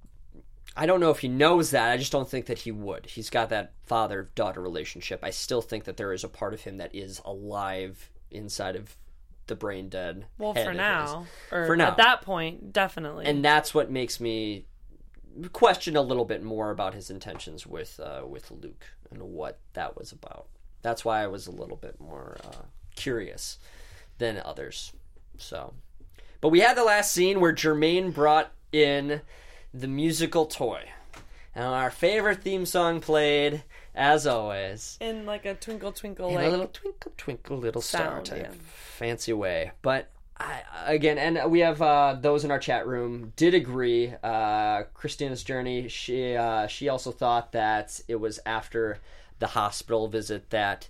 I 0.77 0.87
don't 0.87 1.01
know 1.01 1.11
if 1.11 1.19
he 1.19 1.29
knows 1.29 1.71
that. 1.73 1.91
I 1.91 1.97
just 1.99 2.13
don't 2.13 2.29
think 2.29 2.47
that 2.47 2.61
he 2.61 2.73
would. 2.73 3.07
He's 3.07 3.29
got 3.29 3.51
that 3.51 3.73
father 3.85 4.31
daughter 4.35 4.61
relationship. 4.61 5.21
I 5.23 5.31
still 5.31 5.61
think 5.61 5.85
that 5.85 5.97
there 5.99 6.13
is 6.13 6.25
a 6.25 6.29
part 6.29 6.55
of 6.55 6.63
him 6.63 6.79
that 6.79 6.95
is 6.95 7.21
alive 7.25 8.11
inside 8.31 8.77
of 8.77 8.97
the 9.49 9.55
brain 9.55 9.89
dead. 9.91 10.25
Well, 10.39 10.55
for 10.55 10.73
now, 10.73 11.27
or 11.51 11.67
For 11.67 11.77
now. 11.77 11.89
at 11.89 11.97
that 11.99 12.23
point, 12.23 12.73
definitely. 12.73 13.27
and 13.27 13.45
that's 13.45 13.75
what 13.75 13.91
makes 13.91 14.19
me 14.21 14.65
question 15.53 15.97
a 15.97 16.03
little 16.03 16.25
bit 16.25 16.43
more 16.43 16.71
about 16.71 16.95
his 16.95 17.11
intentions 17.11 17.67
with 17.67 18.01
uh, 18.01 18.23
with 18.27 18.51
Luke 18.51 18.87
and 19.11 19.21
what 19.23 19.59
that 19.75 19.99
was 19.99 20.13
about. 20.13 20.47
That's 20.81 21.05
why 21.05 21.23
I 21.23 21.27
was 21.27 21.47
a 21.47 21.53
little 21.53 21.77
bit 21.77 22.01
more 22.01 22.39
uh, 22.45 22.63
curious 22.95 23.59
than 24.19 24.41
others. 24.45 24.93
So, 25.39 25.75
but 26.41 26.51
we 26.51 26.61
had 26.61 26.77
the 26.77 26.85
last 26.85 27.13
scene 27.13 27.41
where 27.41 27.53
Jermaine 27.53 28.15
brought 28.15 28.53
in 28.73 29.21
the 29.75 29.89
musical 29.89 30.47
toy, 30.47 30.85
and 31.55 31.65
our 31.65 31.91
favorite 31.91 32.43
theme 32.43 32.67
song 32.67 33.01
played 33.01 33.63
as 33.95 34.27
always 34.27 34.97
In 35.01 35.27
like 35.27 35.45
a 35.45 35.55
twinkle 35.55 35.93
twinkle 35.93 36.31
in 36.31 36.37
like 36.37 36.47
a 36.47 36.51
little 36.51 36.69
twinkle 36.69 37.13
twinkle 37.19 37.59
little 37.59 37.83
star 37.83 38.23
type 38.23 38.49
yeah. 38.51 38.59
fancy 38.97 39.35
way. 39.35 39.73
But 39.83 40.09
I, 40.39 40.63
again, 40.87 41.19
and 41.19 41.51
we 41.51 41.61
have 41.61 41.81
uh, 41.83 42.17
those 42.21 42.45
in 42.45 42.51
our 42.51 42.59
chat 42.59 42.87
room 42.87 43.33
did 43.37 43.55
agree. 43.55 44.15
Uh, 44.23 44.85
Christina's 44.95 45.45
journey. 45.45 45.89
She 45.89 46.35
uh, 46.35 46.67
she 46.67 46.89
also 46.89 47.13
thought 47.13 47.53
that 47.53 48.01
it 48.09 48.17
was 48.17 48.41
after 48.47 48.99
the 49.39 49.49
hospital 49.49 50.09
visit 50.09 50.51
that, 50.51 50.89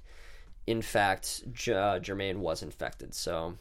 in 0.67 0.83
fact, 0.83 1.43
J- 1.53 1.75
uh, 1.75 1.99
Jermaine 1.99 2.37
was 2.37 2.63
infected. 2.63 3.15
So, 3.15 3.57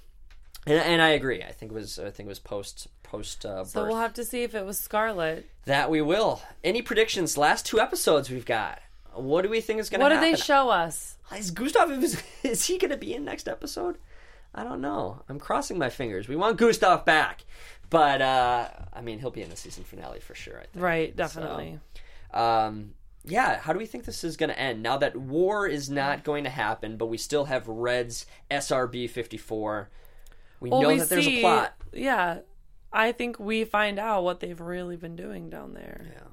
and, 0.65 0.79
and 0.79 1.01
I 1.01 1.09
agree. 1.09 1.43
I 1.43 1.51
think 1.51 1.71
it 1.71 1.75
was 1.75 1.99
I 1.99 2.11
think 2.11 2.27
it 2.27 2.29
was 2.29 2.39
post 2.39 2.87
post 3.03 3.45
uh, 3.45 3.59
birth. 3.59 3.69
So 3.69 3.85
we'll 3.85 3.97
have 3.97 4.13
to 4.15 4.25
see 4.25 4.43
if 4.43 4.55
it 4.55 4.65
was 4.65 4.79
Scarlet. 4.79 5.49
that 5.65 5.89
we 5.89 6.01
will. 6.01 6.41
Any 6.63 6.81
predictions? 6.81 7.37
Last 7.37 7.65
two 7.65 7.79
episodes 7.79 8.29
we've 8.29 8.45
got. 8.45 8.79
What 9.13 9.41
do 9.41 9.49
we 9.49 9.59
think 9.59 9.79
is 9.79 9.89
going 9.89 9.99
to 9.99 10.03
be? 10.03 10.05
What 10.05 10.11
happen? 10.13 10.29
did 10.29 10.37
they 10.37 10.41
show 10.41 10.69
us? 10.69 11.17
Is 11.35 11.51
Gustav 11.51 11.91
is, 12.03 12.21
is 12.43 12.65
he 12.65 12.77
going 12.77 12.91
to 12.91 12.97
be 12.97 13.13
in 13.13 13.25
next 13.25 13.47
episode? 13.47 13.97
I 14.53 14.63
don't 14.63 14.81
know. 14.81 15.23
I'm 15.29 15.39
crossing 15.39 15.77
my 15.77 15.89
fingers. 15.89 16.27
We 16.27 16.35
want 16.35 16.57
Gustav 16.57 17.05
back, 17.05 17.43
but 17.89 18.21
uh, 18.21 18.69
I 18.93 19.01
mean 19.01 19.19
he'll 19.19 19.31
be 19.31 19.41
in 19.41 19.49
the 19.49 19.55
season 19.55 19.83
finale 19.83 20.19
for 20.19 20.35
sure. 20.35 20.57
I 20.59 20.65
think. 20.65 20.83
Right, 20.83 21.15
definitely. 21.15 21.79
Um, 22.33 22.93
yeah. 23.23 23.59
How 23.59 23.73
do 23.73 23.79
we 23.79 23.85
think 23.85 24.05
this 24.05 24.23
is 24.23 24.37
going 24.37 24.49
to 24.49 24.59
end 24.59 24.81
now 24.81 24.97
that 24.97 25.15
war 25.15 25.67
is 25.67 25.89
not 25.89 26.23
going 26.23 26.43
to 26.45 26.49
happen, 26.49 26.97
but 26.97 27.07
we 27.07 27.17
still 27.17 27.45
have 27.45 27.67
Red's 27.67 28.25
SRB 28.49 29.09
54? 29.09 29.89
We 30.59 30.69
Well, 30.69 30.81
know 30.81 30.87
we 30.89 30.99
that 30.99 31.09
there's 31.09 31.25
see- 31.25 31.39
a 31.39 31.41
plot. 31.41 31.73
Yeah, 31.93 32.39
I 32.93 33.11
think 33.11 33.39
we 33.39 33.63
find 33.63 33.99
out 33.99 34.23
what 34.23 34.39
they've 34.39 34.59
really 34.59 34.95
been 34.97 35.15
doing 35.15 35.49
down 35.49 35.73
there. 35.73 36.07
Yeah. 36.13 36.27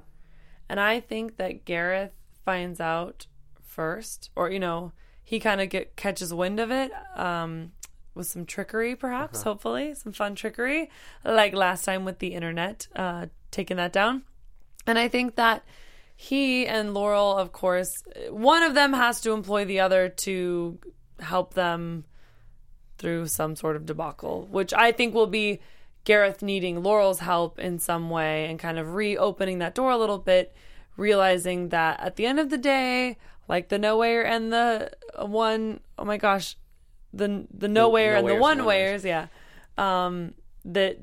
And 0.67 0.79
I 0.79 0.99
think 0.99 1.37
that 1.37 1.65
Gareth 1.65 2.13
finds 2.45 2.79
out 2.79 3.27
first, 3.61 4.29
or 4.35 4.49
you 4.51 4.59
know, 4.59 4.91
he 5.23 5.39
kind 5.39 5.61
of 5.61 5.69
get 5.69 5.95
catches 5.95 6.33
wind 6.33 6.59
of 6.59 6.71
it 6.71 6.91
um, 7.15 7.71
with 8.13 8.27
some 8.27 8.45
trickery, 8.45 8.95
perhaps. 8.95 9.39
Uh-huh. 9.39 9.51
Hopefully, 9.51 9.93
some 9.95 10.11
fun 10.11 10.35
trickery, 10.35 10.89
like 11.25 11.53
last 11.53 11.85
time 11.85 12.05
with 12.05 12.19
the 12.19 12.33
internet, 12.33 12.87
uh, 12.95 13.27
taking 13.51 13.77
that 13.77 13.93
down. 13.93 14.23
And 14.85 14.97
I 14.99 15.07
think 15.07 15.35
that 15.35 15.63
he 16.21 16.67
and 16.67 16.93
Laurel, 16.93 17.37
of 17.37 17.53
course, 17.53 18.03
one 18.29 18.61
of 18.61 18.73
them 18.73 18.91
has 18.91 19.21
to 19.21 19.31
employ 19.31 19.63
the 19.63 19.79
other 19.79 20.09
to 20.09 20.77
help 21.21 21.53
them 21.53 22.03
through 22.97 23.27
some 23.27 23.55
sort 23.55 23.77
of 23.77 23.85
debacle, 23.85 24.45
which 24.51 24.73
I 24.73 24.91
think 24.91 25.13
will 25.13 25.27
be 25.27 25.61
Gareth 26.03 26.41
needing 26.41 26.83
Laurel's 26.83 27.19
help 27.19 27.57
in 27.57 27.79
some 27.79 28.09
way 28.09 28.47
and 28.47 28.59
kind 28.59 28.77
of 28.77 28.95
reopening 28.95 29.59
that 29.59 29.75
door 29.75 29.91
a 29.91 29.97
little 29.97 30.17
bit, 30.17 30.53
realizing 30.97 31.69
that 31.69 32.01
at 32.01 32.17
the 32.17 32.25
end 32.25 32.41
of 32.41 32.49
the 32.49 32.57
day, 32.57 33.15
like 33.47 33.69
the 33.69 33.79
nowhere 33.79 34.25
and 34.25 34.51
the 34.51 34.91
one, 35.19 35.79
oh 35.97 36.03
my 36.03 36.17
gosh, 36.17 36.57
the 37.13 37.47
the 37.49 37.69
no 37.69 37.87
wayers 37.87 38.19
and 38.19 38.27
the 38.27 38.35
one 38.35 38.65
wayers, 38.65 39.05
yeah, 39.05 39.27
um, 39.77 40.33
that 40.65 40.97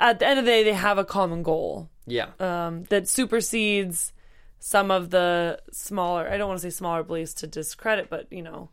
at 0.00 0.18
the 0.18 0.26
end 0.26 0.40
of 0.40 0.44
the 0.44 0.50
day 0.50 0.64
they 0.64 0.72
have 0.72 0.98
a 0.98 1.04
common 1.04 1.44
goal. 1.44 1.88
Yeah. 2.04 2.30
um, 2.40 2.82
that 2.88 3.06
supersedes 3.06 4.12
some 4.60 4.90
of 4.90 5.10
the 5.10 5.58
smaller 5.72 6.28
I 6.28 6.36
don't 6.36 6.48
want 6.48 6.60
to 6.60 6.70
say 6.70 6.74
smaller 6.74 7.02
beliefs 7.02 7.34
to 7.34 7.46
discredit, 7.46 8.08
but 8.10 8.30
you 8.30 8.42
know 8.42 8.68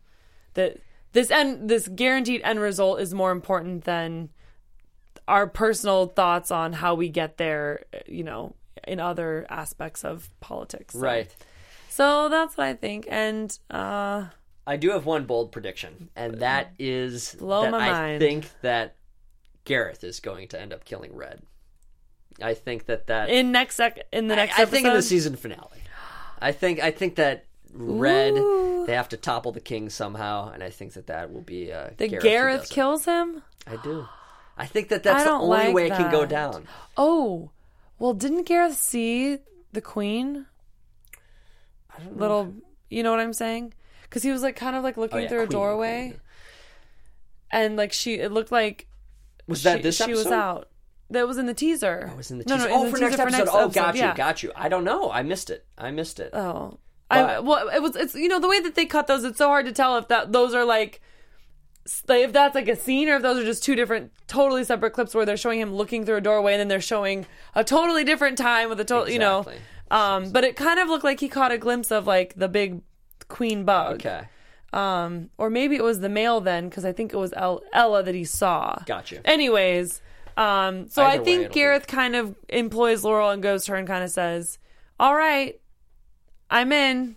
that 0.54 0.78
this 1.12 1.30
end 1.30 1.68
this 1.68 1.88
guaranteed 1.88 2.42
end 2.44 2.60
result 2.60 3.00
is 3.00 3.12
more 3.14 3.32
important 3.32 3.84
than 3.84 4.28
our 5.26 5.46
personal 5.46 6.06
thoughts 6.06 6.50
on 6.50 6.72
how 6.74 6.94
we 6.94 7.08
get 7.08 7.36
there, 7.36 7.84
you 8.06 8.22
know, 8.24 8.54
in 8.86 9.00
other 9.00 9.46
aspects 9.50 10.04
of 10.04 10.30
politics. 10.40 10.94
So- 10.94 11.00
right. 11.00 11.34
So 11.90 12.28
that's 12.28 12.56
what 12.56 12.66
I 12.66 12.74
think. 12.74 13.06
And 13.10 13.58
uh 13.70 14.26
I 14.66 14.76
do 14.76 14.90
have 14.90 15.06
one 15.06 15.24
bold 15.24 15.50
prediction, 15.50 16.10
and 16.14 16.34
that 16.40 16.72
is 16.78 17.34
Blow 17.38 17.62
that 17.62 17.70
my 17.70 17.88
I 17.88 17.90
mind. 17.92 18.20
think 18.20 18.50
that 18.60 18.96
Gareth 19.64 20.04
is 20.04 20.20
going 20.20 20.48
to 20.48 20.60
end 20.60 20.74
up 20.74 20.84
killing 20.84 21.14
Red. 21.16 21.40
I 22.40 22.54
think 22.54 22.86
that 22.86 23.06
that 23.08 23.30
in 23.30 23.52
next 23.52 23.76
sec 23.76 23.98
in 24.12 24.28
the 24.28 24.36
next 24.36 24.58
I, 24.58 24.62
I 24.62 24.64
think 24.66 24.86
in 24.86 24.92
the 24.92 25.02
season 25.02 25.36
finale. 25.36 25.82
I 26.40 26.52
think 26.52 26.80
I 26.80 26.90
think 26.90 27.16
that 27.16 27.46
Red 27.72 28.34
Ooh. 28.34 28.84
they 28.86 28.94
have 28.94 29.08
to 29.10 29.16
topple 29.16 29.52
the 29.52 29.60
king 29.60 29.90
somehow, 29.90 30.50
and 30.52 30.62
I 30.62 30.70
think 30.70 30.92
that 30.94 31.08
that 31.08 31.32
will 31.32 31.42
be 31.42 31.72
uh, 31.72 31.90
that 31.96 32.08
Gareth, 32.08 32.22
Gareth, 32.22 32.54
who 32.54 32.60
does 32.60 32.70
it. 32.70 32.74
kills 32.74 33.04
him. 33.04 33.42
I 33.66 33.76
do. 33.76 34.06
I 34.56 34.66
think 34.66 34.88
that 34.88 35.02
that's 35.02 35.24
the 35.24 35.30
only 35.30 35.48
like 35.48 35.74
way 35.74 35.86
it 35.86 35.90
can 35.90 36.10
go 36.10 36.24
down. 36.26 36.66
Oh, 36.96 37.50
well, 37.98 38.14
didn't 38.14 38.44
Gareth 38.44 38.76
see 38.76 39.38
the 39.72 39.80
queen? 39.80 40.46
Little, 42.12 42.54
you 42.90 43.02
know 43.02 43.10
what 43.10 43.20
I'm 43.20 43.32
saying? 43.32 43.74
Because 44.02 44.22
he 44.22 44.30
was 44.30 44.42
like 44.42 44.54
kind 44.56 44.76
of 44.76 44.84
like 44.84 44.96
looking 44.96 45.18
Oh, 45.18 45.22
yeah, 45.22 45.28
through 45.28 45.42
a 45.42 45.46
doorway, 45.48 46.08
queen. 46.10 46.20
and 47.50 47.76
like 47.76 47.92
she, 47.92 48.14
it 48.14 48.30
looked 48.32 48.52
like 48.52 48.86
Was 49.48 49.64
that 49.64 49.78
she, 49.78 49.82
this 49.82 49.96
she 49.96 50.04
episode? 50.04 50.24
was 50.24 50.32
out. 50.32 50.68
That 51.10 51.26
was 51.26 51.38
in 51.38 51.46
the 51.46 51.54
teaser. 51.54 52.06
Oh, 52.08 52.12
it 52.12 52.16
was 52.16 52.30
in 52.30 52.38
the 52.38 52.44
teaser. 52.44 52.68
no, 52.68 52.74
oh, 52.74 52.84
in 52.84 52.84
the 52.86 52.90
for 52.90 52.98
next 53.00 53.18
episode. 53.18 53.48
oh, 53.50 53.68
got 53.68 53.94
you, 53.94 54.02
yeah. 54.02 54.14
got 54.14 54.42
you. 54.42 54.52
I 54.54 54.68
don't 54.68 54.84
know. 54.84 55.10
I 55.10 55.22
missed 55.22 55.48
it. 55.50 55.66
I 55.78 55.90
missed 55.90 56.20
it. 56.20 56.30
Oh, 56.34 56.78
I 57.10 57.38
well, 57.40 57.68
it 57.68 57.80
was. 57.80 57.96
It's 57.96 58.14
you 58.14 58.28
know 58.28 58.40
the 58.40 58.48
way 58.48 58.60
that 58.60 58.74
they 58.74 58.84
cut 58.84 59.06
those. 59.06 59.24
It's 59.24 59.38
so 59.38 59.48
hard 59.48 59.64
to 59.66 59.72
tell 59.72 59.96
if 59.96 60.08
that 60.08 60.32
those 60.32 60.54
are 60.54 60.64
like. 60.64 61.00
If 62.06 62.34
that's 62.34 62.54
like 62.54 62.68
a 62.68 62.76
scene, 62.76 63.08
or 63.08 63.16
if 63.16 63.22
those 63.22 63.38
are 63.38 63.44
just 63.46 63.64
two 63.64 63.74
different, 63.74 64.12
totally 64.26 64.62
separate 64.62 64.90
clips 64.90 65.14
where 65.14 65.24
they're 65.24 65.38
showing 65.38 65.58
him 65.58 65.74
looking 65.74 66.04
through 66.04 66.16
a 66.16 66.20
doorway, 66.20 66.52
and 66.52 66.60
then 66.60 66.68
they're 66.68 66.82
showing 66.82 67.24
a 67.54 67.64
totally 67.64 68.04
different 68.04 68.36
time 68.36 68.68
with 68.68 68.78
a 68.78 68.84
total, 68.84 69.08
you 69.10 69.18
know. 69.18 69.46
Um, 69.90 70.30
but 70.30 70.44
it 70.44 70.54
kind 70.54 70.78
of 70.78 70.88
looked 70.88 71.04
like 71.04 71.18
he 71.20 71.28
caught 71.30 71.50
a 71.50 71.56
glimpse 71.56 71.90
of 71.90 72.06
like 72.06 72.34
the 72.36 72.46
big 72.48 72.82
queen 73.28 73.64
bug. 73.64 73.94
okay, 73.94 74.28
Um, 74.74 75.30
or 75.38 75.48
maybe 75.48 75.76
it 75.76 75.82
was 75.82 76.00
the 76.00 76.10
male 76.10 76.42
then, 76.42 76.68
because 76.68 76.84
I 76.84 76.92
think 76.92 77.14
it 77.14 77.16
was 77.16 77.32
El- 77.34 77.62
Ella 77.72 78.02
that 78.02 78.14
he 78.14 78.24
saw. 78.24 78.76
got 78.84 79.10
you. 79.10 79.20
Anyways, 79.24 80.02
um, 80.38 80.88
so 80.88 81.02
Either 81.02 81.20
I 81.20 81.24
think 81.24 81.52
Gareth 81.52 81.86
kind 81.86 82.14
of 82.14 82.36
employs 82.48 83.02
Laurel 83.04 83.30
and 83.30 83.42
goes 83.42 83.64
to 83.64 83.72
her 83.72 83.76
and 83.78 83.88
kind 83.88 84.04
of 84.04 84.10
says, 84.10 84.58
"All 85.00 85.14
right, 85.14 85.60
I'm 86.48 86.72
in. 86.72 87.16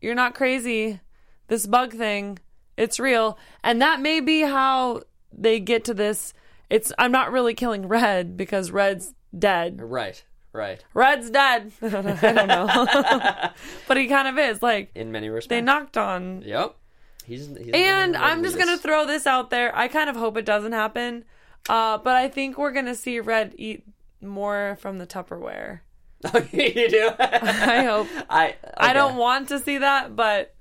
You're 0.00 0.14
not 0.14 0.34
crazy. 0.34 1.00
This 1.48 1.66
bug 1.66 1.92
thing, 1.92 2.38
it's 2.76 3.00
real." 3.00 3.36
And 3.64 3.82
that 3.82 4.00
may 4.00 4.20
be 4.20 4.42
how 4.42 5.02
they 5.32 5.58
get 5.58 5.84
to 5.86 5.94
this. 5.94 6.32
It's 6.68 6.92
I'm 6.98 7.10
not 7.12 7.32
really 7.32 7.54
killing 7.54 7.88
Red 7.88 8.36
because 8.36 8.70
Red's 8.70 9.14
dead. 9.36 9.80
Right, 9.82 10.22
right. 10.52 10.84
Red's 10.94 11.30
dead. 11.30 11.72
I 11.82 11.88
don't 11.88 12.04
know. 12.04 12.18
I 12.22 12.32
don't 12.32 12.48
know. 12.48 13.50
but 13.88 13.96
he 13.96 14.06
kind 14.06 14.28
of 14.28 14.38
is. 14.38 14.62
Like 14.62 14.90
In 14.94 15.10
many 15.10 15.28
respects. 15.28 15.48
they 15.50 15.60
knocked 15.60 15.96
on 15.96 16.42
Yep. 16.42 16.76
He's, 17.24 17.48
he's 17.48 17.70
and 17.74 18.16
I'm 18.16 18.42
just 18.42 18.58
gonna 18.58 18.78
throw 18.78 19.06
this 19.06 19.26
out 19.26 19.50
there. 19.50 19.76
I 19.76 19.88
kind 19.88 20.08
of 20.10 20.16
hope 20.16 20.36
it 20.36 20.44
doesn't 20.44 20.72
happen, 20.72 21.24
uh, 21.68 21.98
but 21.98 22.16
I 22.16 22.28
think 22.28 22.58
we're 22.58 22.72
gonna 22.72 22.94
see 22.94 23.20
Red 23.20 23.54
eat 23.58 23.84
more 24.20 24.76
from 24.80 24.98
the 24.98 25.06
Tupperware. 25.06 25.80
Oh, 26.22 26.46
you 26.52 26.88
do. 26.90 27.10
I 27.18 27.84
hope. 27.84 28.06
I 28.28 28.54
I 28.76 28.92
don't 28.92 29.16
want 29.16 29.48
to 29.48 29.58
see 29.58 29.78
that, 29.78 30.14
but 30.14 30.54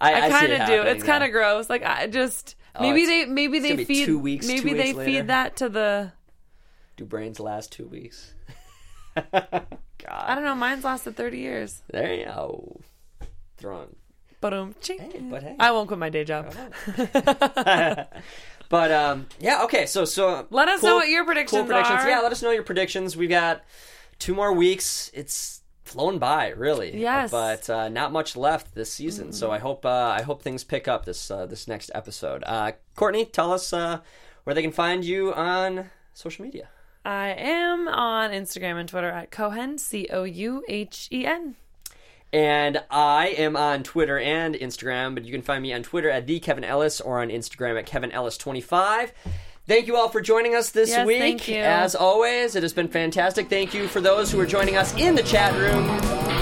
I, 0.00 0.14
I, 0.14 0.20
see 0.28 0.30
kind 0.32 0.52
it 0.52 0.60
of 0.60 0.66
do. 0.68 0.82
It's 0.82 1.02
kind 1.02 1.24
of 1.24 1.32
gross. 1.32 1.68
Like 1.68 1.82
I 1.82 2.06
just 2.06 2.54
maybe 2.80 3.02
it's- 3.02 3.26
they 3.26 3.32
maybe 3.32 3.58
they 3.58 3.84
feed 3.84 4.04
two 4.04 4.20
weeks, 4.20 4.46
maybe 4.46 4.70
two 4.70 4.76
they 4.76 4.92
weeks 4.92 5.04
feed 5.04 5.26
that 5.26 5.56
to 5.56 5.68
the. 5.68 6.12
Do 6.96 7.04
brains 7.04 7.40
last 7.40 7.72
two 7.72 7.86
weeks? 7.88 8.32
God, 9.16 9.66
I 10.08 10.34
don't 10.36 10.44
know. 10.44 10.54
Mine's 10.54 10.84
lasted 10.84 11.16
thirty 11.16 11.38
years. 11.38 11.82
There 11.90 12.14
you 12.14 12.26
go. 12.26 12.80
Throwing. 13.56 13.96
But 14.40 14.54
um, 14.54 14.74
Hey, 14.84 15.20
but 15.30 15.42
hey. 15.42 15.56
I 15.58 15.72
won't 15.72 15.88
quit 15.88 15.98
my 15.98 16.10
day 16.10 16.22
job. 16.24 16.54
But 18.72 18.90
um, 18.90 19.26
yeah. 19.38 19.64
Okay. 19.64 19.84
So 19.84 20.06
so 20.06 20.46
Let 20.48 20.66
us 20.70 20.82
know 20.82 20.96
what 20.96 21.10
your 21.10 21.26
predictions 21.26 21.60
cool 21.60 21.66
predictions. 21.66 22.04
are. 22.04 22.08
Yeah. 22.08 22.20
Let 22.20 22.32
us 22.32 22.40
know 22.42 22.52
your 22.52 22.62
predictions. 22.62 23.14
We've 23.18 23.28
got 23.28 23.62
two 24.18 24.34
more 24.34 24.50
weeks. 24.50 25.10
It's 25.12 25.60
flown 25.84 26.18
by, 26.18 26.48
really. 26.48 26.98
Yes. 26.98 27.30
But 27.30 27.68
uh, 27.68 27.90
not 27.90 28.12
much 28.12 28.34
left 28.34 28.74
this 28.74 28.90
season. 28.90 29.32
So 29.34 29.50
I 29.50 29.58
hope 29.58 29.84
uh, 29.84 30.16
I 30.18 30.22
hope 30.22 30.40
things 30.40 30.64
pick 30.64 30.88
up 30.88 31.04
this 31.04 31.30
uh, 31.30 31.44
this 31.44 31.68
next 31.68 31.90
episode. 31.94 32.44
Uh, 32.46 32.72
Courtney, 32.96 33.26
tell 33.26 33.52
us 33.52 33.74
uh, 33.74 33.98
where 34.44 34.54
they 34.54 34.62
can 34.62 34.72
find 34.72 35.04
you 35.04 35.34
on 35.34 35.90
social 36.14 36.42
media. 36.42 36.70
I 37.04 37.34
am 37.36 37.88
on 37.88 38.30
Instagram 38.30 38.80
and 38.80 38.88
Twitter 38.88 39.10
at 39.10 39.30
Cohen 39.30 39.76
C 39.76 40.08
O 40.10 40.22
U 40.24 40.64
H 40.66 41.08
E 41.12 41.26
N. 41.26 41.56
And 42.32 42.82
I 42.90 43.28
am 43.36 43.56
on 43.56 43.82
Twitter 43.82 44.18
and 44.18 44.54
Instagram, 44.54 45.14
but 45.14 45.24
you 45.24 45.32
can 45.32 45.42
find 45.42 45.62
me 45.62 45.72
on 45.74 45.82
Twitter 45.82 46.08
at 46.10 46.26
the 46.26 46.40
Kevin 46.40 46.64
Ellis 46.64 47.00
or 47.00 47.20
on 47.20 47.28
Instagram 47.28 47.78
at 47.78 47.86
Kevin 47.86 48.10
Ellis 48.12 48.36
25 48.38 49.12
Thank 49.68 49.86
you 49.86 49.96
all 49.96 50.08
for 50.08 50.20
joining 50.20 50.56
us 50.56 50.70
this 50.70 50.88
Yes, 50.90 51.06
week. 51.06 51.20
thank 51.20 51.46
you. 51.48 51.58
As 51.58 51.94
always, 51.94 52.56
it 52.56 52.64
has 52.64 52.72
been 52.72 52.88
fantastic. 52.88 53.48
Thank 53.48 53.72
you 53.72 53.86
for 53.86 54.00
those 54.00 54.32
who 54.32 54.40
are 54.40 54.44
joining 54.46 54.76
us 54.76 54.92
in 54.96 55.14
the 55.14 55.22
chat 55.22 55.54
room. 55.54 55.86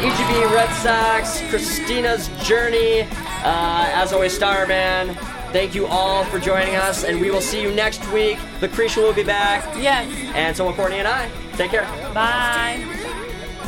EGB 0.01 0.55
Red 0.55 0.73
Sox, 0.77 1.39
Christina's 1.51 2.29
Journey, 2.49 3.03
uh, 3.03 3.91
as 3.93 4.15
always, 4.15 4.33
Starman. 4.33 5.15
Thank 5.53 5.75
you 5.75 5.87
all 5.87 6.25
for 6.25 6.39
joining 6.39 6.77
us, 6.77 7.05
and 7.05 7.21
we 7.21 7.31
will 7.31 7.43
see 7.43 7.61
you 7.61 7.71
next 7.75 8.11
week. 8.11 8.39
Lucretia 8.63 9.01
will 9.01 9.13
be 9.13 9.23
back, 9.23 9.65
Yes. 9.77 10.11
and 10.35 10.57
so 10.57 10.65
will 10.65 10.73
Courtney 10.73 10.99
and 11.01 11.07
I. 11.07 11.29
Take 11.59 11.73
care. 11.73 11.83
Bye. 12.15 13.00